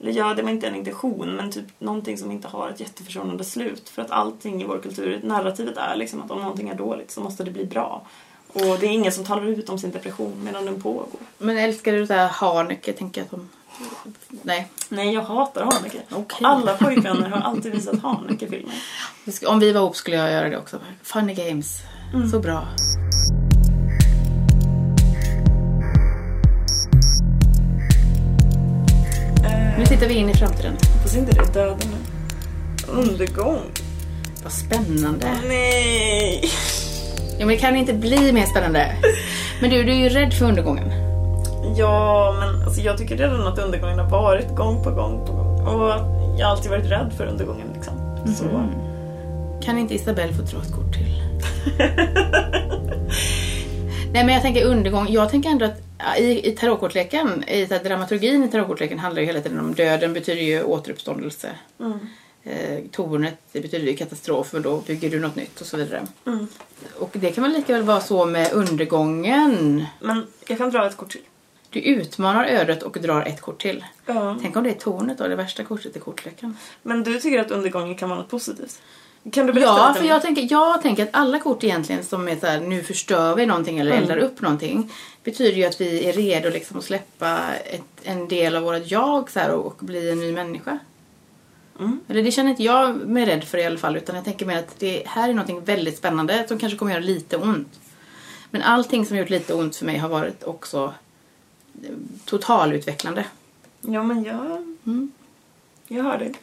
Eller 0.00 0.12
ja, 0.12 0.34
det 0.34 0.42
var 0.42 0.50
inte 0.50 0.66
en 0.66 0.74
intention, 0.74 1.36
men 1.36 1.50
typ 1.50 1.64
någonting 1.78 2.18
som 2.18 2.30
inte 2.30 2.48
har 2.48 2.70
ett 2.70 2.80
jätteförsonande 2.80 3.44
slut. 3.44 3.88
För 3.88 4.02
att 4.02 4.10
allting 4.10 4.62
i 4.62 4.64
vår 4.64 4.78
kultur, 4.78 5.20
narrativet 5.24 5.76
är 5.76 5.96
liksom 5.96 6.22
att 6.22 6.30
om 6.30 6.40
någonting 6.40 6.68
är 6.68 6.74
dåligt 6.74 7.10
så 7.10 7.20
måste 7.20 7.44
det 7.44 7.50
bli 7.50 7.64
bra. 7.64 8.06
Och 8.52 8.78
det 8.80 8.86
är 8.86 8.90
ingen 8.90 9.12
som 9.12 9.24
talar 9.24 9.46
ut 9.46 9.68
om 9.68 9.78
sin 9.78 9.90
depression 9.90 10.44
medan 10.44 10.64
den 10.64 10.82
pågår. 10.82 11.20
Men 11.38 11.58
älskar 11.58 11.92
du 11.92 12.06
så 12.06 12.12
här 12.12 12.28
Haneke, 12.28 12.92
tänker 12.92 13.20
jag 13.20 13.30
som... 13.30 13.48
Nej. 14.42 14.68
Nej, 14.88 15.14
jag 15.14 15.22
hatar 15.22 15.64
Haneke. 15.64 16.00
Okej. 16.10 16.38
Alla 16.42 16.76
pojkvänner 16.76 17.28
har 17.28 17.40
alltid 17.40 17.72
visat 17.72 18.02
Haneke-filmer. 18.02 18.74
Det 19.24 19.46
Om 19.46 19.60
vi 19.60 19.72
var 19.72 19.80
ihop 19.80 19.96
skulle 19.96 20.16
jag 20.16 20.32
göra 20.32 20.48
det 20.48 20.58
också. 20.58 20.78
Funny 21.02 21.34
games. 21.34 21.78
Mm. 22.14 22.30
Så 22.30 22.40
bra. 22.40 22.66
Nu 29.78 29.86
tittar 29.86 30.06
vi 30.06 30.14
in 30.14 30.30
i 30.30 30.34
framtiden. 30.34 30.72
hoppas 30.72 31.16
inte 31.16 31.32
det 31.32 31.40
är 31.40 31.52
döden 31.52 31.88
nu. 31.90 31.96
Undergång. 32.92 33.60
Vad 34.42 34.52
spännande. 34.52 35.26
Nej! 35.48 36.44
Ja, 37.30 37.38
men 37.38 37.48
det 37.48 37.56
kan 37.56 37.76
inte 37.76 37.92
bli 37.92 38.32
mer 38.32 38.46
spännande. 38.46 38.96
Men 39.60 39.70
du, 39.70 39.84
du 39.84 39.92
är 39.92 39.96
ju 39.96 40.08
rädd 40.08 40.34
för 40.34 40.46
undergången. 40.46 40.90
Ja, 41.76 42.36
men 42.38 42.62
alltså, 42.62 42.80
jag 42.80 42.98
tycker 42.98 43.16
redan 43.16 43.46
att 43.46 43.58
undergången 43.58 43.98
har 43.98 44.10
varit 44.10 44.56
gång 44.56 44.84
på 44.84 44.90
gång 44.90 45.26
på 45.26 45.32
gång. 45.32 45.66
Och 45.66 45.90
jag 46.38 46.46
har 46.46 46.52
alltid 46.52 46.70
varit 46.70 46.90
rädd 46.90 47.12
för 47.16 47.26
undergången 47.26 47.66
liksom. 47.74 47.94
Så. 48.36 48.44
Kan 49.64 49.78
inte 49.78 49.94
Isabelle 49.94 50.32
få 50.32 50.42
dra 50.42 50.62
ett 50.62 50.72
kort 50.72 50.92
till? 50.94 51.22
Nej 54.12 54.24
men 54.24 54.28
jag 54.28 54.42
tänker 54.42 54.64
undergång. 54.64 55.06
Jag 55.10 55.30
tänker 55.30 55.50
ändå 55.50 55.64
att 55.64 55.85
I, 56.18 56.48
I 56.48 56.52
tarotkortleken, 56.52 57.44
i 57.48 57.64
dramaturgin 57.64 58.44
i 58.44 58.48
tarotkortleken 58.48 58.98
handlar 58.98 59.20
ju 59.20 59.26
hela 59.26 59.40
tiden 59.40 59.60
om 59.60 59.74
döden 59.74 60.12
betyder 60.12 60.42
ju 60.42 60.62
återuppståndelse. 60.62 61.50
Mm. 61.80 61.98
Eh, 62.42 62.78
tornet 62.92 63.38
det 63.52 63.60
betyder 63.60 63.86
ju 63.86 63.96
katastrof 63.96 64.52
men 64.52 64.62
då 64.62 64.76
bygger 64.76 65.10
du 65.10 65.20
något 65.20 65.36
nytt 65.36 65.60
och 65.60 65.66
så 65.66 65.76
vidare. 65.76 66.06
Mm. 66.26 66.46
Och 66.98 67.10
det 67.12 67.30
kan 67.30 67.44
väl 67.44 67.52
lika 67.52 67.72
väl 67.72 67.82
vara 67.82 68.00
så 68.00 68.26
med 68.26 68.52
undergången. 68.52 69.84
Men 70.00 70.26
jag 70.48 70.58
kan 70.58 70.70
dra 70.70 70.86
ett 70.86 70.96
kort 70.96 71.10
till. 71.10 71.20
Du 71.70 71.80
utmanar 71.80 72.44
ödet 72.44 72.82
och 72.82 72.92
drar 73.00 73.22
ett 73.22 73.40
kort 73.40 73.62
till. 73.62 73.84
Ja. 74.06 74.36
Tänk 74.42 74.56
om 74.56 74.64
det 74.64 74.70
är 74.70 74.74
tornet 74.74 75.18
då, 75.18 75.28
det 75.28 75.36
värsta 75.36 75.64
kortet 75.64 75.96
i 75.96 76.00
kortleken. 76.00 76.56
Men 76.82 77.02
du 77.02 77.20
tycker 77.20 77.38
att 77.38 77.50
undergången 77.50 77.94
kan 77.94 78.08
vara 78.08 78.18
något 78.18 78.30
positivt? 78.30 78.80
Kan 79.32 79.46
du 79.46 79.52
berätta 79.52 79.68
Ja, 79.70 79.88
lite 79.88 80.00
för 80.00 80.08
jag 80.08 80.22
tänker, 80.22 80.48
jag 80.50 80.82
tänker 80.82 81.02
att 81.02 81.08
alla 81.12 81.38
kort 81.38 81.64
egentligen 81.64 82.04
som 82.04 82.28
är 82.28 82.36
så 82.36 82.46
här, 82.46 82.60
nu 82.60 82.82
förstör 82.82 83.34
vi 83.34 83.46
någonting 83.46 83.78
eller 83.78 83.90
Mm. 83.92 84.02
eldar 84.02 84.18
upp 84.18 84.40
någonting. 84.40 84.92
Betyder 85.26 85.56
ju 85.56 85.64
att 85.64 85.80
vi 85.80 86.04
är 86.04 86.12
redo 86.12 86.50
liksom 86.50 86.78
att 86.78 86.84
släppa 86.84 87.54
ett, 87.54 87.82
en 88.02 88.28
del 88.28 88.56
av 88.56 88.62
vårt 88.62 88.90
jag 88.90 89.30
så 89.30 89.40
här, 89.40 89.50
och, 89.50 89.66
och 89.66 89.76
bli 89.80 90.10
en 90.10 90.20
ny 90.20 90.32
människa. 90.32 90.78
Mm. 91.78 92.00
Eller 92.08 92.22
det 92.22 92.30
känner 92.30 92.50
inte 92.50 92.62
jag 92.62 92.96
mig 92.96 93.26
rädd 93.26 93.44
för 93.44 93.58
i 93.58 93.64
alla 93.64 93.78
fall. 93.78 93.96
Utan 93.96 94.16
jag 94.16 94.24
tänker 94.24 94.46
mer 94.46 94.58
att 94.58 94.78
det 94.78 95.02
här 95.06 95.28
är 95.28 95.32
någonting 95.32 95.64
väldigt 95.64 95.98
spännande 95.98 96.44
som 96.48 96.58
kanske 96.58 96.78
kommer 96.78 96.92
göra 96.92 97.02
lite 97.02 97.36
ont. 97.36 97.80
Men 98.50 98.62
allting 98.62 99.06
som 99.06 99.16
har 99.16 99.20
gjort 99.20 99.30
lite 99.30 99.54
ont 99.54 99.76
för 99.76 99.86
mig 99.86 99.96
har 99.96 100.08
varit 100.08 100.44
också 100.44 100.94
eh, 101.82 101.90
totalutvecklande. 102.24 103.24
Ja, 103.80 104.02
men 104.02 104.24
jag... 104.24 104.76
Mm. 104.86 105.12
Jag 105.88 106.02
hör 106.02 106.18
dig. 106.18 106.34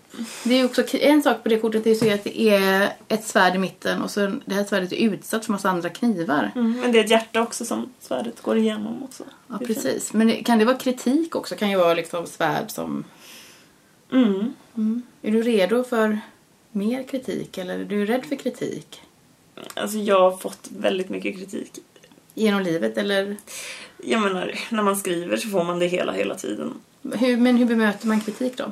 Det 0.43 0.59
är 0.59 0.65
också 0.65 0.97
en 0.97 1.23
sak 1.23 1.43
på 1.43 1.49
det 1.49 1.59
kortet 1.59 1.87
är 1.87 1.95
så 1.95 2.13
att 2.13 2.23
det 2.23 2.49
är 2.49 2.93
ett 3.07 3.23
svärd 3.23 3.55
i 3.55 3.57
mitten 3.57 4.01
och 4.01 4.11
så 4.11 4.35
det 4.45 4.55
här 4.55 4.63
svärdet 4.63 4.91
är 4.91 4.97
utsatt 4.97 5.45
för 5.45 5.51
massa 5.51 5.69
andra 5.69 5.89
knivar. 5.89 6.51
Mm. 6.55 6.81
Men 6.81 6.91
det 6.91 6.99
är 6.99 7.03
ett 7.03 7.09
hjärta 7.09 7.41
också 7.41 7.65
som 7.65 7.89
svärdet 7.99 8.41
går 8.41 8.57
igenom 8.57 9.03
också. 9.03 9.23
Ja, 9.47 9.57
fint. 9.57 9.67
precis. 9.67 10.13
Men 10.13 10.43
kan 10.43 10.59
det 10.59 10.65
vara 10.65 10.77
kritik 10.77 11.35
också? 11.35 11.55
Kan 11.55 11.69
ju 11.69 11.77
vara 11.77 11.93
liksom 11.93 12.27
svärd 12.27 12.71
som... 12.71 13.03
Mm. 14.11 14.53
Är 15.21 15.31
du 15.31 15.41
redo 15.41 15.83
för 15.83 16.19
mer 16.71 17.03
kritik 17.03 17.57
eller 17.57 17.79
är 17.79 17.85
du 17.85 18.05
rädd 18.05 18.25
för 18.25 18.35
kritik? 18.35 19.01
Alltså 19.73 19.97
jag 19.97 20.19
har 20.19 20.37
fått 20.37 20.69
väldigt 20.77 21.09
mycket 21.09 21.35
kritik. 21.35 21.79
Genom 22.33 22.61
livet 22.61 22.97
eller? 22.97 23.37
Jag 24.03 24.21
menar, 24.21 24.59
när 24.69 24.83
man 24.83 24.95
skriver 24.95 25.37
så 25.37 25.49
får 25.49 25.63
man 25.63 25.79
det 25.79 25.87
hela, 25.87 26.11
hela 26.11 26.35
tiden. 26.35 26.73
Hur, 27.13 27.37
men 27.37 27.57
hur 27.57 27.65
bemöter 27.65 28.07
man 28.07 28.21
kritik 28.21 28.57
då? 28.57 28.71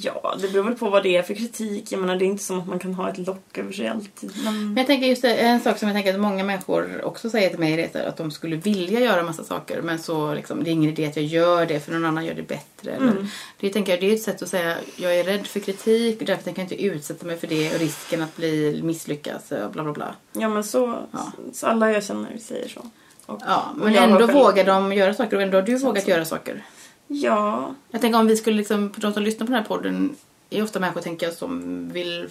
Ja, 0.00 0.34
det 0.40 0.48
beror 0.52 0.64
väl 0.64 0.74
på 0.74 0.90
vad 0.90 1.02
det 1.02 1.16
är 1.16 1.22
för 1.22 1.34
kritik. 1.34 1.92
Jag 1.92 2.00
menar, 2.00 2.16
det 2.16 2.24
är 2.24 2.26
inte 2.26 2.42
som 2.44 2.60
att 2.60 2.66
man 2.66 2.78
kan 2.78 2.94
ha 2.94 3.10
ett 3.10 3.18
lock 3.18 3.58
över 3.58 3.72
sig 3.72 3.88
alltid. 3.88 4.32
Men... 4.44 4.66
Men 4.66 4.76
jag 4.76 4.86
tänker 4.86 5.06
just 5.06 5.22
det, 5.22 5.34
en 5.36 5.60
sak 5.60 5.78
som 5.78 5.88
jag 5.88 5.94
tänker 5.96 6.14
att 6.14 6.20
många 6.20 6.44
människor 6.44 7.04
också 7.04 7.30
säger 7.30 7.50
till 7.50 7.58
mig 7.58 7.90
är 7.94 8.06
att 8.08 8.16
de 8.16 8.30
skulle 8.30 8.56
vilja 8.56 9.00
göra 9.00 9.22
massa 9.22 9.44
saker 9.44 9.82
men 9.82 9.98
så 9.98 10.34
liksom, 10.34 10.64
det 10.64 10.70
är 10.70 10.72
ingen 10.72 10.90
idé 10.90 11.06
att 11.06 11.16
jag 11.16 11.24
gör 11.24 11.66
det 11.66 11.80
för 11.80 11.92
någon 11.92 12.04
annan 12.04 12.24
gör 12.26 12.34
det 12.34 12.42
bättre. 12.48 12.90
Eller, 12.92 13.06
Mm. 13.10 13.26
Det 13.60 13.70
tänker 13.70 13.92
jag, 13.92 14.00
det 14.00 14.10
är 14.10 14.14
ett 14.14 14.22
sätt 14.22 14.42
att 14.42 14.48
säga 14.48 14.76
jag 14.96 15.16
är 15.18 15.24
rädd 15.24 15.46
för 15.46 15.60
kritik 15.60 16.20
och 16.20 16.26
därför 16.26 16.42
tänker 16.44 16.62
jag 16.62 16.72
inte 16.72 16.84
utsätta 16.84 17.26
mig 17.26 17.36
för 17.38 17.46
det 17.46 17.74
och 17.74 17.80
risken 17.80 18.22
att 18.22 18.36
bli 18.36 18.80
misslyckas 18.84 19.52
och 19.52 19.70
bla 19.70 19.82
bla 19.82 19.92
bla. 19.92 20.14
Ja, 20.32 20.48
men 20.48 20.64
så, 20.64 20.98
Ja. 21.12 21.32
så 21.52 21.66
alla 21.66 21.92
jag 21.92 22.04
känner 22.04 22.38
säger 22.38 22.68
så. 22.68 22.80
Och, 23.26 23.40
Ja, 23.46 23.64
men 23.76 23.94
ändå 23.96 24.18
själv- 24.18 24.32
vågar 24.32 24.64
de 24.64 24.92
göra 24.92 25.14
saker 25.14 25.36
och 25.36 25.42
ändå 25.42 25.56
har 25.58 25.62
du 25.62 25.78
Så- 25.78 25.86
vågat 25.86 26.04
så. 26.04 26.10
göra 26.10 26.24
saker. 26.24 26.64
Ja, 27.08 27.74
Jag 27.90 28.00
tänker 28.00 28.18
om 28.18 28.26
vi 28.26 28.36
skulle 28.36 28.56
liksom, 28.56 28.92
de 28.96 29.12
som 29.12 29.22
lyssnar 29.22 29.46
på 29.46 29.52
den 29.52 29.62
här 29.62 29.68
podden 29.68 30.16
är 30.50 30.62
ofta 30.62 30.80
människor 30.80 31.00
tänker 31.00 31.26
jag 31.26 31.34
som 31.34 31.88
vill, 31.88 32.28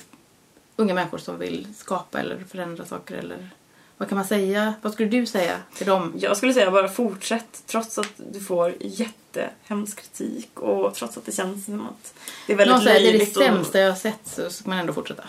unga 0.75 0.93
människor 0.93 1.17
som 1.17 1.39
vill 1.39 1.67
skapa 1.77 2.19
eller 2.19 2.43
förändra 2.51 2.85
saker 2.85 3.15
eller 3.15 3.49
vad 3.97 4.09
kan 4.09 4.15
man 4.17 4.27
säga? 4.27 4.73
Vad 4.81 4.93
skulle 4.93 5.09
du 5.09 5.25
säga 5.25 5.57
till 5.75 5.87
dem? 5.87 6.13
jag 6.17 6.37
skulle 6.37 6.53
säga 6.53 6.71
bara 6.71 6.87
fortsätt 6.89 7.63
trots 7.65 7.97
att 7.97 8.11
du 8.31 8.39
får 8.39 8.73
jättehemsk 8.79 10.01
kritik 10.01 10.59
och 10.59 10.93
trots 10.95 11.17
att 11.17 11.25
det 11.25 11.31
känns 11.31 11.65
som 11.65 11.81
att 11.81 12.13
det 12.47 12.53
är 12.53 12.57
väldigt 12.57 12.75
Någon 12.75 12.83
säger 12.83 12.99
det 13.01 13.07
är 13.07 13.11
det 13.11 13.17
löjligt. 13.17 13.37
och- 13.37 13.43
sämsta 13.43 13.79
jag 13.79 13.89
har 13.91 13.95
sett 13.97 14.19
så 14.27 14.49
ska 14.49 14.69
man 14.69 14.79
ändå 14.79 14.93
fortsätta. 14.93 15.23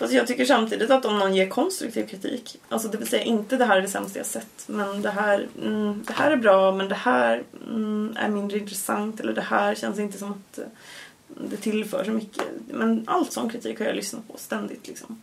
Fast 0.00 0.12
jag 0.12 0.26
tycker 0.26 0.44
samtidigt 0.44 0.90
att 0.90 1.04
om 1.04 1.18
någon 1.18 1.34
ger 1.34 1.48
konstruktiv 1.48 2.06
kritik, 2.06 2.60
alltså 2.68 2.88
det 2.88 2.98
vill 2.98 3.08
säga 3.08 3.22
inte 3.22 3.56
det 3.56 3.64
här 3.64 3.76
är 3.76 3.82
det 3.82 3.88
sämsta 3.88 4.18
jag 4.18 4.26
sett, 4.26 4.64
men 4.66 5.02
det 5.02 5.10
här, 5.10 5.48
mm, 5.62 6.02
det 6.06 6.12
här 6.12 6.30
är 6.30 6.36
bra 6.36 6.72
men 6.72 6.88
det 6.88 6.94
här 6.94 7.42
mm, 7.66 8.16
är 8.16 8.28
mindre 8.28 8.58
intressant 8.58 9.20
eller 9.20 9.32
det 9.32 9.40
här 9.40 9.74
känns 9.74 9.98
inte 9.98 10.18
som 10.18 10.30
att 10.30 10.58
eh, 10.58 10.64
det 11.50 11.56
tillför 11.56 12.04
så 12.04 12.10
mycket. 12.10 12.44
Men 12.68 13.04
allt 13.06 13.32
sån 13.32 13.50
kritik 13.50 13.78
har 13.78 13.86
jag 13.86 13.96
lyssnat 13.96 14.28
på 14.28 14.38
ständigt 14.38 14.88
liksom. 14.88 15.22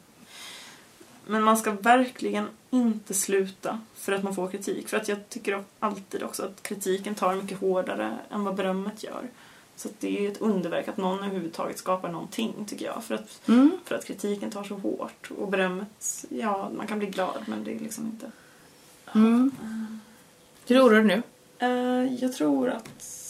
Men 1.26 1.44
man 1.44 1.58
ska 1.58 1.72
verkligen 1.72 2.48
inte 2.70 3.13
sluta 3.13 3.80
för 3.96 4.12
att 4.12 4.24
man 4.24 4.36
får 4.36 4.50
kritik. 4.50 4.90
För 4.90 4.98
att 4.98 5.08
jag 5.08 5.30
tycker 5.30 5.63
alltid 5.80 6.24
också 6.24 6.44
att 6.44 6.63
kritiken 6.63 7.16
tar 7.16 7.36
mycket 7.36 7.60
hårdare 7.60 8.18
än 8.32 8.44
vad 8.44 8.56
berömmet 8.56 9.04
gör. 9.04 9.24
Så 9.78 9.88
att 9.88 9.94
det 10.00 10.18
är 10.18 10.22
ju 10.22 10.28
ett 10.32 10.42
underverk 10.42 10.88
att 10.88 10.98
någon 10.98 11.20
överhuvudtaget 11.20 11.78
skapar 11.78 12.10
någonting 12.10 12.54
tycker 12.68 12.86
jag. 12.86 13.04
För 13.04 13.16
att 13.16 13.48
Mm. 13.48 13.72
för 13.86 13.96
att 13.96 14.06
kritiken 14.06 14.52
tar 14.52 14.63
så 14.63 14.76
hårt. 14.76 15.30
Och 15.38 15.48
berömmet, 15.48 16.26
ja, 16.30 16.72
man 16.78 16.88
kan 16.88 17.00
bli 17.00 17.08
glad 17.08 17.38
men 17.48 17.63
det 17.63 17.76
är 17.76 17.80
liksom 17.80 18.06
inte... 18.06 18.32
Mm. 19.16 19.52
Hur 20.68 20.80
oroar 20.88 21.02
du 21.02 21.04
nu? 21.04 21.22
Eh, 21.60 22.13
jag 22.24 22.34
tror 22.34 22.70
att 22.70 22.90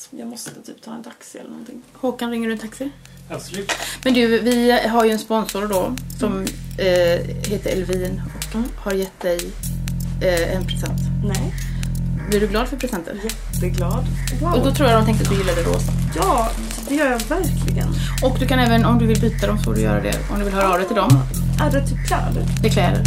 jag 0.10 0.27
måste 0.27 0.62
typ 0.62 0.81
ta 0.81 0.93
en 0.93 1.03
taxi 1.03 1.38
eller 1.38 1.49
någonting. 1.49 1.81
Håkan, 1.93 2.31
ringer 2.31 2.47
du 2.47 2.53
en 2.53 2.60
taxi? 2.60 2.91
Absolut. 3.31 3.71
Men 4.03 4.13
du, 4.13 4.39
vi 4.39 4.71
har 4.88 5.05
ju 5.05 5.12
en 5.12 5.19
sponsor 5.19 5.67
då 5.67 5.95
som 6.19 6.39
eh, 6.79 7.25
heter 7.49 7.69
Elvin 7.71 8.21
och 8.39 8.55
Mm. 8.55 8.67
har 8.83 8.91
gett 8.93 9.19
dig 9.19 9.39
eh, 10.23 10.55
en 10.55 10.67
present. 10.67 10.99
Nej. 11.23 11.53
Blir 12.29 12.39
du 12.39 12.47
glad 12.47 12.67
för 12.67 12.77
presenter? 12.77 13.15
Jätteglad. 13.53 14.05
Och 14.55 14.63
då 14.65 14.71
tror 14.71 14.89
jag 14.89 14.99
de 15.01 15.05
tänkte 15.05 15.23
att 15.23 15.29
du 15.29 15.37
gillade 15.37 15.61
rosa. 15.61 15.91
Ja, 16.15 16.49
det 16.89 16.95
gör 16.95 17.11
jag 17.11 17.19
verkligen. 17.37 17.87
Och 18.23 18.37
du 18.39 18.47
kan 18.47 18.59
även, 18.59 18.85
om 18.85 18.99
du 18.99 19.05
vill 19.05 19.21
byta 19.21 19.47
dem 19.47 19.57
så 19.57 19.63
får 19.63 19.73
du 19.73 19.81
göra 19.81 20.01
det. 20.01 20.13
Om 20.31 20.39
du 20.39 20.45
vill 20.45 20.53
höra 20.53 20.69
av 20.71 20.77
dig 20.77 20.87
till 20.87 20.95
dem. 20.95 21.23
Är 21.61 21.71
det 21.71 21.87
typ 21.87 22.07
kläder? 22.07 22.45
Det 22.61 22.67
är 22.67 22.71
kläder. 22.71 23.03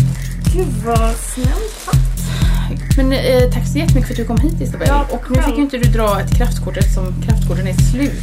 Gud 0.55 0.69
vad 0.85 1.15
snällt. 1.17 1.85
Tack. 1.87 2.97
Men 2.97 3.13
eh, 3.13 3.51
tack 3.53 3.67
så 3.67 3.79
jättemycket 3.79 4.07
för 4.07 4.15
att 4.15 4.17
du 4.17 4.25
kom 4.25 4.39
hit 4.41 4.61
Isabel. 4.61 4.89
Ja, 4.89 5.07
och 5.11 5.31
nu 5.31 5.43
fick 5.43 5.57
ju 5.57 5.63
inte 5.63 5.79
du 5.79 5.91
dra 5.91 6.21
ett 6.21 6.37
kraftkort 6.37 6.77
eftersom 6.77 7.23
kraftkorten 7.23 7.67
är 7.67 7.75
slut. 7.93 8.23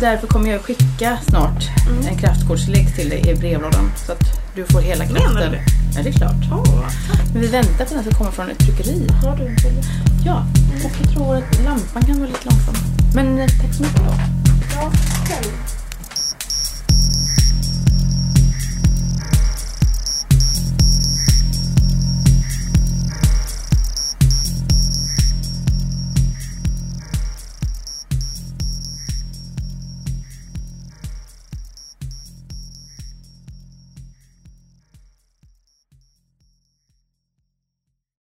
Därför 0.00 0.26
kommer 0.26 0.50
jag 0.50 0.60
skicka 0.62 1.18
snart 1.28 1.64
Mm. 1.90 2.06
en 2.06 2.18
kraftkortslek 2.18 2.96
till 2.96 3.08
dig 3.08 3.30
i 3.30 3.34
brevlådan. 3.34 3.92
Så 4.06 4.12
att 4.12 4.22
du 4.56 4.64
får 4.64 4.80
hela 4.80 5.06
kraften. 5.06 5.34
Menar 5.34 5.44
du 5.44 5.50
det? 5.50 5.62
Ja, 5.96 6.02
det 6.02 6.08
är 6.08 6.12
klart. 6.12 6.52
Oh. 6.52 6.84
Men 7.32 7.42
vi 7.42 7.48
väntar 7.48 7.84
på 7.84 7.94
den 7.94 8.04
som 8.04 8.12
kommer 8.12 8.30
från 8.30 8.50
ett 8.50 8.58
tryckeri. 8.58 9.08
Har 9.24 9.36
du 9.36 9.46
en 9.46 9.56
till? 9.56 9.82
Ja, 10.24 10.46
och 10.84 10.90
jag 11.02 11.14
tror 11.14 11.36
att 11.36 11.64
lampan 11.64 12.02
kan 12.02 12.18
vara 12.20 12.28
lite 12.28 12.44
långsam. 12.44 12.74
Men 13.14 13.38
eh, 13.38 13.46
tack 13.46 13.74
så 13.74 13.82
mycket 13.82 13.98
då. 13.98 14.14
Ja, 14.74 14.90
själv. 15.28 15.52